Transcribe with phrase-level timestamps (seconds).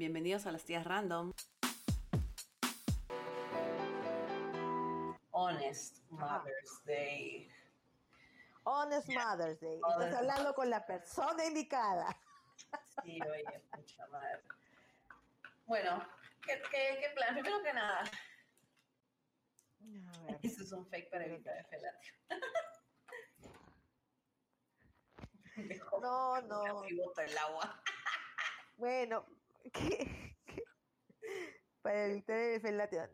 [0.00, 1.34] Bienvenidos a las tías random.
[5.30, 7.52] Honest Mother's Day.
[8.64, 9.76] Honest Mother's Day.
[9.76, 12.16] Estás hablando con la persona indicada.
[13.04, 14.40] Sí, oye, mucha madre.
[15.66, 16.02] Bueno,
[16.46, 17.34] ¿qué, qué, qué plan?
[17.34, 18.00] Primero que nada.
[18.00, 18.04] A
[20.22, 20.38] ver.
[20.42, 22.14] Eso es un fake para evitar el felatio.
[26.00, 26.84] No, no.
[27.04, 27.82] Bota el agua.
[28.78, 29.26] Bueno,
[29.72, 30.36] ¿qué?
[30.46, 30.64] qué?
[31.82, 33.08] para evitar el felatio.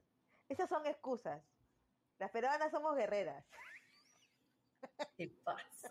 [0.49, 1.43] Esas son excusas.
[2.19, 3.45] Las peruanas somos guerreras.
[5.17, 5.89] ¿Qué pasa?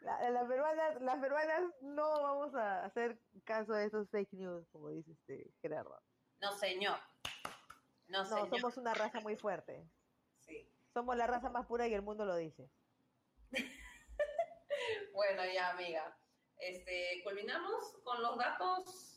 [0.00, 4.90] La- las, peruanas, las peruanas no vamos a hacer caso de esos fake news, como
[4.90, 6.00] dice este Gerardo.
[6.40, 6.98] No, señor.
[8.08, 8.48] No, No, señor.
[8.50, 9.88] somos una raza muy fuerte.
[10.40, 10.68] Sí.
[10.92, 12.70] Somos la raza más pura y el mundo lo dice.
[15.12, 16.16] Bueno, ya, amiga.
[16.56, 19.11] Este, culminamos con los datos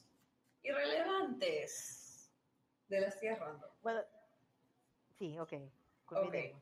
[0.65, 2.31] irrelevantes
[2.87, 3.69] de las tías random.
[3.81, 4.01] Bueno,
[5.17, 5.53] sí, ok.
[6.05, 6.61] culminemos.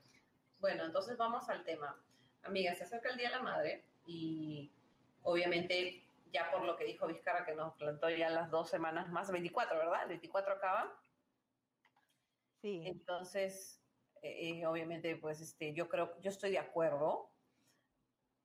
[0.59, 1.99] Bueno, entonces vamos al tema.
[2.43, 4.71] Amiga, se acerca el Día de la Madre y
[5.23, 9.31] obviamente ya por lo que dijo Vizcarra que nos plantó ya las dos semanas más,
[9.31, 10.03] 24, ¿verdad?
[10.03, 10.99] El 24 acaba.
[12.61, 13.81] Sí, Entonces,
[14.21, 17.29] eh, eh, obviamente, pues este, yo creo, yo estoy de acuerdo.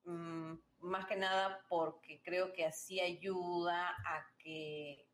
[0.04, 5.07] Mm, más que nada porque creo que así ayuda a que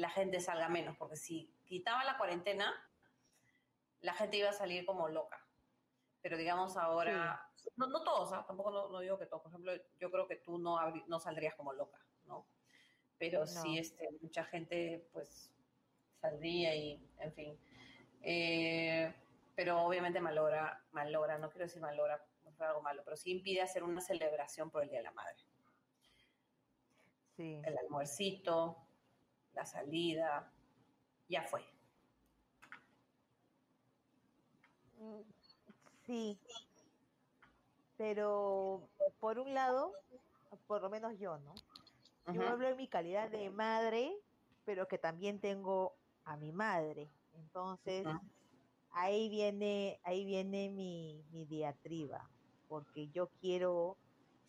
[0.00, 2.72] la gente salga menos, porque si quitaba la cuarentena,
[4.00, 5.46] la gente iba a salir como loca.
[6.22, 8.44] Pero digamos ahora, no, no todos, ¿ah?
[8.46, 11.54] tampoco no, no digo que todos, por ejemplo, yo creo que tú no, no saldrías
[11.54, 12.46] como loca, ¿no?
[13.18, 13.46] Pero No.
[13.46, 15.52] sí, este, mucha gente pues
[16.18, 17.58] saldría y, en fin.
[18.22, 19.14] Eh,
[19.54, 23.60] pero obviamente malogra, malogra, no quiero decir malogra, no fue algo malo, pero sí impide
[23.60, 25.36] hacer una celebración por el Día de la Madre.
[27.36, 27.60] sí.
[27.64, 28.78] El almuercito,
[29.54, 30.52] la salida,
[31.28, 31.64] ya fue.
[36.06, 36.38] Sí.
[37.96, 38.88] Pero
[39.20, 39.92] por un lado,
[40.66, 41.54] por lo menos yo, ¿no?
[42.32, 44.12] Yo hablo en mi calidad de madre,
[44.64, 45.94] pero que también tengo
[46.24, 47.10] a mi madre.
[47.34, 48.06] Entonces,
[48.92, 52.30] ahí viene, ahí viene mi, mi diatriba,
[52.68, 53.96] porque yo quiero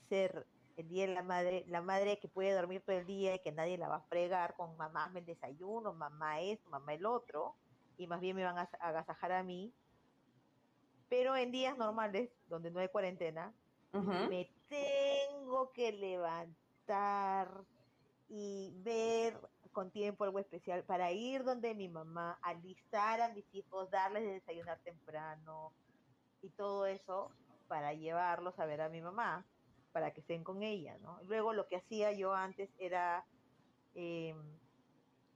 [0.09, 0.45] ser
[0.81, 3.51] el día de la madre, la madre que puede dormir todo el día y que
[3.51, 7.55] nadie la va a fregar con mamá me el desayuno, mamá esto, mamá el otro,
[7.97, 9.73] y más bien me van a as- agasajar a mí.
[11.09, 13.53] Pero en días normales, donde no hay cuarentena,
[14.29, 17.65] me tengo que levantar
[18.27, 19.39] y ver
[19.71, 24.33] con tiempo algo especial para ir donde mi mamá, alistar a mis hijos, darles de
[24.33, 25.75] desayunar temprano
[26.41, 27.35] y todo eso
[27.67, 29.45] para llevarlos a ver a mi mamá,
[29.91, 31.19] para que estén con ella, ¿no?
[31.23, 33.25] Luego lo que hacía yo antes era
[33.95, 34.35] eh,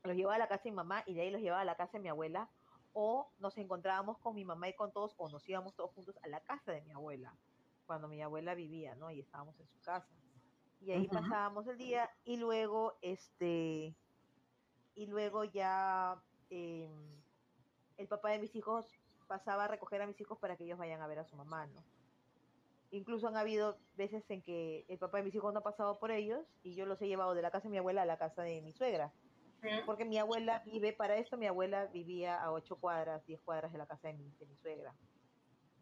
[0.03, 1.75] los llevaba a la casa de mi mamá y de ahí los llevaba a la
[1.75, 2.49] casa de mi abuela
[2.93, 6.27] o nos encontrábamos con mi mamá y con todos o nos íbamos todos juntos a
[6.27, 7.35] la casa de mi abuela
[7.85, 9.11] cuando mi abuela vivía, ¿no?
[9.11, 10.07] Y estábamos en su casa.
[10.81, 13.95] Y ahí pasábamos el día y luego, este,
[14.95, 16.89] y luego ya eh,
[17.97, 18.87] el papá de mis hijos
[19.27, 21.65] pasaba a recoger a mis hijos para que ellos vayan a ver a su mamá,
[21.67, 21.83] ¿no?
[22.95, 26.11] Incluso han habido veces en que el papá de mis hijos no ha pasado por
[26.11, 28.41] ellos y yo los he llevado de la casa de mi abuela a la casa
[28.43, 29.11] de mi suegra.
[29.85, 33.79] Porque mi abuela vive, para esto mi abuela vivía a ocho cuadras, diez cuadras de
[33.79, 34.95] la casa de mi, de mi suegra.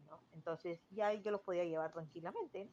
[0.08, 0.22] ¿no?
[0.34, 2.68] Entonces ya yo los podía llevar tranquilamente.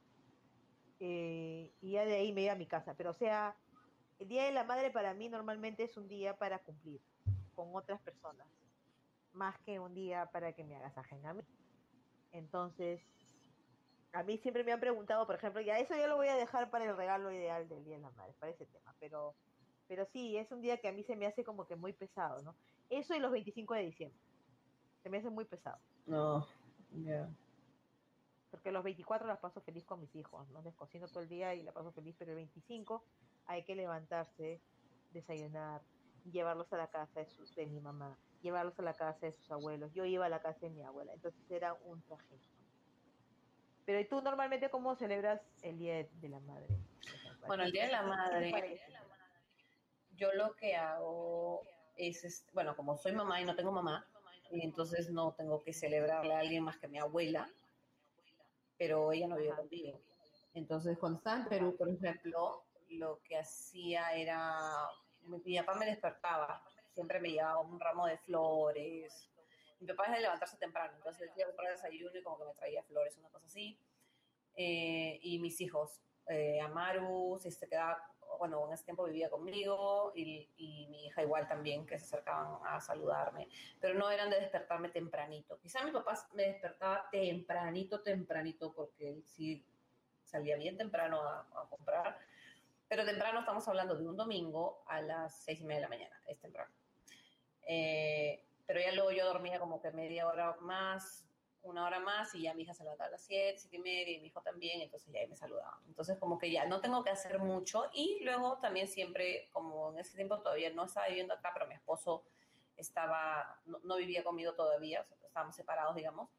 [1.00, 2.94] Eh, y ya de ahí me iba a mi casa.
[2.94, 3.54] Pero o sea,
[4.20, 7.02] el Día de la Madre para mí normalmente es un día para cumplir
[7.54, 8.46] con otras personas,
[9.34, 11.42] más que un día para que me agasajen a mí.
[12.32, 13.02] Entonces,
[14.12, 16.70] a mí siempre me han preguntado, por ejemplo, ya eso yo lo voy a dejar
[16.70, 19.34] para el regalo ideal del Día de la Madre, para ese tema, pero
[19.90, 22.40] pero sí, es un día que a mí se me hace como que muy pesado,
[22.42, 22.54] ¿no?
[22.90, 24.20] Eso y los 25 de diciembre.
[25.02, 25.80] Se me hace muy pesado.
[26.06, 26.46] No,
[26.92, 27.28] ya.
[28.52, 30.62] Porque los 24 las paso feliz con mis hijos, ¿no?
[30.62, 33.02] Les cocino todo el día y la paso feliz, pero el 25
[33.46, 34.60] hay que levantarse,
[35.10, 35.82] desayunar,
[36.30, 39.50] llevarlos a la casa de, sus, de mi mamá, llevarlos a la casa de sus
[39.50, 39.92] abuelos.
[39.92, 42.38] Yo iba a la casa de mi abuela, entonces era un traje.
[43.90, 46.68] Pero ¿y tú normalmente cómo celebras el Día de, la Madre?
[47.48, 48.80] Bueno, el Día de la ¿Qué te Madre,
[50.12, 51.62] yo lo que hago
[51.96, 54.06] es, este, bueno, como soy mamá y no tengo mamá,
[54.52, 57.50] y entonces no tengo que celebrarle a alguien más que mi abuela,
[58.78, 60.00] pero ella no vive conmigo.
[60.54, 64.86] Entonces, cuando estaba en Perú, por ejemplo, lo que hacía era,
[65.22, 66.62] mi, mi papá me despertaba,
[66.94, 69.28] siempre me llevaba un ramo de flores.
[69.80, 72.44] Mi papá es de levantarse temprano, entonces él iba a comprar desayuno y como que
[72.44, 73.78] me traía flores, una cosa así.
[74.54, 80.12] Eh, y mis hijos, eh, Amaru, si se quedaba bueno, en ese tiempo vivía conmigo
[80.14, 83.48] y, y, mi hija igual también, que se acercaban a saludarme,
[83.80, 85.58] pero no eran de despertarme tempranito.
[85.58, 89.64] Quizá mi papá me despertaba tempranito, tempranito, porque él sí
[90.24, 92.18] salía bien temprano a, a comprar,
[92.88, 96.22] pero temprano estamos hablando de un domingo a las seis y media de la mañana,
[96.26, 96.72] es temprano.
[97.62, 101.24] Eh, pero ya luego yo dormía como que media hora más,
[101.62, 104.16] una hora más y ya mi hija se levantaba a las 7, 7 y media
[104.16, 105.74] y mi hijo también, entonces ya ahí me saludaban.
[105.88, 109.98] Entonces como que ya no tengo que hacer mucho y luego también siempre, como en
[109.98, 112.22] ese tiempo todavía no estaba viviendo acá, pero mi esposo
[112.76, 116.30] estaba, no, vivía conmigo todavía, estábamos separados, digamos.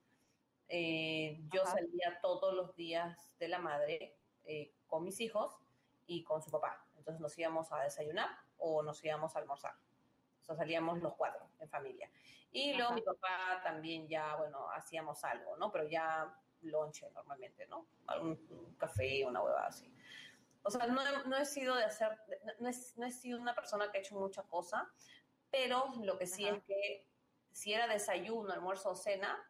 [0.70, 5.52] Eh, yo salía todos los días de la madre eh, con mis hijos
[6.08, 6.82] y con su papá.
[6.96, 9.74] Entonces nos íbamos a desayunar o nos íbamos a almorzar.
[10.52, 12.12] Entonces salíamos los cuatro en familia.
[12.52, 15.72] Y luego mi papá también ya, bueno, hacíamos algo, ¿no?
[15.72, 17.88] Pero ya lonche normalmente, ¿no?
[18.22, 19.94] Un, café, una hueva así.
[20.64, 22.20] O sea, no, no, he sido de hacer,
[22.60, 24.92] no he, no he, sido una persona que ha hecho mucha cosa,
[25.50, 27.08] pero lo que sí es que
[27.52, 29.42] si era desayuno, almuerzo o cena,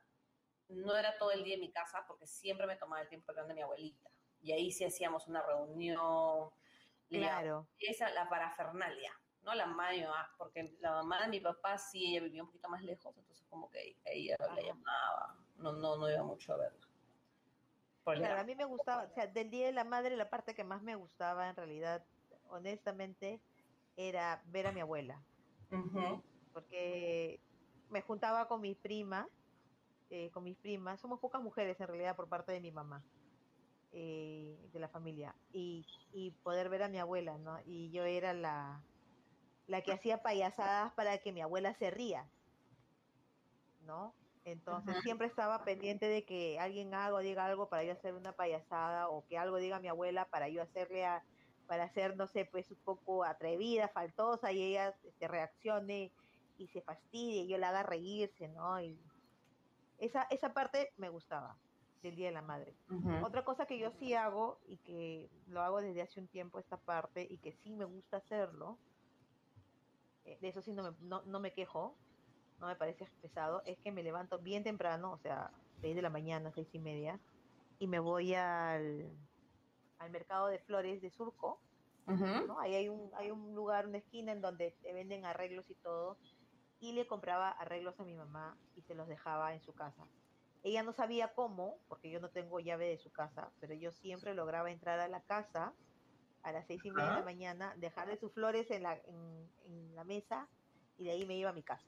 [0.69, 3.53] no era todo el día en mi casa porque siempre me tomaba el tiempo de
[3.55, 4.09] mi abuelita.
[4.39, 6.51] Y ahí sí hacíamos una reunión.
[7.09, 7.67] Claro.
[7.79, 11.77] esa la parafernalia no la mamá de mi mamá, porque la mamá de mi papá
[11.77, 15.97] sí, ella vivía un poquito más lejos, entonces como que ella la llamaba, no, no,
[15.97, 16.87] no iba mucho a verla.
[18.03, 20.63] Claro, a mí me gustaba, o sea, del Día de la Madre la parte que
[20.63, 22.03] más me gustaba en realidad,
[22.49, 23.39] honestamente,
[23.95, 25.21] era ver a mi abuela.
[26.53, 27.39] Porque
[27.89, 29.27] me juntaba con mi prima,
[30.09, 33.03] eh, con mis primas, somos pocas mujeres en realidad por parte de mi mamá,
[33.91, 37.59] eh, de la familia, y, y poder ver a mi abuela, ¿no?
[37.65, 38.83] Y yo era la,
[39.67, 42.29] la que hacía payasadas para que mi abuela se ría,
[43.81, 44.13] ¿no?
[44.43, 48.31] Entonces siempre estaba pendiente de que alguien haga o diga algo para yo hacer una
[48.33, 51.23] payasada o que algo diga mi abuela para yo hacerle a,
[51.67, 56.11] para hacer, no sé, pues un poco atrevida, faltosa y ella este, reaccione
[56.57, 58.81] y se fastidie y yo la haga reírse, ¿no?
[58.81, 58.99] Y
[59.99, 61.55] esa, esa parte me gustaba
[62.01, 62.75] del Día de la Madre.
[63.23, 66.77] Otra cosa que yo sí hago y que lo hago desde hace un tiempo esta
[66.77, 68.79] parte y que sí me gusta hacerlo
[70.25, 71.95] eh, de eso sí no me, no, me quejo,
[72.59, 75.51] no me parece pesado, es que me levanto bien temprano, o sea,
[75.81, 77.19] 6 de la mañana, seis y media,
[77.79, 79.11] y me voy al,
[79.97, 81.59] al mercado de flores de Surco.
[82.05, 82.59] ¿no?
[82.59, 86.17] Ahí hay un, hay un lugar, una esquina en donde te venden arreglos y todo.
[86.79, 90.07] Y le compraba arreglos a mi mamá y se los dejaba en su casa.
[90.63, 94.33] Ella no sabía cómo, porque yo no tengo llave de su casa, pero yo siempre
[94.35, 95.73] lograba entrar a la casa
[96.43, 100.03] a las seis y media de la mañana, dejarle sus flores en la, en, la
[100.03, 100.47] mesa
[100.97, 101.87] y de ahí me iba a mi casa.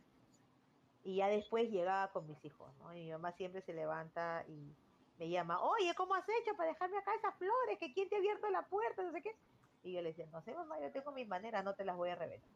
[1.03, 2.93] Y ya después llegaba con mis hijos, ¿no?
[2.93, 4.75] Y mi mamá siempre se levanta y
[5.19, 7.77] me llama, oye, ¿cómo has hecho para dejarme acá esas flores?
[7.79, 9.03] ¿Que quién te ha abierto la puerta?
[9.03, 9.35] No sé qué.
[9.83, 12.09] Y yo le decía, no sé, mamá, yo tengo mis maneras, no te las voy
[12.09, 12.47] a revelar.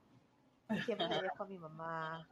[0.69, 2.27] Y siempre le dejo a mi mamá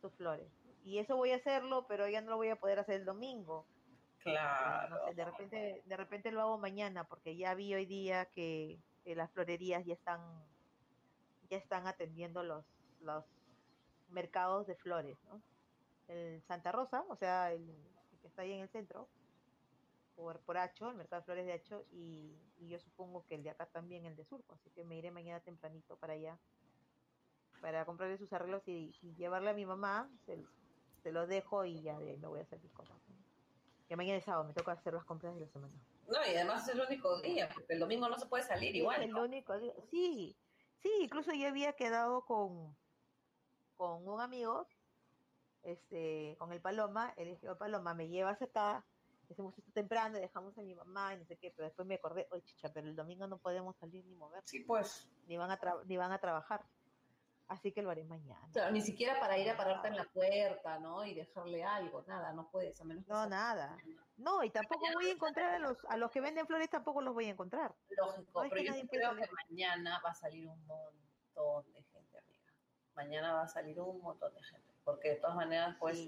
[0.00, 0.50] sus flores.
[0.84, 3.66] Y eso voy a hacerlo, pero ya no lo voy a poder hacer el domingo.
[4.18, 4.98] Claro.
[5.14, 9.84] de repente, de repente lo hago mañana, porque ya vi hoy día que las florerías
[9.84, 10.20] ya están
[11.52, 12.64] ya están atendiendo los,
[13.00, 13.24] los
[14.08, 15.42] mercados de flores, ¿no?
[16.08, 17.66] El Santa Rosa, o sea, el,
[18.22, 19.06] que está ahí en el centro,
[20.16, 23.50] por, por Hacho, el mercado de flores de Hacho, y, yo supongo que el de
[23.50, 26.38] acá también, el de Surco, así que me iré mañana tempranito para allá,
[27.60, 32.16] para comprarle sus arreglos y, llevarle a mi mamá, se, los dejo y ya me
[32.16, 32.96] voy a hacer mis cosas.
[33.88, 35.74] Que mañana es sábado, me toca hacer las compras de la semana.
[36.08, 39.02] No, y además es el único día, porque el domingo no se puede salir igual.
[39.02, 39.72] el único día.
[39.90, 40.36] Sí,
[40.78, 42.76] sí, incluso yo había quedado con,
[43.76, 44.66] con un amigo,
[45.62, 48.84] este, con el Paloma, él dijo, Paloma, me llevas acá,
[49.30, 52.28] hacemos esto temprano, dejamos a mi mamá y no sé qué, pero después me acordé,
[52.30, 54.42] oye chicha, pero el domingo no podemos salir ni mover.
[54.44, 55.08] Sí, pues.
[55.26, 56.64] Ni van a, ni van a trabajar.
[57.48, 58.40] Así que lo haré mañana.
[58.70, 61.04] ni siquiera para ir a pararte en la puerta, ¿no?
[61.04, 63.76] Y dejarle algo, nada, no puedes, a menos No, nada.
[64.16, 67.12] No, y tampoco voy a encontrar a los, a los que venden flores, tampoco los
[67.12, 67.74] voy a encontrar.
[67.90, 72.52] Lógico, pero yo creo que mañana va a salir un montón de gente, amiga.
[72.94, 75.98] Mañana va a salir un montón de gente, porque de todas maneras, pues,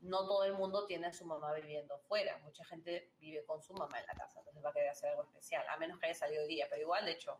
[0.00, 2.38] no todo el mundo tiene a su mamá viviendo fuera.
[2.38, 5.24] Mucha gente vive con su mamá en la casa, entonces va a querer hacer algo
[5.24, 7.38] especial, a menos que haya salido día, pero igual, de hecho,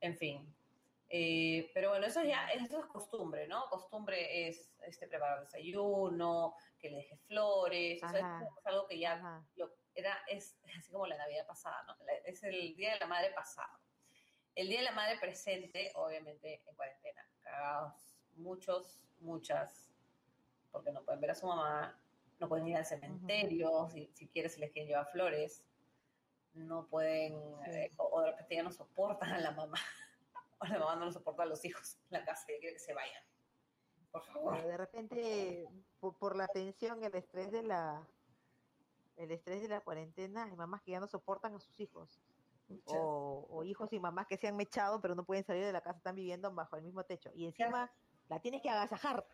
[0.00, 0.54] en fin,
[1.12, 3.68] eh, pero bueno, eso ya eso es costumbre, ¿no?
[3.68, 8.24] Costumbre es este, preparar desayuno, que le deje flores, eso es,
[8.64, 9.42] algo que ya
[9.94, 11.96] era, es así como la Navidad pasada, ¿no?
[12.24, 13.76] Es el Día de la Madre pasado.
[14.54, 17.26] El Día de la Madre presente, obviamente, en cuarentena.
[17.42, 19.90] Cagados muchos, muchas,
[20.70, 21.98] porque no pueden ver a su mamá,
[22.38, 25.64] no pueden ir al cementerio, si, si quieres, si les quieren llevar flores,
[26.54, 27.34] no pueden,
[27.66, 29.78] eh, o de repente ya no soportan a la mamá.
[30.60, 32.80] O la mamá no lo soporta a los hijos en la casa y quiere que
[32.80, 33.22] se vayan.
[34.12, 34.62] Por favor.
[34.62, 35.68] de repente,
[36.00, 38.06] por, por, la tensión, el estrés de la
[39.16, 42.20] el estrés de la cuarentena, hay mamás que ya no soportan a sus hijos.
[42.86, 45.80] O, o, hijos y mamás que se han mechado pero no pueden salir de la
[45.80, 47.30] casa, están viviendo bajo el mismo techo.
[47.34, 47.90] Y encima
[48.28, 49.26] la tienes que agasajar.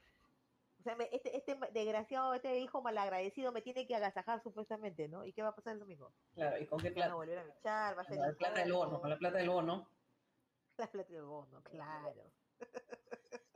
[0.81, 5.25] O sea, este, este desgraciado, este hijo malagradecido me tiene que agasajar supuestamente, ¿no?
[5.25, 6.13] ¿Y qué va a pasar el domingo?
[6.35, 7.09] Claro, ¿y con qué plata?
[7.09, 8.17] Va a volver a mechar, va a ser...
[8.17, 9.89] Con la plata del bono, con la plata del bono.
[10.77, 12.33] La plata del bono, claro.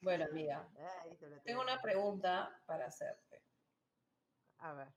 [0.00, 0.68] Bueno, amiga,
[1.02, 3.42] Ay, tengo una pregunta para hacerte.
[4.58, 4.88] A ver.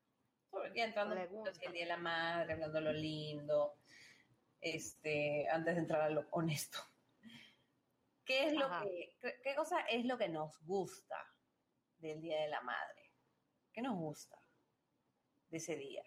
[0.75, 3.79] Ya entrando en el Día de la Madre, hablando de lo lindo,
[4.59, 6.77] este, antes de entrar a lo honesto.
[8.23, 11.17] ¿Qué es lo que, qué cosa es lo que nos gusta
[11.97, 13.11] del Día de la Madre?
[13.73, 14.39] ¿Qué nos gusta
[15.49, 16.03] de ese día?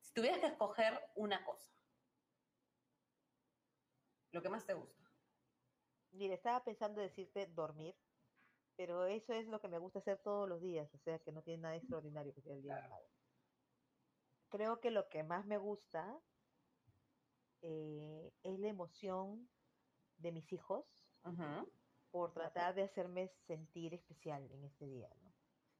[0.00, 1.72] Si tuvieras que escoger una cosa,
[4.32, 5.03] lo que más te gusta.
[6.14, 7.96] Mira, estaba pensando decirte dormir,
[8.76, 11.42] pero eso es lo que me gusta hacer todos los días, o sea que no
[11.42, 13.10] tiene nada extraordinario que sea el Día Madre.
[14.48, 16.20] Creo que lo que más me gusta
[17.62, 19.48] eh, es la emoción
[20.18, 20.84] de mis hijos
[22.12, 25.34] por tratar de hacerme sentir especial en este día, ¿no?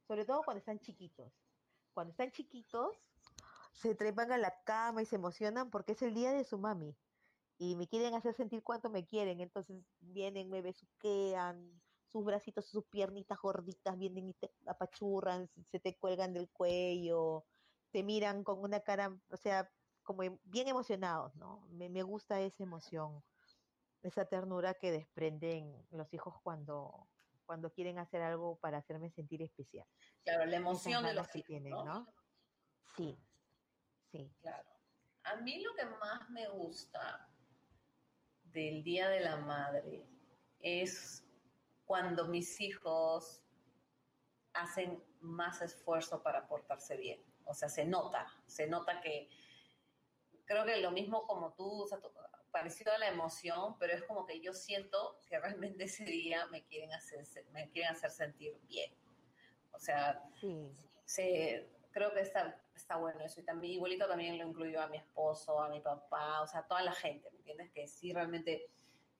[0.05, 1.31] Sobre todo cuando están chiquitos.
[1.93, 3.09] Cuando están chiquitos,
[3.71, 6.97] se trepan a la cama y se emocionan porque es el día de su mami.
[7.57, 9.39] Y me quieren hacer sentir cuánto me quieren.
[9.39, 11.81] Entonces vienen, me besuquean,
[12.15, 17.45] sus bracitos, sus piernitas gorditas vienen y te apachurran, se te cuelgan del cuello,
[17.91, 19.69] te miran con una cara, o sea,
[20.03, 21.67] como em, bien emocionados, ¿no?
[21.71, 23.21] Me, me gusta esa emoción,
[24.01, 27.07] esa ternura que desprenden los hijos cuando,
[27.45, 29.85] cuando quieren hacer algo para hacerme sentir especial.
[30.23, 32.07] Claro, la emoción de los que tienen, ¿no?
[32.95, 33.19] Sí,
[34.11, 34.31] sí.
[34.41, 34.69] Claro.
[35.23, 37.27] A mí lo que más me gusta
[38.55, 40.07] del Día de la Madre
[40.61, 41.27] es
[41.85, 43.43] cuando mis hijos
[44.53, 47.21] hacen más esfuerzo para portarse bien.
[47.43, 49.29] O sea, se nota, se nota que
[50.45, 51.99] creo que lo mismo como tú, o sea,
[52.51, 56.63] parecido a la emoción, pero es como que yo siento que realmente ese día me
[56.63, 58.95] quieren hacer, me quieren hacer sentir bien.
[59.73, 60.23] O sea,
[61.03, 63.39] se, creo que está, está bueno eso.
[63.39, 66.67] Y también, igualito también lo incluyo a mi esposo, a mi papá, o sea, a
[66.67, 67.71] toda la gente, ¿me entiendes?
[67.71, 68.69] Que sí realmente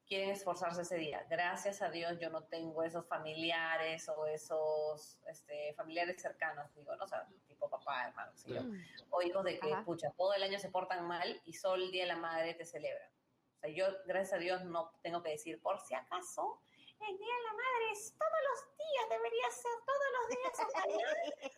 [0.07, 1.25] quieren esforzarse ese día.
[1.29, 7.03] Gracias a Dios yo no tengo esos familiares o esos este, familiares cercanos, digo, ¿no?
[7.03, 8.77] O sea, tipo papá, hermano, mm.
[9.09, 12.03] o hijos de que, pucha, todo el año se portan mal y solo el Día
[12.03, 13.09] de la Madre te celebran.
[13.55, 16.61] O sea, yo, gracias a Dios, no tengo que decir, por si acaso,
[16.99, 20.95] el Día de la Madre es todos los días, debería ser todos los días, ojalá,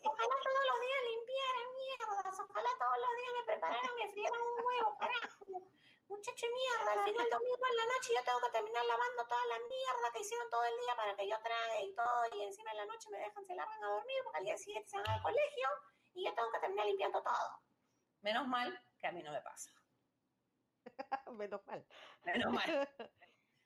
[0.04, 4.66] ojalá todos los días limpiaran mierdas, ojalá todos los días me prepararan, me frieran un
[4.66, 5.38] huevo, carajo
[6.08, 9.60] muchacho mierda, al final domingo en la noche yo tengo que terminar lavando toda la
[9.60, 12.78] mierda que hicieron todo el día para que yo trague y todo, y encima en
[12.78, 15.22] la noche me dejan, se largan a dormir porque al día siguiente se van al
[15.22, 15.68] colegio
[16.14, 17.62] y yo tengo que terminar limpiando todo.
[18.22, 19.72] Menos mal que a mí no me pasa.
[21.32, 21.86] Menos mal.
[22.24, 22.90] Menos mal.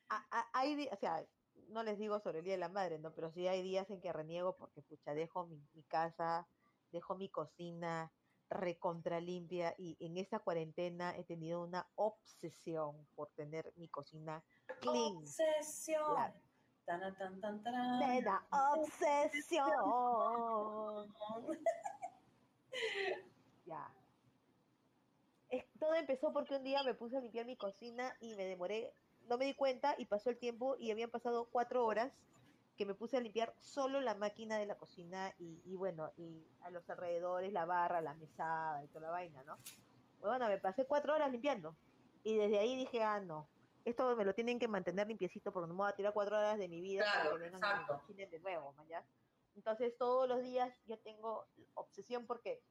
[0.53, 1.25] hay, o sea,
[1.71, 3.13] no les digo sobre el Día de la Madre, ¿no?
[3.13, 6.47] Pero sí hay días en que reniego porque, pucha, dejo mi, mi casa,
[6.91, 8.11] dejo mi cocina,
[8.51, 14.43] recontra limpia y en esta cuarentena he tenido una obsesión por tener mi cocina
[14.81, 15.15] clean.
[15.17, 16.33] Obsesión.
[16.85, 19.69] Tan, tan, tan, Me da obsesión.
[23.65, 23.93] ya.
[25.79, 28.93] todo empezó porque un día me puse a limpiar mi cocina y me demoré,
[29.29, 32.11] no me di cuenta y pasó el tiempo y habían pasado cuatro horas
[32.77, 36.71] que me puse a limpiar solo la máquina de la cocina y, bueno, y a
[36.71, 39.57] los alrededores, la barra, la mesada y toda la vaina, ¿no?
[40.19, 41.75] Bueno, me pasé cuatro horas limpiando.
[42.23, 43.47] Y desde ahí dije, ah, no,
[43.85, 46.57] esto me lo tienen que mantener limpiecito porque no me voy a tirar cuatro horas
[46.57, 49.03] de mi vida para que vengan de nuevo, ¿ya?
[49.55, 52.61] Entonces todos los días yo tengo obsesión porque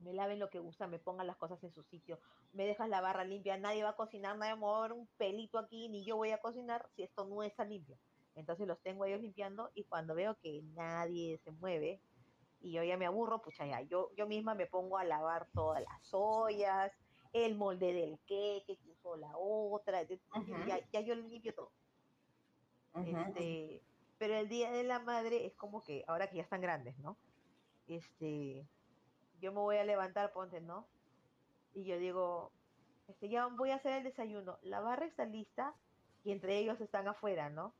[0.00, 2.18] me laven lo que gusta, me pongan las cosas en su sitio,
[2.52, 5.58] me dejas la barra limpia, nadie va a cocinar, nadie va a mover un pelito
[5.58, 7.98] aquí, ni yo voy a cocinar si esto no está limpio.
[8.34, 12.00] Entonces los tengo ellos limpiando y cuando veo que nadie se mueve
[12.60, 15.82] y yo ya me aburro, pues ya, yo, yo misma me pongo a lavar todas
[15.82, 16.92] las ollas,
[17.32, 21.72] el molde del queque que usó la otra, ya, ya, yo limpio todo.
[22.94, 23.82] este,
[24.18, 27.16] pero el día de la madre es como que ahora que ya están grandes, ¿no?
[27.86, 28.66] Este,
[29.40, 30.86] yo me voy a levantar, ponte, ¿no?
[31.74, 32.52] Y yo digo,
[33.08, 34.58] este, ya voy a hacer el desayuno.
[34.62, 35.74] La barra está lista
[36.24, 37.74] y entre ellos están afuera, ¿no?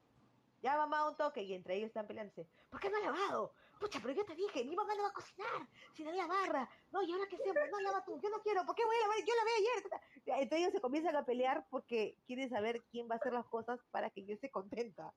[0.63, 2.47] Ya mamá un toque y entre ellos están peleándose.
[2.69, 3.55] ¿Por qué no ha lavado?
[3.79, 6.69] Pucha, pero yo te dije, mi mamá no va a cocinar, sin la barra.
[6.93, 7.63] No, ¿y ahora qué hacemos?
[7.71, 9.19] No, lava tú, yo no quiero, ¿por qué voy a lavar?
[9.27, 10.43] Yo lavé ayer.
[10.43, 13.81] Entre ellos se comienzan a pelear porque quieren saber quién va a hacer las cosas
[13.91, 15.15] para que yo esté contenta.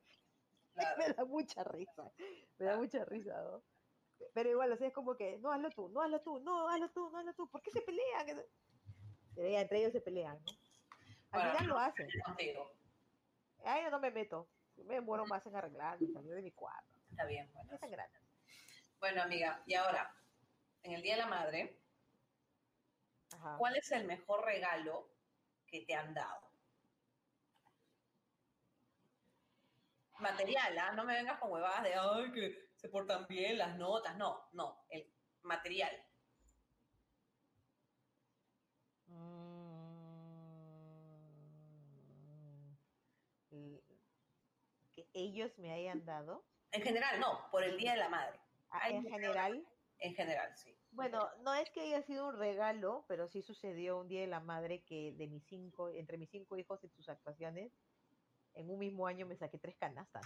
[0.98, 2.10] me da mucha risa,
[2.58, 3.62] me da mucha risa, ¿no?
[4.34, 6.90] Pero igual, o sea, es como que, no, hazlo tú, no, hazlo tú, no, hazlo
[6.92, 7.50] tú, no, hazlo tú.
[7.50, 8.44] ¿Por qué se pelean?
[9.36, 10.52] Entre ellos se pelean, ¿no?
[11.32, 12.08] Al final lo hacen.
[13.66, 14.48] Ay, yo no me meto.
[14.86, 16.94] me muero más en arreglar, salir de mi cuarto.
[17.10, 17.78] Está bien, bueno.
[19.00, 20.16] Bueno, amiga, y ahora,
[20.84, 21.80] en el Día de la Madre,
[23.58, 25.10] ¿cuál es el mejor regalo
[25.68, 26.50] que te han dado?
[30.20, 30.92] Material, ¿ah?
[30.94, 34.18] No me vengas con huevadas de, ay, que se portan bien las notas.
[34.18, 35.10] No, no, el
[35.44, 35.90] material.
[39.08, 39.54] Mm,
[44.92, 46.44] que ellos me hayan dado.
[46.74, 48.38] En general, no, por el Día de la Madre.
[48.70, 49.66] Ah, en general.
[50.00, 50.78] En general, sí.
[50.92, 54.42] Bueno, no es que haya sido un regalo, pero sí sucedió un día de la
[54.42, 57.72] madre que de mis cinco, entre mis cinco hijos y sus actuaciones,
[58.56, 60.26] en un mismo año me saqué tres canastas.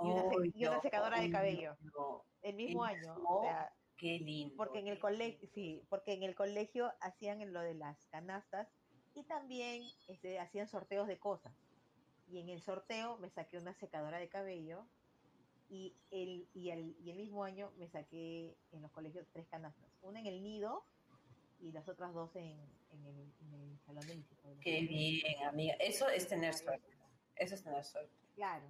[0.00, 1.76] Y, una, secadora de cabello.
[2.42, 3.14] El mismo año.
[3.26, 4.54] O sea, qué lindo.
[4.56, 8.68] Porque en el colegio, sí, porque en el colegio hacían lo de las canastas
[9.14, 11.52] y también este, hacían sorteos de cosas.
[12.28, 14.86] Y en el sorteo me saqué una secadora de cabello
[15.68, 19.88] y el, y el, y el mismo año me saqué en los colegios tres canastas,
[20.02, 20.84] una en el nido
[21.60, 22.58] y las otras dos en,
[22.92, 24.22] en, el, en el, salón de.
[24.60, 25.74] Qué bien, amiga.
[25.78, 26.86] Eso es tener suerte.
[27.36, 28.12] Eso es tener suerte.
[28.34, 28.66] Claro.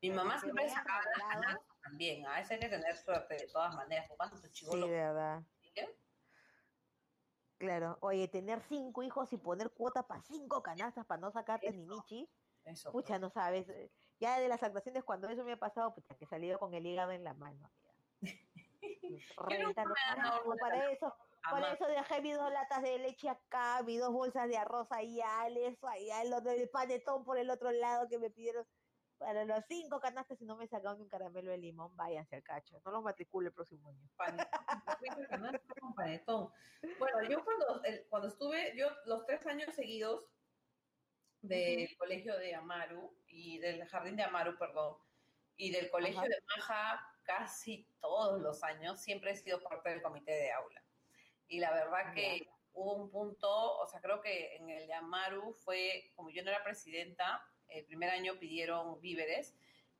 [0.00, 2.26] Mi mamá siempre sacaba las canastas también.
[2.26, 4.08] A veces hay que tener suerte de todas maneras.
[4.52, 5.42] Sí, de verdad.
[7.58, 7.98] Claro.
[8.00, 12.30] Oye, tener cinco hijos y poner cuota para cinco canastas para no sacarte ni michi.
[12.64, 12.92] Eso.
[12.92, 13.68] Pucha, no sabes.
[13.68, 13.90] Eh,
[14.20, 16.86] ya de las actuaciones, cuando eso me ha pasado, pues que he salido con el
[16.86, 17.70] hígado en la mano,
[19.36, 19.94] Reventando.
[20.60, 24.56] para eso, para eso dejé mis dos latas de leche acá, mis dos bolsas de
[24.56, 28.66] arroz allá, eso allá, el, otro, el panetón por el otro lado que me pidieron
[29.18, 32.80] para los cinco canastas y no me sacaron un caramelo de limón, váyanse al cacho.
[32.84, 34.08] No los matricule el próximo año.
[35.96, 36.50] Panetón.
[36.98, 40.24] Bueno, yo cuando, cuando estuve, yo los tres años seguidos
[41.42, 44.96] del colegio de Amaru y del jardín de Amaru, perdón,
[45.56, 50.32] y del colegio de Maja casi todos los años, siempre he sido parte del comité
[50.32, 50.82] de aula.
[51.48, 55.52] Y la verdad que hubo un punto, o sea, creo que en el de Amaru
[55.52, 59.54] fue, como yo no era presidenta, el primer año pidieron víveres,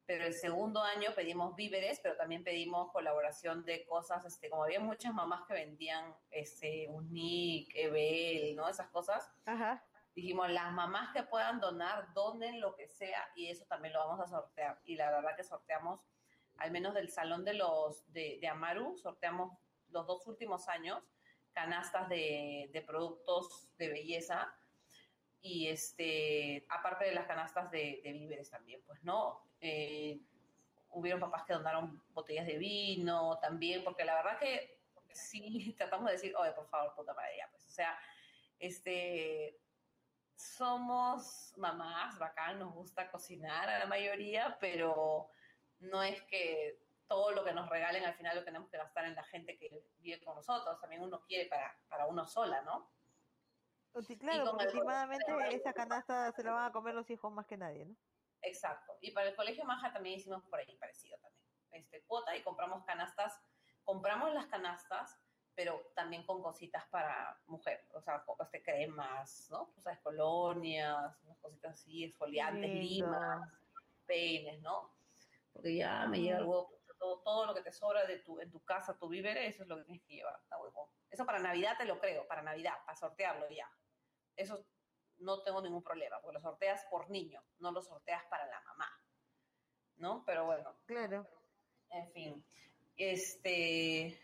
[0.06, 4.80] pero el segundo año pedimos víveres, pero también pedimos colaboración de cosas, este, como había
[4.80, 8.68] muchas mamás que vendían este, Unic, Ebel, ¿no?
[8.68, 9.30] Esas cosas.
[9.44, 9.84] Ajá
[10.18, 14.20] dijimos, las mamás que puedan donar, donen lo que sea y eso también lo vamos
[14.20, 14.80] a sortear.
[14.84, 16.00] Y la verdad que sorteamos,
[16.56, 19.56] al menos del salón de los de, Amaru, sorteamos
[19.90, 21.04] los dos últimos años
[21.52, 24.52] canastas de, de, productos de belleza
[25.40, 29.42] y este, aparte de las canastas de, víveres también, pues, ¿no?
[29.60, 30.20] Eh,
[30.90, 34.80] hubieron papás que donaron botellas de vino también, porque la verdad que
[35.12, 37.98] sí tratamos de decir, oye, por favor, puta madre, ya, pues, o sea,
[38.58, 39.58] este,
[40.34, 45.30] somos mamás, bacán, nos gusta cocinar a la mayoría, pero
[45.80, 49.14] no es que todo lo que nos regalen al final lo tenemos que gastar en
[49.14, 52.90] la gente que vive con nosotros, también uno quiere para, para uno sola, ¿no?
[54.18, 57.86] Claro, porque últimamente esa canasta se la van a comer los hijos más que nadie,
[57.86, 57.96] ¿no?
[58.42, 58.96] Exacto.
[59.00, 61.44] Y para el colegio Maja también hicimos por ahí parecido también.
[61.72, 63.40] Este, cuota y compramos canastas,
[63.84, 65.20] compramos las canastas
[65.58, 69.72] pero también con cositas para mujer, o sea, este, cremas, ¿no?
[69.76, 73.42] O sea, colonias, unas cositas así, esfoliantes, limas,
[74.06, 74.94] peines, ¿no?
[75.52, 78.60] Porque ya me llega algo, todo, todo, lo que te sobra de tu, en tu
[78.60, 80.92] casa, tu víveres, eso es lo que tienes que llevar, está huevo.
[81.10, 83.68] Eso para Navidad te lo creo, para Navidad, para sortearlo ya.
[84.38, 84.64] Eso
[85.18, 88.88] no tengo ningún problema, porque lo sorteas por niño, no lo sorteas para la mamá,
[89.96, 90.24] ¿no?
[90.24, 90.78] Pero bueno.
[90.86, 91.28] Claro.
[91.90, 92.46] En fin,
[92.96, 94.18] este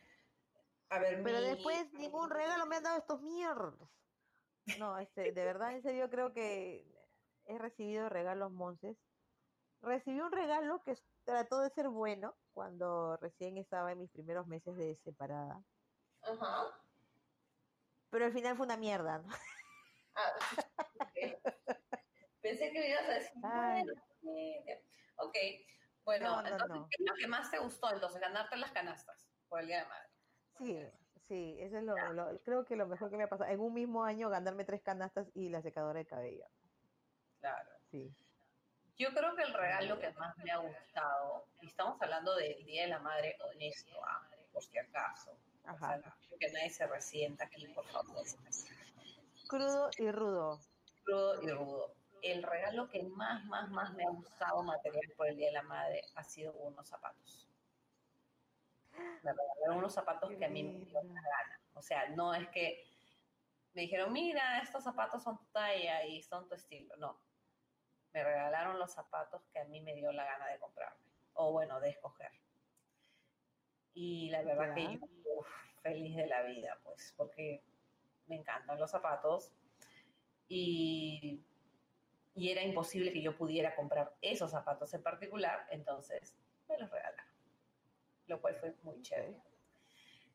[1.25, 3.91] pero después ningún regalo me han dado estos mierdos.
[4.79, 6.87] No, este, de verdad, en serio, creo que
[7.47, 8.97] he recibido regalos monces.
[9.81, 14.77] Recibí un regalo que trató de ser bueno cuando recién estaba en mis primeros meses
[14.77, 15.63] de separada.
[16.23, 16.81] Ajá.
[18.11, 19.29] Pero al final fue una mierda, ¿no?
[20.17, 20.33] Ah,
[22.43, 23.93] Pensé que me ibas a decir, bueno,
[25.17, 25.37] ok,
[26.05, 28.21] bueno, entonces, ¿qué es lo que más te gustó entonces?
[28.21, 30.09] Ganarte las canastas por el Día de Madre.
[30.59, 30.87] Sí,
[31.27, 31.95] sí, eso es lo,
[32.45, 33.51] creo que lo mejor que me ha pasado.
[33.51, 36.47] En un mismo año ganarme tres canastas y la secadora de cabello.
[37.41, 37.71] Claro.
[37.91, 38.15] Sí.
[38.97, 42.83] Yo creo que el regalo que más me ha gustado, y estamos hablando del Día
[42.83, 44.23] de la Madre honesto, ah,
[44.53, 45.37] por si acaso.
[45.65, 45.97] Ajá.
[45.97, 48.25] O sea, que nadie se resienta aquí, por favor.
[49.49, 50.61] Crudo y rudo.
[51.05, 51.95] Crudo y rudo.
[52.23, 55.63] El regalo que más, más, más me ha gustado material por el Día de la
[55.63, 57.47] Madre ha sido unos zapatos.
[59.23, 61.21] Me regalaron unos zapatos Qué que a mí me dio linda.
[61.21, 61.61] la gana.
[61.75, 62.83] O sea, no es que
[63.75, 66.97] me dijeron, mira, estos zapatos son tu talla y son tu estilo.
[66.97, 67.19] No.
[68.13, 71.05] Me regalaron los zapatos que a mí me dio la gana de comprarme.
[71.35, 72.31] O bueno, de escoger.
[73.93, 74.75] Y la verdad Ya.
[74.75, 75.49] que yo, uf,
[75.83, 77.63] feliz de la vida, pues, porque
[78.27, 79.53] me encantan los zapatos.
[80.49, 81.43] Y,
[82.35, 86.35] y era imposible que yo pudiera comprar esos zapatos en particular, entonces
[86.69, 87.27] me los regalaron.
[88.27, 89.41] Lo cual fue muy chévere.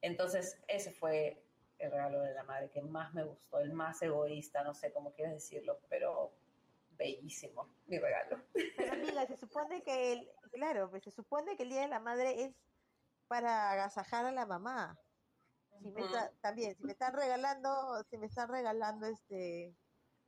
[0.01, 1.43] Entonces, ese fue
[1.79, 5.13] el regalo de la madre que más me gustó, el más egoísta, no sé cómo
[5.13, 6.33] quieres decirlo, pero
[6.91, 8.41] bellísimo mi regalo.
[8.77, 11.99] Pero amiga, se supone que el, claro, pues se supone que el Día de la
[11.99, 12.53] Madre es
[13.27, 14.99] para agasajar a la mamá.
[15.81, 16.05] Si me Ujú.
[16.05, 19.75] está- también, si me están regalando, si me están regalando este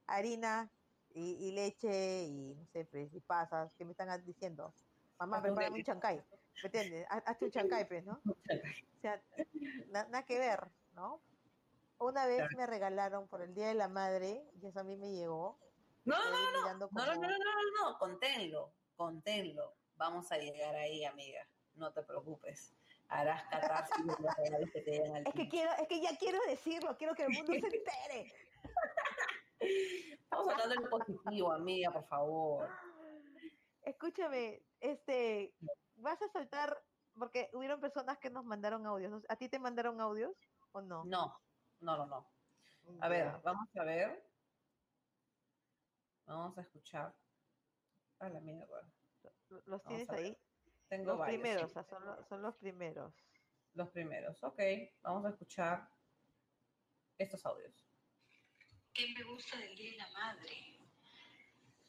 [0.08, 0.72] harina
[1.14, 4.74] y, y leche y no sé, pues, y pasas, que me están diciendo,
[5.20, 7.06] mamá, prepárame un chancay, ¿me entiendes?
[7.10, 8.22] Haz- Hazte un chancay, pues, ¿no?
[8.26, 9.22] O sea,
[9.90, 11.22] na- nada que ver, ¿no?
[12.00, 15.12] Una vez me regalaron por el Día de la Madre, y eso a mí me
[15.12, 15.60] llegó.
[16.06, 19.76] No, no, no, no, no, no, no, no, conténlo, conténlo.
[19.98, 21.48] Vamos a llegar ahí, amiga.
[21.76, 22.74] No te preocupes.
[23.12, 26.18] Harás catarsis de los regalos que te llegan al Es que quiero, es que ya
[26.18, 28.34] quiero decirlo, quiero que el mundo se entere.
[29.60, 32.70] Estamos hablando de lo positivo, amiga, por favor.
[33.82, 35.54] Escúchame, este,
[35.96, 36.82] vas a saltar,
[37.20, 39.26] porque hubieron personas que nos mandaron audios.
[39.28, 40.32] ¿A ti te mandaron audios
[40.72, 41.04] o no?
[41.04, 41.38] No,
[41.82, 42.32] no, no, no.
[43.02, 44.24] A ver, vamos a ver.
[46.28, 47.14] Vamos a escuchar.
[48.20, 48.90] A la mierda.
[49.66, 50.38] ¿Los tienes ahí?
[50.92, 51.40] Tengo Los varios.
[51.42, 51.78] primeros, sí.
[51.80, 53.14] o sea, son, lo- son los primeros.
[53.76, 54.44] Los primeros.
[54.44, 54.60] Ok,
[55.02, 55.88] vamos a escuchar
[57.18, 57.88] estos audios.
[58.94, 60.78] ¿Qué me gusta del Día de la Madre?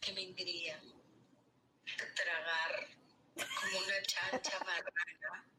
[0.01, 0.81] Que me engría.
[2.15, 2.87] Tragar
[3.35, 5.51] como una chancha marrana.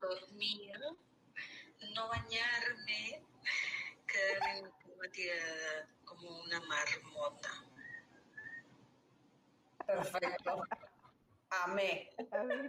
[0.00, 0.78] Dormir.
[1.92, 3.26] No bañarme.
[4.06, 7.50] Quedarme en cama tirada como una marmota.
[9.86, 10.62] Perfecto.
[11.50, 12.10] Amé.
[12.30, 12.68] A ver,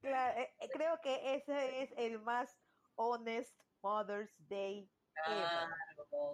[0.00, 2.56] claro, eh, eh, creo que ese es el más
[2.94, 4.88] honest Mother's Day.
[5.12, 5.74] Claro,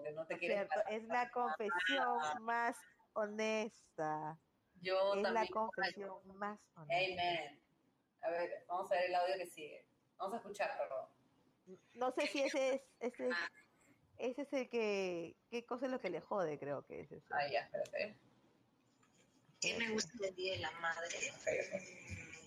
[0.03, 0.69] que no te ¿no es quieres
[1.09, 2.77] la confesión más
[3.15, 4.39] honesta.
[4.81, 7.23] Yo Es la confesión más honesta.
[7.23, 7.63] Amen.
[8.21, 9.87] A ver, vamos a ver el audio que sigue.
[10.19, 11.09] Vamos a escuchar, perdón.
[11.95, 13.37] No sé si ese es, ese es,
[14.19, 17.27] ese es el que, qué cosa es lo que le jode, creo que es ese.
[17.33, 18.17] Ah, ya, espérate.
[19.61, 21.19] ¿Qué me gusta del Día de la Madre?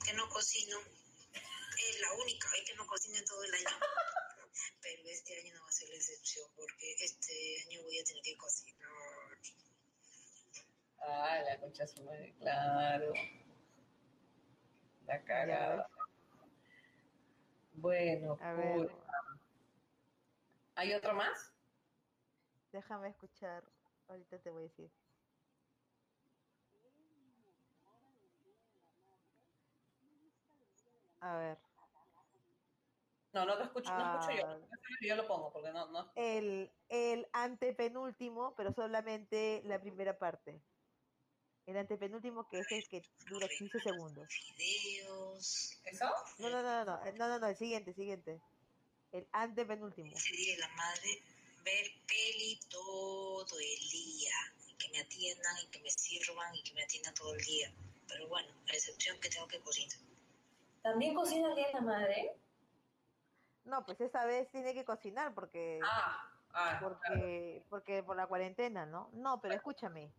[0.05, 0.77] Que no cocino.
[0.79, 3.65] Es la única vez que no cocino en todo el año.
[4.81, 8.23] Pero este año no va a ser la excepción porque este año voy a tener
[8.23, 8.89] que cocinar.
[11.01, 13.13] Ah, la concha su madre, claro.
[15.05, 15.89] La cagada.
[17.73, 18.91] Bueno, A ver.
[20.75, 21.51] ¿hay otro más?
[22.71, 23.63] déjame escuchar.
[24.07, 24.91] Ahorita te voy a decir.
[31.21, 31.57] A ver,
[33.33, 34.47] No, no te escucho, no escucho yo.
[34.47, 34.57] Ah.
[35.01, 36.11] Yo lo pongo porque no, no.
[36.15, 40.61] el, el antepenúltimo, pero solamente la primera parte.
[41.69, 44.27] El antepenúltimo que es el que dura 15 segundos.
[44.57, 45.79] Videos.
[45.83, 46.05] ¿Eso?
[46.39, 48.41] No, no, no, no, no, no, no, no, el siguiente, siguiente.
[49.11, 50.09] El antepenúltimo.
[50.11, 51.21] De la Madre,
[51.63, 54.33] ver peli todo el día.
[54.67, 57.71] Y que me atiendan y que me sirvan y que me atiendan todo el día.
[58.07, 60.08] Pero bueno, a excepción que tengo que cocinar.
[60.91, 62.35] ¿También cocina el día de la madre?
[63.65, 66.99] No, pues esta vez tiene que cocinar porque Ah, ah, claro.
[66.99, 69.09] porque porque por la cuarentena, ¿no?
[69.13, 70.11] No, pero escúchame.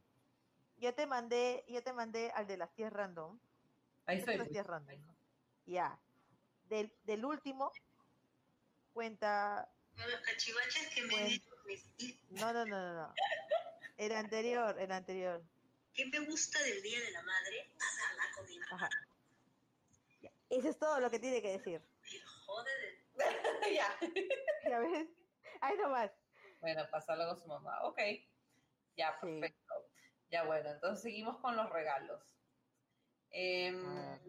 [0.79, 3.39] Yo te mandé, yo te mandé al de las tías random.
[4.07, 5.01] ahí son las tías random.
[5.67, 5.99] Ya.
[6.69, 7.73] Del, del último
[8.93, 12.31] cuenta Los cachivaches que me dieron mis hijos.
[12.31, 13.15] no, no, no, no, no.
[13.97, 15.43] El anterior, el anterior.
[15.93, 17.69] ¿Qué me gusta del Día de la Madre?
[17.79, 18.77] Pasarla con mi mamá.
[18.77, 18.89] Ajá.
[20.51, 20.57] Ya.
[20.59, 21.83] Eso es todo lo que tiene que decir.
[23.73, 23.95] Ya.
[24.69, 25.09] ¿Ya ves?
[25.61, 26.11] Ahí nomás.
[26.61, 27.83] Bueno, pasarlo con su mamá.
[27.85, 27.99] Ok.
[28.97, 29.41] Ya, Sí.
[29.41, 29.75] perfecto.
[30.31, 32.41] Ya, bueno, entonces seguimos con los regalos.
[33.31, 34.21] Em, A ver.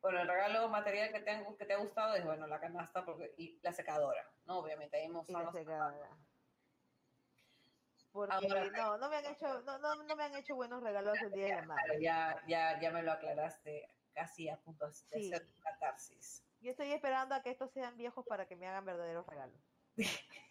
[0.00, 3.04] bueno, el regalo material que te, han- que te ha gustado es, bueno, la canasta
[3.04, 4.58] porque, y la secadora, ¿no?
[4.58, 6.18] Obviamente, ahí hemos la secadora.
[8.12, 11.18] Porque Ahora- no, no me han hecho, no, no, no me han hecho buenos regalos
[11.22, 12.00] el día de la madre.
[12.02, 15.32] Ya, ya, ya me lo aclaraste casi a punto de Sí.
[15.32, 16.44] hacer catarsis.
[16.60, 19.60] Yo estoy esperando a que estos sean viejos para que me hagan verdaderos regalos.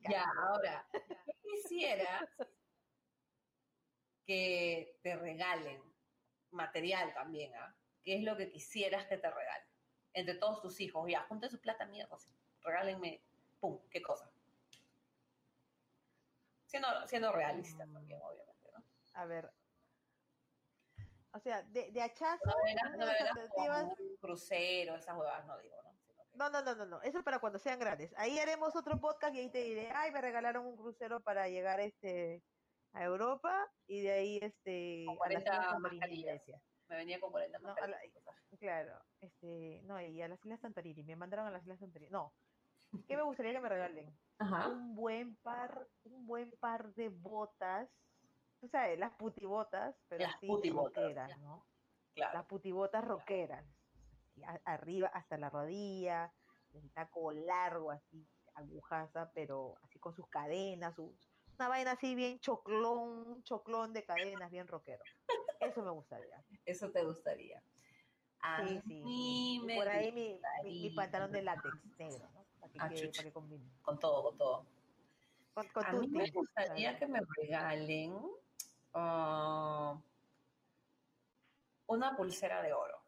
[0.00, 2.28] Ya, ahora, yo quisiera
[4.26, 5.80] que te regalen
[6.50, 7.74] material también, ¿ah?
[8.02, 9.68] ¿Qué es lo que quisieras que te regalen?
[10.12, 12.30] Entre todos tus hijos, ya, junten su plata, mierda, sí.
[12.60, 13.22] regálenme,
[13.60, 14.30] pum, ¿qué cosa?
[16.66, 17.92] Siendo, siendo realista Mm.
[17.94, 18.84] también, obviamente, ¿no?
[19.14, 19.52] A ver.
[21.34, 25.90] O sea, de, de hachazo, No no alternativas- un crucero, esas huevadas, no digo, ¿no?
[26.06, 27.02] Sino que- No, no, no, no, no.
[27.02, 28.12] Eso es para cuando sean grandes.
[28.18, 31.80] Ahí haremos otro podcast y ahí te diré, ay, me regalaron un crucero para llegar
[31.80, 32.42] este
[32.94, 36.62] a Europa y de ahí este Con a las 40 Islas Santorini, mascarillas.
[36.88, 37.98] Me venía con 40 No, a la-
[38.60, 42.10] Claro, este, no, y a las Islas Santorini, me mandaron a las Islas Santorini.
[42.10, 42.34] No.
[43.08, 44.14] ¿Qué me gustaría que me regalen?
[44.38, 44.68] Ajá.
[44.68, 47.88] Un buen par, un buen par de botas.
[48.62, 51.36] Tú sabes, las putibotas, pero Las putibotas, rockeras, ya.
[51.38, 51.66] ¿no?
[52.14, 52.34] Claro.
[52.38, 53.04] las putibotas
[54.46, 56.32] a- arriba hasta la rodilla,
[56.74, 61.12] el taco largo, así, agujaza, pero así con sus cadenas, su-
[61.58, 65.02] una vaina así bien choclón, un choclón de cadenas, bien rockero.
[65.58, 66.44] Eso me gustaría.
[66.64, 67.60] Eso te gustaría.
[68.42, 69.02] A Sí, sí.
[69.04, 72.44] mí me por ahí mi, mi- pantalón de látex negro, ¿no?
[72.60, 73.68] Para que, Ah, quede- para que combine.
[73.82, 74.66] con todo, con todo.
[75.52, 76.98] Con, con A mí me gustaría claro.
[76.98, 78.14] que me regalen
[78.94, 80.00] ah,
[81.86, 83.02] una pulsera de oro,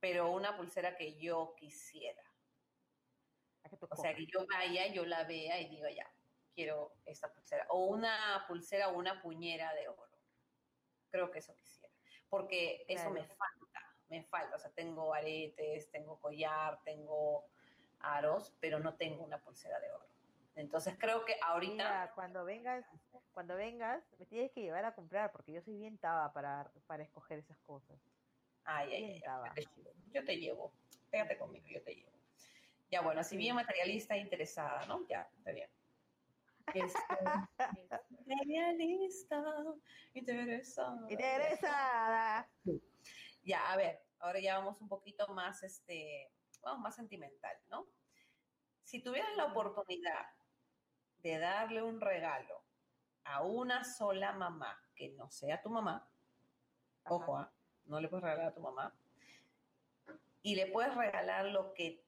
[0.00, 2.22] pero una pulsera que yo quisiera.
[3.62, 6.10] Que O sea, que yo vaya, yo la vea y diga, ya,
[6.54, 7.66] quiero esta pulsera.
[7.70, 10.18] O una pulsera o una puñera de oro.
[11.10, 11.92] Creo que eso quisiera.
[12.28, 14.56] Porque eso me falta, me falta.
[14.56, 17.46] O sea, tengo aretes, tengo collar, tengo
[18.00, 20.09] aros, pero no tengo una pulsera de oro.
[20.56, 21.72] Entonces creo que ahorita...
[21.72, 22.84] Mira, cuando vengas,
[23.32, 27.02] cuando vengas, me tienes que llevar a comprar, porque yo soy bien taba para, para
[27.02, 27.98] escoger esas cosas.
[28.64, 29.54] Ay, ay, ay, taba.
[30.12, 30.72] yo te llevo.
[31.10, 32.10] Pégate conmigo, yo te llevo.
[32.90, 33.36] Ya, bueno, si Sí.
[33.36, 35.06] bien materialista e interesada, ¿no?
[35.08, 35.70] Ya, está bien.
[36.74, 36.98] Este,
[38.26, 39.44] materialista,
[40.14, 41.06] interesada.
[41.08, 42.50] Interesada.
[43.42, 46.30] Ya, a ver, ahora ya vamos un poquito más, este,
[46.62, 47.86] vamos más sentimental, ¿no?
[48.84, 50.26] Si tuvieras la oportunidad
[51.22, 52.62] de darle un regalo
[53.24, 56.08] a una sola mamá, que no sea tu mamá,
[57.04, 57.14] Ajá.
[57.14, 57.52] ojo, ¿ah?
[57.86, 58.94] no le puedes regalar a tu mamá,
[60.42, 62.02] y le puedes regalar lo que,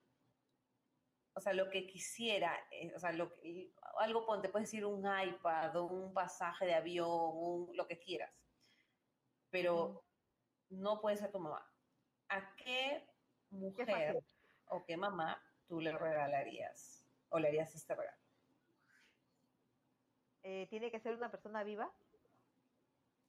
[1.35, 5.01] o sea, lo que quisiera, eh, o sea, lo que, algo, ponte, puedes decir un
[5.07, 8.33] iPad, un pasaje de avión, un- lo que quieras,
[9.51, 10.03] pero
[10.71, 11.67] no puede ser tu mamá.
[12.29, 13.07] ¿A qué
[13.51, 14.25] mujer
[14.69, 18.22] o qué mamá tú le regalarías o le harías este regalo?
[20.43, 21.93] Eh, ¿Tiene que ser una persona viva?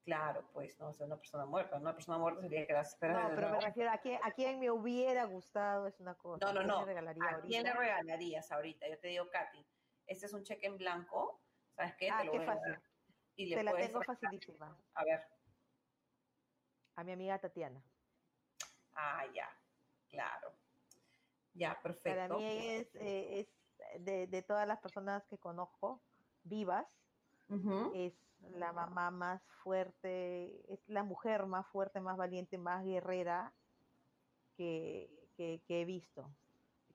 [0.05, 1.77] Claro, pues no, es una persona muerta.
[1.77, 4.59] Una persona muerta sería que la esperas No, pero me refiero a quién, a quién
[4.59, 6.45] me hubiera gustado es una cosa.
[6.45, 6.85] No, no, ¿Quién no.
[6.85, 8.89] regalaría ¿A quién le regalarías ahorita?
[8.89, 9.65] Yo te digo, Katy,
[10.07, 11.39] este es un cheque en blanco,
[11.75, 12.09] ¿sabes qué?
[12.09, 12.71] Ah, te lo qué voy a fácil.
[12.73, 12.81] dar.
[13.35, 14.77] Y le Te la tengo regalar- facilísima.
[14.95, 15.27] A ver,
[16.95, 17.81] A mi amiga Tatiana.
[18.95, 19.49] ah, ya,
[20.09, 20.51] claro.
[21.53, 22.09] Ya, perfecto.
[22.09, 26.01] Para mí es, eh, es de, de todas las personas que conozco
[26.43, 27.02] vivas,
[27.93, 28.13] Es
[28.51, 33.53] la mamá más fuerte, es la mujer más fuerte, más valiente, más guerrera
[34.57, 36.29] que, que- que he visto,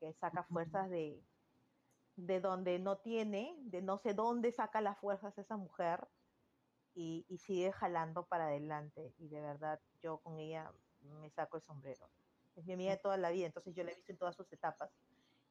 [0.00, 1.22] que saca fuerzas de,
[2.16, 6.06] de donde no tiene, de no sé dónde saca las fuerzas esa mujer
[6.94, 9.14] y, y sigue jalando para adelante.
[9.18, 12.10] Y de verdad, yo con ella me saco el sombrero.
[12.56, 14.52] Es mi amiga de toda la vida, entonces yo la he visto en todas sus
[14.52, 14.90] etapas.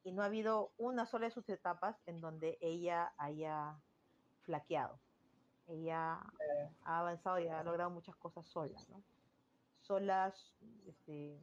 [0.04, 3.80] Y no ha habido una sola de sus etapas en donde ella haya
[4.48, 4.98] flaqueado.
[5.66, 9.02] Ella Eh, ha avanzado y ha logrado muchas cosas sola, ¿no?
[9.82, 10.32] Solas,
[10.86, 11.38] este,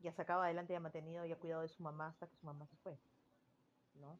[0.00, 2.44] ya sacaba adelante y ha mantenido y ha cuidado de su mamá hasta que su
[2.46, 2.98] mamá se fue,
[3.94, 4.18] ¿no?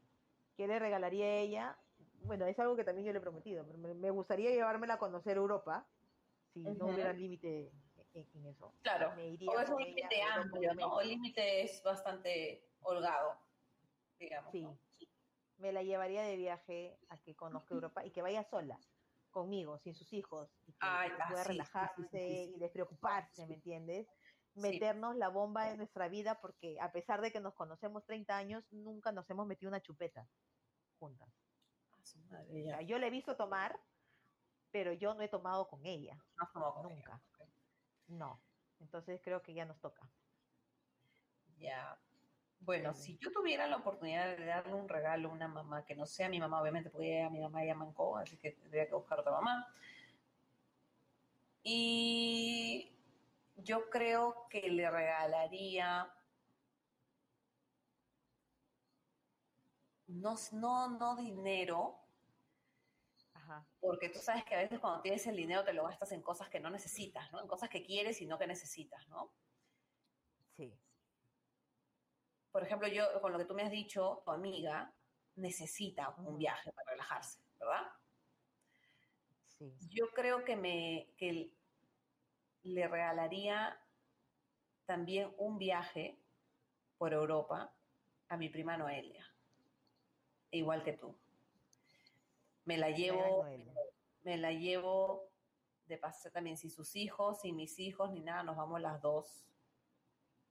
[0.56, 1.76] ¿Qué le regalaría a ella?
[2.24, 4.98] Bueno, es algo que también yo le he prometido, pero me, me gustaría llevármela a
[4.98, 5.84] conocer Europa,
[6.54, 7.72] si no hubiera límite
[8.14, 8.72] en, en eso.
[8.82, 9.16] Claro.
[9.16, 10.86] Me iría O es un límite amplio, ¿no?
[10.94, 13.34] O el límite es bastante holgado,
[14.20, 14.52] digamos.
[14.52, 14.78] Sí, ¿no?
[15.62, 18.78] Me la llevaría de viaje a que conozca Europa y que vaya sola,
[19.30, 22.54] conmigo, sin sus hijos, y que, Ay, ah, pueda sí, sí, relajarse sí, sí.
[22.56, 24.08] y despreocuparse, ¿me entiendes?
[24.54, 28.64] Meternos la bomba en nuestra vida porque a pesar de que nos conocemos 30 años,
[28.72, 30.28] nunca nos hemos metido una chupeta
[30.98, 31.32] juntas.
[31.90, 32.70] Ah, su madre, O ya.
[32.70, 33.80] sea, yo la he visto tomar,
[34.70, 37.22] pero yo no he tomado con ella, No has tomado con ella, nunca.
[37.28, 37.40] ok.
[38.08, 38.44] no.
[38.80, 40.12] Entonces creo que ya nos toca.
[41.56, 42.02] Ya.
[42.64, 46.06] Bueno, si yo tuviera la oportunidad de darle un regalo a una mamá que no
[46.06, 49.18] sea mi mamá, obviamente, porque a mi mamá ya mancó, así que tendría que buscar
[49.18, 49.66] otra mamá.
[51.64, 52.92] Y
[53.56, 56.08] yo creo que le regalaría
[60.06, 61.98] no, no, no dinero,
[63.34, 63.66] Ajá.
[63.80, 66.48] porque tú sabes que a veces cuando tienes el dinero te lo gastas en cosas
[66.48, 67.40] que no necesitas, ¿no?
[67.40, 69.32] En cosas que quieres y no que necesitas, ¿no?
[70.56, 70.72] Sí.
[72.52, 74.94] Por ejemplo, yo, con lo que tú me has dicho, tu amiga
[75.36, 77.90] necesita un viaje para relajarse, ¿verdad?
[79.46, 79.74] Sí.
[79.88, 81.50] Yo creo que me que
[82.62, 83.80] le regalaría
[84.84, 86.18] también un viaje
[86.98, 87.72] por Europa
[88.28, 89.26] a mi prima Noelia,
[90.50, 91.16] igual que tú.
[92.64, 93.44] Me la llevo,
[94.22, 95.28] me la llevo
[95.86, 99.44] de paseo también, sin sus hijos, sin mis hijos, ni nada, nos vamos las dos.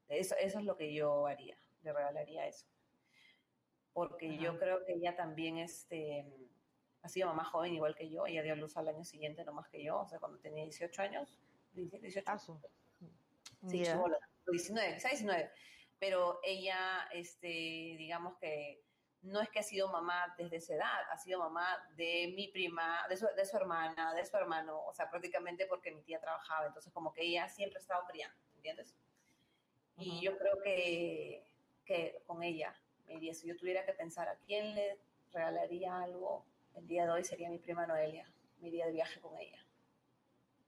[0.09, 2.65] Eso, eso es lo que yo haría, le regalaría eso.
[3.93, 4.59] Porque yo Ajá.
[4.59, 6.25] creo que ella también este,
[7.01, 9.67] ha sido mamá joven igual que yo, ella dio luz al año siguiente, no más
[9.67, 11.39] que yo, o sea, cuando tenía 18 años,
[11.73, 12.59] 18, Ah, su-
[13.67, 13.93] Sí, Mira.
[13.93, 14.17] chibola,
[14.47, 15.51] 19, quizá 19.
[15.99, 18.83] Pero ella, este, digamos que
[19.21, 23.05] no es que ha sido mamá desde esa edad, ha sido mamá de mi prima,
[23.07, 26.65] de su, de su hermana, de su hermano, o sea, prácticamente porque mi tía trabajaba,
[26.65, 28.95] entonces como que ella siempre ha estado criando, ¿entiendes?
[29.97, 30.21] Y Ujú.
[30.21, 31.45] yo creo que,
[31.91, 32.73] que con ella
[33.05, 34.97] me iría, si yo tuviera que pensar a quién le
[35.33, 39.37] regalaría algo el día de hoy, sería mi prima Noelia, me iría de viaje con
[39.37, 39.59] ella,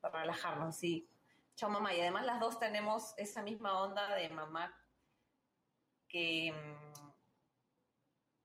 [0.01, 1.07] para relajarnos, sí.
[1.55, 4.77] Chao mamá, y además las dos tenemos esa misma onda de mamá
[6.09, 7.11] que mm,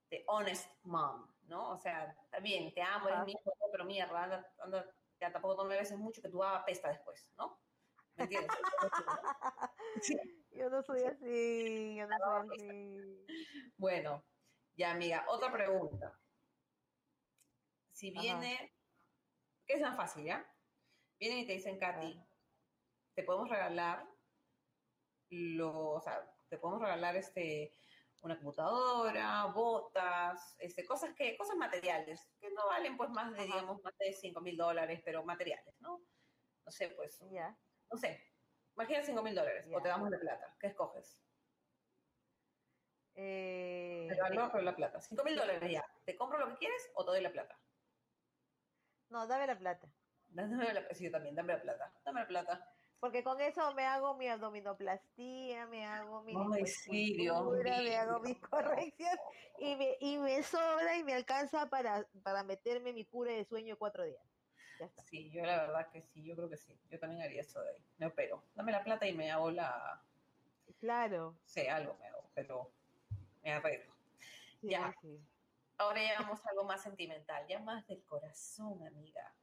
[0.09, 1.71] de honest mom, ¿no?
[1.71, 4.89] O sea, está bien, te amo, eres mi hijo, pero mierda, anda, anda,
[5.19, 7.59] ya tampoco no me beses mucho que tú apesta después, ¿no?
[8.15, 8.51] ¿Me entiendes?
[10.01, 10.38] Sí.
[10.59, 13.25] Yo no soy así, yo no soy así.
[13.77, 14.25] Bueno,
[14.75, 16.19] ya amiga, otra pregunta.
[17.93, 18.21] Si Ajá.
[18.21, 18.75] viene,
[19.65, 20.45] que es más fácil, ¿ya?
[21.17, 22.27] Vienen y te dicen, Katy, Ajá.
[23.15, 24.05] te podemos regalar
[25.29, 27.73] lo, o sea, te podemos regalar este
[28.21, 33.45] una computadora, botas, este, cosas que, cosas materiales, que no valen pues más de, Ajá.
[33.45, 36.01] digamos, más de 5 mil dólares, pero materiales, ¿no?
[36.65, 37.57] No sé, pues, Ya.
[37.89, 38.28] no sé,
[38.79, 41.19] imagina 5 mil dólares, o te damos la plata, ¿qué escoges?
[43.15, 46.89] Eh, Te valoro por la plata, 5 mil dólares ya, ¿te compro lo que quieres
[46.95, 47.59] o te doy la plata?
[49.09, 49.87] no, dame la plata.
[50.29, 52.73] Dame la, sí, yo también, dame la plata, dame la plata.
[53.01, 58.19] Porque con eso me hago mi abdominoplastía, me hago mi Ay, sí, Dios me hago
[58.19, 59.17] mi corrección
[59.57, 63.77] y me, y me sobra y me alcanza para, para meterme mi cura de sueño
[63.77, 64.38] cuatro días.
[64.79, 65.03] Ya está.
[65.03, 67.71] Sí, yo la verdad que sí, yo creo que sí, yo también haría eso de
[67.71, 70.01] ahí, me opero, dame la plata y me hago la,
[70.79, 71.35] Claro.
[71.43, 72.71] sé, algo me hago, pero
[73.43, 73.93] me arreglo.
[74.61, 74.95] Sí, Ya.
[75.01, 75.19] sí.
[75.77, 79.33] Ahora ya vamos a algo más sentimental, ya más del corazón, amiga.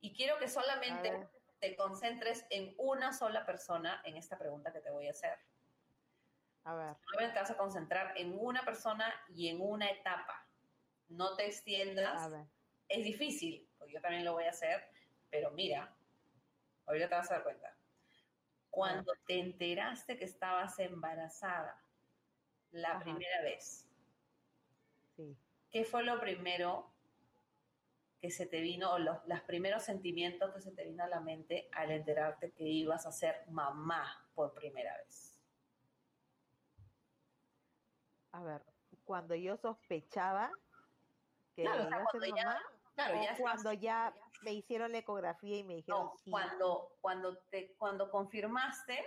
[0.00, 1.28] Y quiero que solamente
[1.60, 5.38] te concentres en una sola persona en esta pregunta que te voy a hacer.
[6.64, 6.96] A ver.
[7.04, 10.46] Solamente te vas a concentrar en una persona y en una etapa.
[11.08, 12.22] No te extiendas.
[12.22, 12.46] A ver.
[12.88, 14.82] Es difícil, yo también lo voy a hacer,
[15.30, 15.94] pero mira,
[16.86, 17.76] ahorita te vas a dar cuenta.
[18.70, 21.78] Cuando te enteraste que estabas embarazada
[22.70, 23.00] la Ajá.
[23.00, 23.88] primera vez,
[25.16, 25.36] Sí.
[25.70, 26.90] ¿qué fue lo primero
[28.20, 31.20] que se te vino, o los, los primeros sentimientos que se te vino a la
[31.20, 35.38] mente al enterarte que ibas a ser mamá por primera vez?
[38.32, 38.62] A ver.
[39.04, 40.50] Cuando yo sospechaba
[41.54, 42.62] que Claro, o sea, iba a ser cuando ya- mamá,
[42.94, 46.30] Claro, o ya cuando ya me hicieron la ecografía y me dijeron No, sí.
[46.30, 48.98] cuando, cuando, te, cuando confirmaste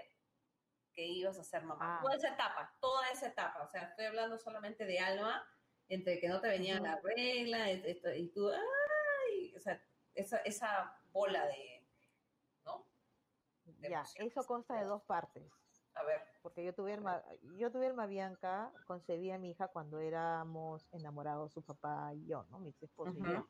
[0.93, 1.97] que ibas a ser mamá.
[1.97, 2.01] Ah.
[2.01, 3.63] Toda esa etapa, toda esa etapa.
[3.63, 5.45] O sea, estoy hablando solamente de alma,
[5.87, 6.83] entre que no te venía Ujú.
[6.83, 9.53] la regla y, esto- y tú, ¡ay!
[9.55, 9.81] O sea,
[10.13, 11.85] esa, esa bola de,
[12.65, 12.87] ¿no?
[13.65, 15.51] de Ya, eso consta de dos partes.
[15.93, 17.23] A ver, Porque yo tuve, Alma,
[17.57, 22.43] yo tuve Alma Bianca, concebí a mi hija cuando éramos enamorados, su papá y yo,
[22.49, 22.59] ¿no?
[22.59, 23.47] Mi ex esposo y yo.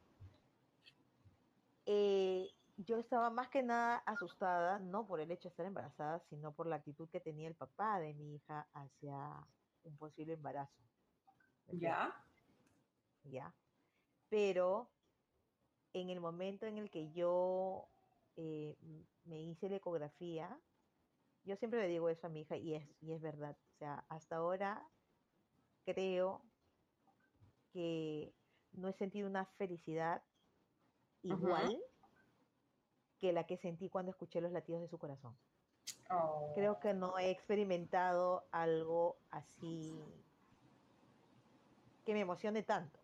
[1.85, 6.53] Eh, yo estaba más que nada asustada, no por el hecho de estar embarazada, sino
[6.53, 9.47] por la actitud que tenía el papá de mi hija hacia
[9.83, 10.83] un posible embarazo.
[11.71, 12.13] ya,
[13.23, 13.55] ¿ya?
[14.29, 14.89] Pero
[15.93, 17.87] en el momento en el que yo
[18.35, 18.75] eh,
[19.23, 20.59] me hice la ecografía,
[21.43, 23.57] yo siempre le digo eso a mi hija y es, y es verdad.
[23.75, 24.91] O sea, hasta ahora
[25.85, 26.41] creo
[27.71, 28.33] que
[28.73, 30.23] no he sentido una felicidad
[31.25, 31.81] Igual
[33.19, 35.35] que la que sentí cuando escuché los latidos de su corazón.
[36.09, 39.99] Oh, Creo que no he experimentado algo así
[42.05, 42.99] que me emocione tanto.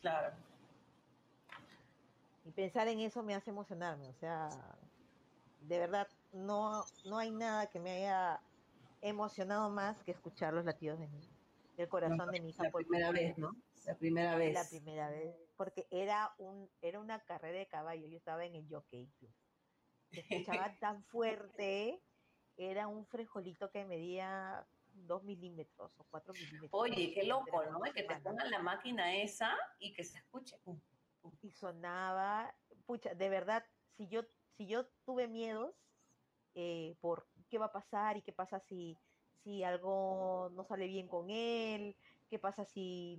[0.00, 0.34] Claro.
[2.44, 4.08] Y pensar en eso me hace emocionarme.
[4.08, 4.48] O sea,
[5.62, 8.40] de verdad, no, no hay nada que me haya
[9.02, 11.20] emocionado más que escuchar los latidos de mi,
[11.76, 12.64] del corazón de mi hija.
[12.64, 13.54] La por primera vez, ¿no?
[13.84, 14.54] La primera vez.
[14.54, 15.34] La primera vez.
[15.56, 18.06] Porque era un, era una carrera de caballo.
[18.06, 19.32] Yo estaba en el jockey club.
[20.10, 22.02] Se escuchaba tan fuerte.
[22.56, 26.70] Era un frijolito que medía dos milímetros o cuatro milímetros.
[26.72, 27.80] Oye, qué loco, ¿no?
[27.80, 30.56] Que te pongan la máquina esa y que se escuche.
[31.42, 32.54] Y sonaba,
[32.86, 33.64] pucha, de verdad,
[33.96, 34.22] si yo,
[34.56, 35.74] si yo tuve miedos
[36.54, 38.96] eh, por qué va a pasar y qué pasa si,
[39.42, 41.96] si algo no sale bien con él,
[42.30, 43.18] qué pasa si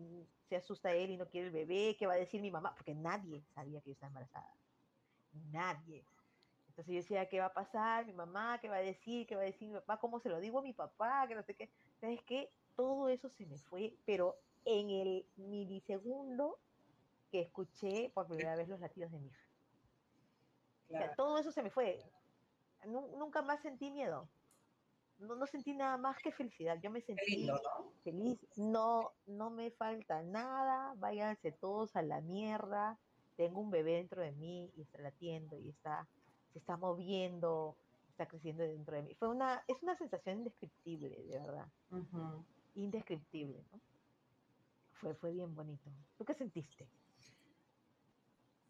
[0.49, 2.95] se asusta él y no quiere el bebé, qué va a decir mi mamá, porque
[2.95, 4.55] nadie sabía que yo estaba embarazada,
[5.51, 6.03] nadie.
[6.69, 8.05] Entonces yo decía, ¿qué va a pasar?
[8.05, 9.27] Mi mamá, ¿qué va a decir?
[9.27, 9.97] ¿Qué va a decir mi papá?
[9.99, 11.27] ¿Cómo se lo digo a mi papá?
[11.27, 11.69] Que no sé qué.
[11.99, 12.49] ¿Sabes qué?
[12.77, 16.57] Todo eso se me fue, pero en el milisegundo
[17.29, 19.45] que escuché por primera vez los latidos de mi hija.
[20.85, 21.13] O sea, Claro.
[21.17, 22.01] todo eso se me fue.
[22.85, 24.27] Nu- nunca más sentí miedo.
[25.21, 26.79] No, no sentí nada más que felicidad.
[26.81, 27.91] Yo me sentí lindo, ¿no?
[28.03, 28.39] feliz.
[28.57, 30.93] No, no me falta nada.
[30.97, 32.97] Váyanse todos a la mierda.
[33.37, 36.07] Tengo un bebé dentro de mí y está latiendo y está,
[36.51, 37.77] se está moviendo,
[38.09, 39.13] está creciendo dentro de mí.
[39.13, 41.67] Fue una, es una sensación indescriptible, de verdad.
[42.73, 43.79] Indescriptible, ¿no?
[44.93, 45.91] Fue, fue bien bonito.
[46.17, 46.87] ¿Tú qué sentiste?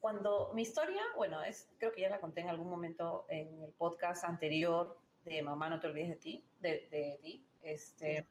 [0.01, 3.71] Cuando mi historia, bueno, es, creo que ya la conté en algún momento en el
[3.71, 7.45] podcast anterior de Mamá, no te olvides de ti, de, de ti.
[7.61, 8.27] Este,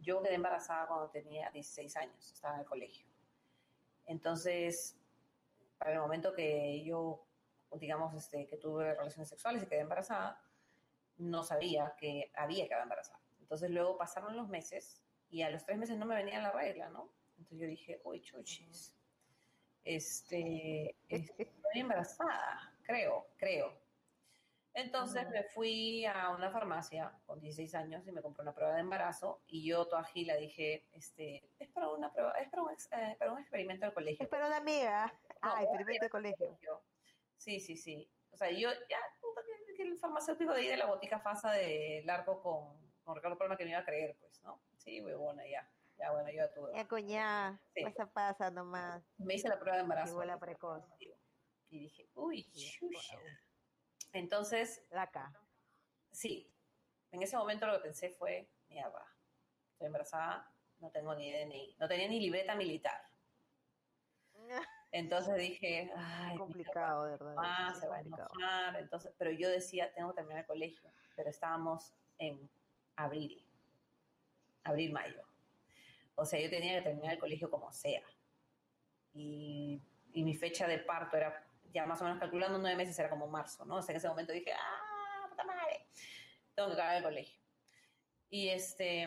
[0.00, 3.06] Yo quedé embarazada cuando tenía 16 años, estaba en el colegio.
[4.06, 4.96] Entonces,
[5.78, 7.24] para el momento que yo,
[7.72, 10.42] digamos, este, que tuve relaciones sexuales y quedé embarazada,
[11.18, 13.20] no sabía que había quedado embarazada.
[13.40, 16.88] Entonces luego pasaron los meses y a los tres meses no me venía la regla,
[16.90, 17.10] ¿no?
[17.38, 18.94] Entonces yo dije, uy, chuchis,
[19.84, 23.87] este, estoy embarazada, creo, creo.
[24.82, 28.80] Entonces me fui a una farmacia con 16 años y me compré una prueba de
[28.80, 32.88] embarazo y yo toda gila dije, este, es para una prueba, es para un, ex-
[32.92, 34.22] eh, para un experimento del colegio.
[34.22, 35.12] Es para una amiga.
[35.42, 36.58] No, Ah, experimento de colegio.
[36.62, 36.80] yo.
[37.36, 38.08] Sí, sí, sí.
[38.30, 39.40] O sea, yo ya, puta,
[39.76, 43.56] que, el farmacéutico de ahí de la botica fasa de largo con, con Ricardo Palma
[43.56, 44.60] que me iba a creer, pues, ¿no?
[44.76, 45.68] Sí, huevona, ya.
[45.98, 46.72] Ya, bueno, yo tuve.
[46.76, 47.82] Ya, coñá, Sí.
[47.82, 49.02] pasa, pasa nomás.
[49.16, 50.22] Me hice la prueba de embarazo.
[50.24, 50.84] La precoz.
[51.70, 53.18] Y dije, uy, chucha.
[54.12, 55.32] Entonces, Laca.
[56.10, 56.50] sí,
[57.12, 59.04] en ese momento lo que pensé fue, mierda,
[59.72, 60.50] estoy embarazada,
[60.80, 63.00] no tengo ni DNI, no tenía ni libreta militar.
[64.90, 67.70] Entonces dije, ay, complicado, de verdad.
[67.70, 71.28] es se va a enojar, entonces, pero yo decía, tengo que terminar el colegio, pero
[71.28, 72.48] estábamos en
[72.96, 73.44] abril,
[74.64, 75.22] abril, mayo.
[76.14, 78.02] O sea, yo tenía que terminar el colegio como sea.
[79.12, 79.80] Y,
[80.12, 83.26] y mi fecha de parto era, ya más o menos calculando nueve meses, era como
[83.28, 83.76] marzo, ¿no?
[83.76, 85.86] O sea, en ese momento dije, ah, puta madre,
[86.54, 87.40] tengo que acabar el colegio.
[88.30, 89.06] Y este,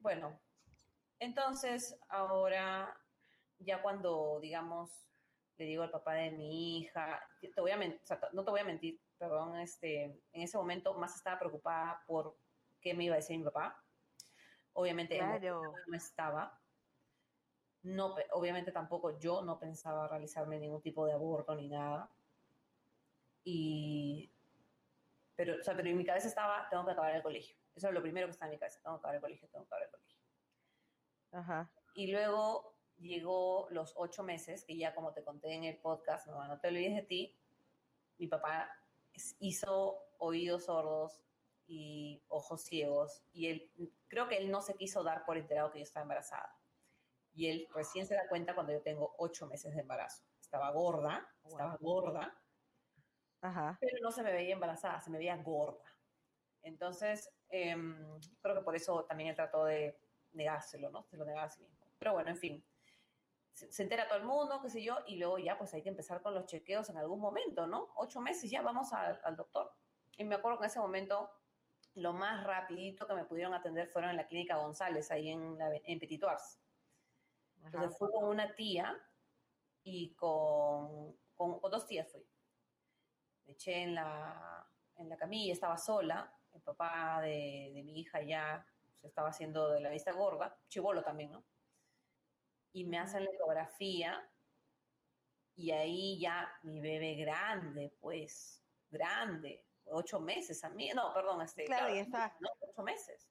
[0.00, 0.40] bueno,
[1.18, 2.98] entonces ahora,
[3.58, 4.90] ya cuando, digamos,
[5.56, 8.50] le digo al papá de mi hija, te voy a men- o sea, no te
[8.50, 12.36] voy a mentir, perdón, este, en ese momento más estaba preocupada por
[12.80, 13.80] qué me iba a decir mi papá.
[14.72, 15.62] Obviamente Claro.
[15.86, 16.60] no estaba.
[17.84, 22.10] No, obviamente tampoco yo no pensaba realizarme ningún tipo de aborto ni nada.
[23.44, 24.30] Y,
[25.36, 27.56] pero, o sea, pero en mi cabeza estaba, tengo que acabar el colegio.
[27.74, 29.64] Eso es lo primero que está en mi cabeza, tengo que acabar el colegio, tengo
[29.64, 30.18] que acabar el colegio.
[31.32, 31.70] Ajá.
[31.94, 36.46] Y luego llegó los ocho meses, que ya como te conté en el podcast, no,
[36.46, 37.36] no te olvides de ti,
[38.18, 38.70] mi papá
[39.40, 41.22] hizo oídos sordos
[41.66, 43.70] y ojos ciegos, y él,
[44.08, 46.56] creo que él no se quiso dar por enterado que yo estaba embarazada.
[47.34, 50.22] Y él recién se da cuenta cuando yo tengo ocho meses de embarazo.
[50.40, 52.40] Estaba gorda, estaba gorda,
[53.40, 53.76] Ajá.
[53.80, 55.84] pero no se me veía embarazada, se me veía gorda.
[56.62, 59.98] Entonces, em, creo que por eso también él trató de
[60.32, 61.04] negárselo, ¿no?
[61.04, 61.84] Se lo negaba a sí mismo.
[61.98, 62.64] Pero bueno, en fin,
[63.52, 65.88] se, se entera todo el mundo, qué sé yo, y luego ya pues hay que
[65.88, 67.92] empezar con los chequeos en algún momento, ¿no?
[67.96, 69.72] Ocho meses ya vamos al, al doctor.
[70.16, 71.30] Y me acuerdo que en ese momento
[71.94, 75.70] lo más rapidito que me pudieron atender fueron en la clínica González, ahí en, la,
[75.84, 76.22] en Petit.
[77.64, 78.94] Entonces fui con una tía
[79.82, 82.26] y con, con, con dos tías fui.
[83.46, 86.32] Me eché en la, en la camilla, estaba sola.
[86.52, 88.64] El papá de, de mi hija ya
[89.00, 91.44] se estaba haciendo de la vista gorda, chivolo también, ¿no?
[92.72, 94.30] Y me hacen la ecografía
[95.56, 99.64] y ahí ya mi bebé grande, pues, grande.
[99.86, 102.36] ocho meses a mí, no, perdón, este, Claro, ya está.
[102.40, 102.48] ¿no?
[102.60, 103.28] Ocho meses.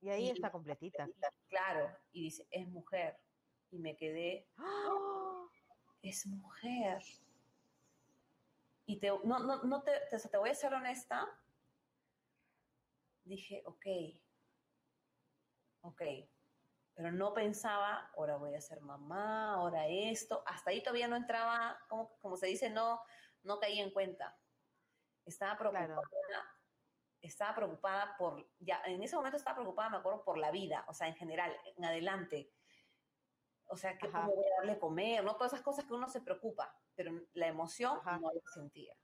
[0.00, 1.08] Y ahí Y- está completita.
[1.48, 3.18] Claro, y dice, es mujer.
[3.70, 5.46] Y me quedé, ¡Ah!
[6.02, 7.02] es mujer.
[8.86, 11.28] Y te, no, no, no te, te, te voy a ser honesta.
[13.24, 13.86] Dije, ok,
[15.82, 16.02] ok,
[16.94, 20.42] pero no pensaba, ahora voy a ser mamá, ahora esto.
[20.46, 23.00] Hasta ahí todavía no entraba, como, como se dice, no,
[23.42, 24.36] no caí en cuenta.
[25.24, 26.02] Estaba preocupada, Claro.
[27.22, 30.94] Estaba preocupada por, ya en ese momento estaba preocupada, me acuerdo, por la vida, o
[30.94, 32.52] sea, en general, en adelante.
[33.66, 35.36] O sea, que cómo voy a darle comer, ¿no?
[35.36, 38.18] Todas esas cosas que uno se preocupa, pero la emoción Ajá.
[38.18, 38.96] no la sentía.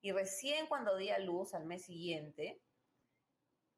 [0.00, 2.62] Y recién cuando di a luz al mes siguiente,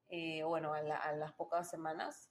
[0.09, 2.29] eh, bueno, a, la- a las pocas semanas,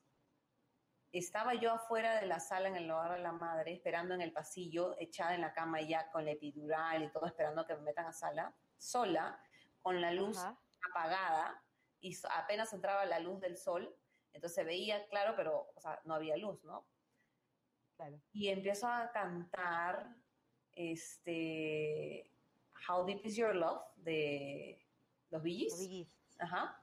[1.13, 4.33] estaba yo afuera de la sala en el hogar de la madre, esperando en el
[4.33, 8.07] pasillo, echada en la cama ya con la epidural y todo, esperando que me metan
[8.07, 9.43] a sala, sola,
[9.83, 10.57] con la luz Ajá.
[10.89, 11.63] Apagada
[12.01, 13.95] y apenas entraba la luz del sol,
[14.33, 16.87] entonces se veía claro, pero o sea, no había luz, ¿no?
[17.97, 18.21] Claro.
[18.33, 20.17] Y empiezo a cantar
[20.73, 22.31] este
[22.89, 24.87] How Deep Is Your Love de
[25.31, 26.17] los Gees.
[26.39, 26.83] Ajá.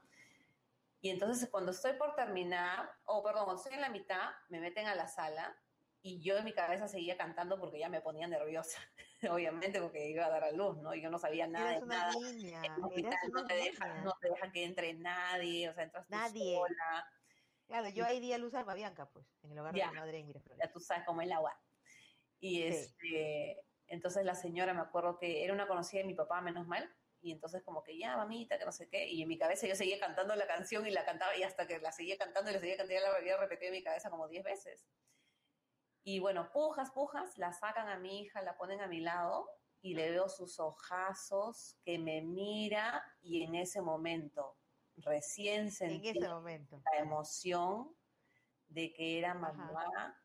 [1.00, 4.86] Y entonces cuando estoy por terminar, o perdón, cuando estoy en la mitad, me meten
[4.86, 5.56] a la sala
[6.02, 8.78] y yo en mi cabeza seguía cantando porque ya me ponía nerviosa,
[9.30, 10.94] obviamente porque iba a dar a luz, ¿no?
[10.94, 12.12] Y yo no sabía nada de nada.
[12.14, 12.62] niña.
[12.64, 16.06] En hospital no una te dejan, no te dejan que entre nadie, o sea, entras
[16.06, 16.56] tú Nadie.
[16.56, 17.10] sola,
[17.66, 19.86] Claro, yo ahí di a luz a Alma Bianca, pues, en el hogar Ya.
[19.88, 20.58] de mi madre en Miraflores.
[20.64, 21.60] ya tú sabes cómo es el agua.
[22.40, 22.66] Y Sí.
[22.68, 26.94] este, entonces la señora, me acuerdo que era una conocida de mi papá, menos mal,
[27.20, 29.74] y entonces como que ya, mamita, que no sé qué, y en mi cabeza yo
[29.74, 32.60] seguía cantando la canción y la cantaba, y hasta que la seguía cantando y la
[32.60, 34.86] seguía cantando, ya la había repetido en mi cabeza como 10 veces.
[36.10, 39.46] Y bueno, pujas, pujas, la sacan a mi hija, la ponen a mi lado,
[39.82, 44.56] y le veo sus ojazos, que me mira, y en ese momento,
[44.96, 46.80] recién En sentí ese momento.
[46.90, 47.94] la emoción
[48.68, 50.18] de que era mamá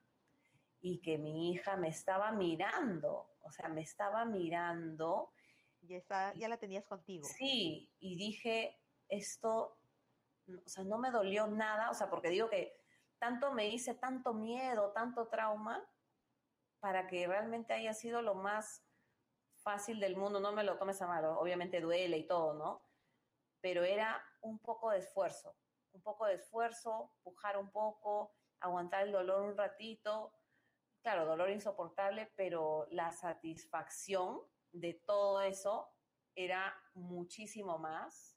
[0.79, 5.33] y que mi hija me estaba mirando, o sea, me estaba mirando,
[5.81, 7.27] Ya, está, ya la tenías contigo.
[7.27, 8.79] sí, y dije,
[9.09, 9.77] esto,
[10.47, 12.82] o sea, no me dolió nada, o sea, porque digo que
[13.23, 15.81] tanto me hice, tanto miedo, tanto trauma,
[16.81, 18.85] para que realmente haya sido lo más
[19.55, 22.81] fácil del mundo, no me lo tomes a mal, obviamente duele y todo, ¿no?
[23.61, 25.55] Pero era un poco de esfuerzo,
[25.93, 30.33] un poco de esfuerzo, pujar un poco, aguantar el dolor un ratito,
[31.01, 34.41] claro, dolor insoportable, pero la satisfacción
[34.73, 35.87] de todo eso
[36.35, 38.32] era muchísimo más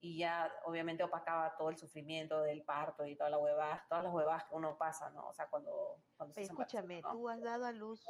[0.00, 4.12] y ya obviamente opacaba todo el sufrimiento del parto y todas las huevadas, todas las
[4.12, 5.28] huevadas que uno pasa, ¿no?
[5.28, 7.12] O sea, cuando, cuando embarazada, escúchame, ¿no?
[7.12, 8.02] tú has dado a luz,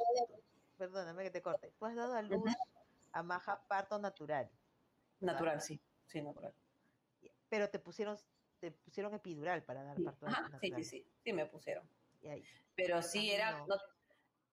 [0.77, 2.51] perdóname que te corte, tú has dado a luz
[3.11, 4.49] a Maja parto natural,
[5.19, 6.55] Natural, sí, sí, natural.
[7.49, 8.17] pero te pusieron,
[8.59, 10.03] te pusieron epidural para dar Sí.
[10.03, 10.61] parto Ajá, natural.
[10.61, 11.89] sí, sí, sí, sí me pusieron.
[12.21, 12.43] Y ahí,
[12.75, 13.67] Pero sí era, no.
[13.67, 13.75] no,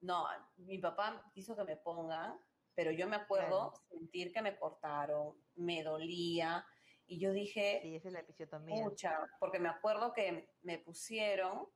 [0.00, 0.26] no,
[0.56, 2.40] mi papá quiso que me pongan,
[2.74, 6.66] pero yo me acuerdo sentir que me cortaron, me dolía,
[7.08, 8.84] y yo dije, sí, esa es la episiotomía.
[8.84, 11.66] Mucha, porque me acuerdo que me pusieron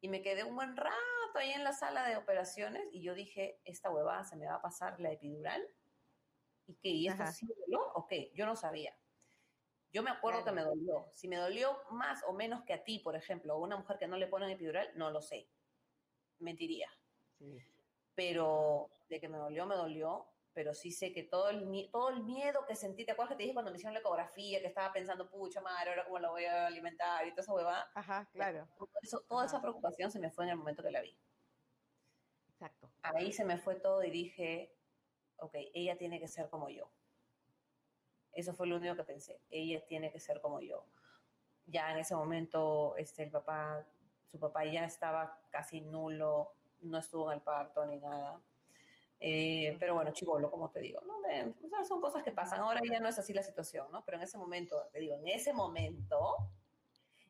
[0.00, 0.96] y me quedé un buen rato
[1.34, 4.62] ahí en la sala de operaciones y yo dije, esta huevada se me va a
[4.62, 5.62] pasar la epidural.
[6.66, 6.88] ¿Y qué?
[6.88, 7.92] ¿Y esto sí dolor?
[7.94, 8.32] ¿O qué?
[8.34, 8.96] Yo no sabía.
[9.92, 10.70] Yo me acuerdo que me Claro.
[10.76, 11.10] dolió.
[11.14, 14.06] Si me dolió más o menos que a ti, por ejemplo, o una mujer que
[14.08, 15.50] no le ponen epidural, no lo sé.
[16.38, 16.90] Mentiría.
[17.38, 17.58] Sí.
[18.14, 20.26] Pero de que me dolió, me dolió.
[20.58, 23.42] Pero sí sé que todo el, todo el miedo que sentí, ¿te acuerdas que te
[23.44, 26.46] dije cuando me hicieron la ecografía, que estaba pensando, pucha madre, ahora cómo la voy
[26.46, 27.88] a alimentar y toda esa huevada?
[27.94, 29.62] Ajá, claro, Todo eso- toda esa Ajá.
[29.62, 31.16] preocupación se me fue en el momento que la vi.
[32.48, 32.90] exacto.
[33.02, 34.74] Ahí se me fue todo y dije,
[35.36, 36.90] ok, ella tiene que ser como yo.
[38.32, 39.40] Eso fue lo único que pensé.
[39.50, 40.84] Ella tiene que ser como yo.
[41.66, 43.86] Ya en ese momento, este, el papá,
[44.26, 48.42] su papá ya estaba casi nulo, no estuvo en el parto ni nada.
[49.20, 51.18] Eh, pero bueno, chivolo, como te digo, ¿no?
[51.18, 52.60] O sea, son cosas que pasan.
[52.60, 54.04] Ahora ya no es así la situación, ¿no?
[54.04, 56.36] Pero en ese momento, te digo, en ese momento,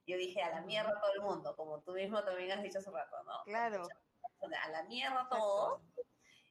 [0.07, 2.91] yo dije a la mierda todo el mundo, como tú mismo también has dicho hace
[2.91, 3.43] rato, ¿no?
[3.45, 3.87] Claro.
[4.63, 5.81] A la mierda todo.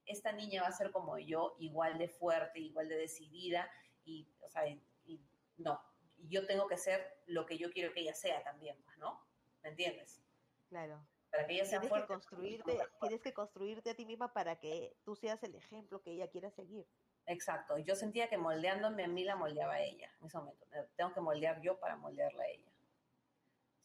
[0.06, 3.70] Esta niña va a ser como yo, igual de fuerte, igual de decidida,
[4.06, 5.22] y, o sea, y, y
[5.58, 5.82] no,
[6.30, 9.22] yo tengo que ser lo que yo quiero que ella sea también, pues, ¿no?
[9.64, 10.22] ¿Me entiendes?
[10.70, 11.06] Claro.
[11.32, 12.14] Para que ella sea Tienes que fuerte.
[12.14, 16.28] construirte, tienes que construirte a ti misma para que tú seas el ejemplo que ella
[16.30, 16.86] quiera seguir.
[17.26, 17.78] Exacto.
[17.78, 20.66] Yo sentía que moldeándome a mí la moldeaba a ella en ese momento.
[20.72, 22.72] Me tengo que moldear yo para moldearla a ella.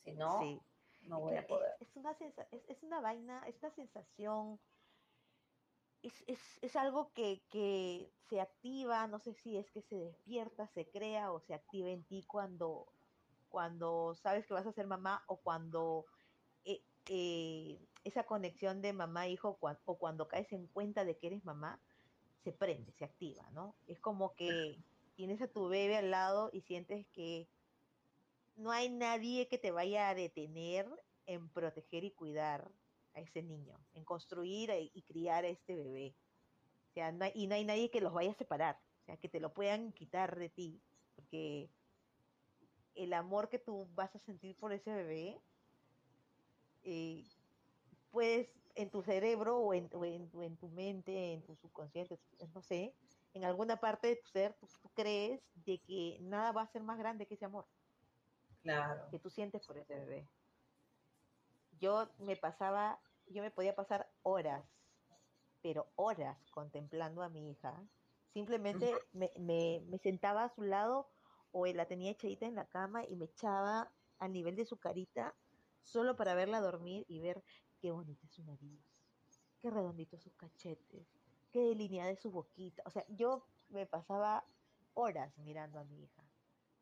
[0.05, 0.61] Si no, sí.
[1.03, 1.75] no voy que a poder.
[1.81, 4.61] Es, es una sensa- es, es una vaina, es una sensación
[6.03, 10.67] es, es, es algo que, que se activa, no sé si es que se despierta,
[10.67, 12.93] se crea o se activa en ti cuando,
[13.49, 16.07] cuando sabes que vas a ser mamá o cuando
[17.09, 21.81] eh, esa conexión de mamá-hijo o cuando caes en cuenta de que eres mamá,
[22.45, 23.75] se prende, se activa, ¿no?
[23.87, 24.79] Es como que
[25.15, 27.47] tienes a tu bebé al lado y sientes que
[28.57, 30.89] no hay nadie que te vaya a detener
[31.27, 32.71] en proteger y cuidar
[33.15, 36.15] a ese niño, en construir y criar a este bebé.
[36.91, 39.41] O sea, y no hay nadie que los vaya a separar, o sea, que te
[39.41, 40.81] lo puedan quitar de ti,
[41.15, 41.71] porque
[42.95, 45.41] el amor que tú vas a sentir por ese bebé,
[46.85, 47.25] eh,
[48.11, 52.19] puedes en tu cerebro o en, en, tu mente, en tu subconsciente,
[52.55, 52.95] no sé,
[53.35, 56.99] en alguna parte de tu ser, tú, crees de que nada va a ser más
[56.99, 57.67] grande que ese amor.
[58.63, 59.09] Claro.
[59.11, 60.29] Que tú sientes por ese bebé.
[61.81, 64.65] Yo me pasaba, yo me podía pasar horas,
[65.63, 67.75] pero horas contemplando a mi hija.
[68.33, 71.09] Simplemente me, me, me sentaba a su lado
[71.51, 75.35] o la tenía echadita en la cama y me echaba al nivel de su carita
[75.83, 77.43] solo para verla dormir y ver
[77.81, 78.81] qué bonita es su nariz,
[79.61, 81.07] qué redondito sus cachetes,
[81.51, 82.83] qué delineada es su boquita.
[82.87, 84.45] O sea, yo me pasaba
[84.95, 86.25] horas mirando a mi hija,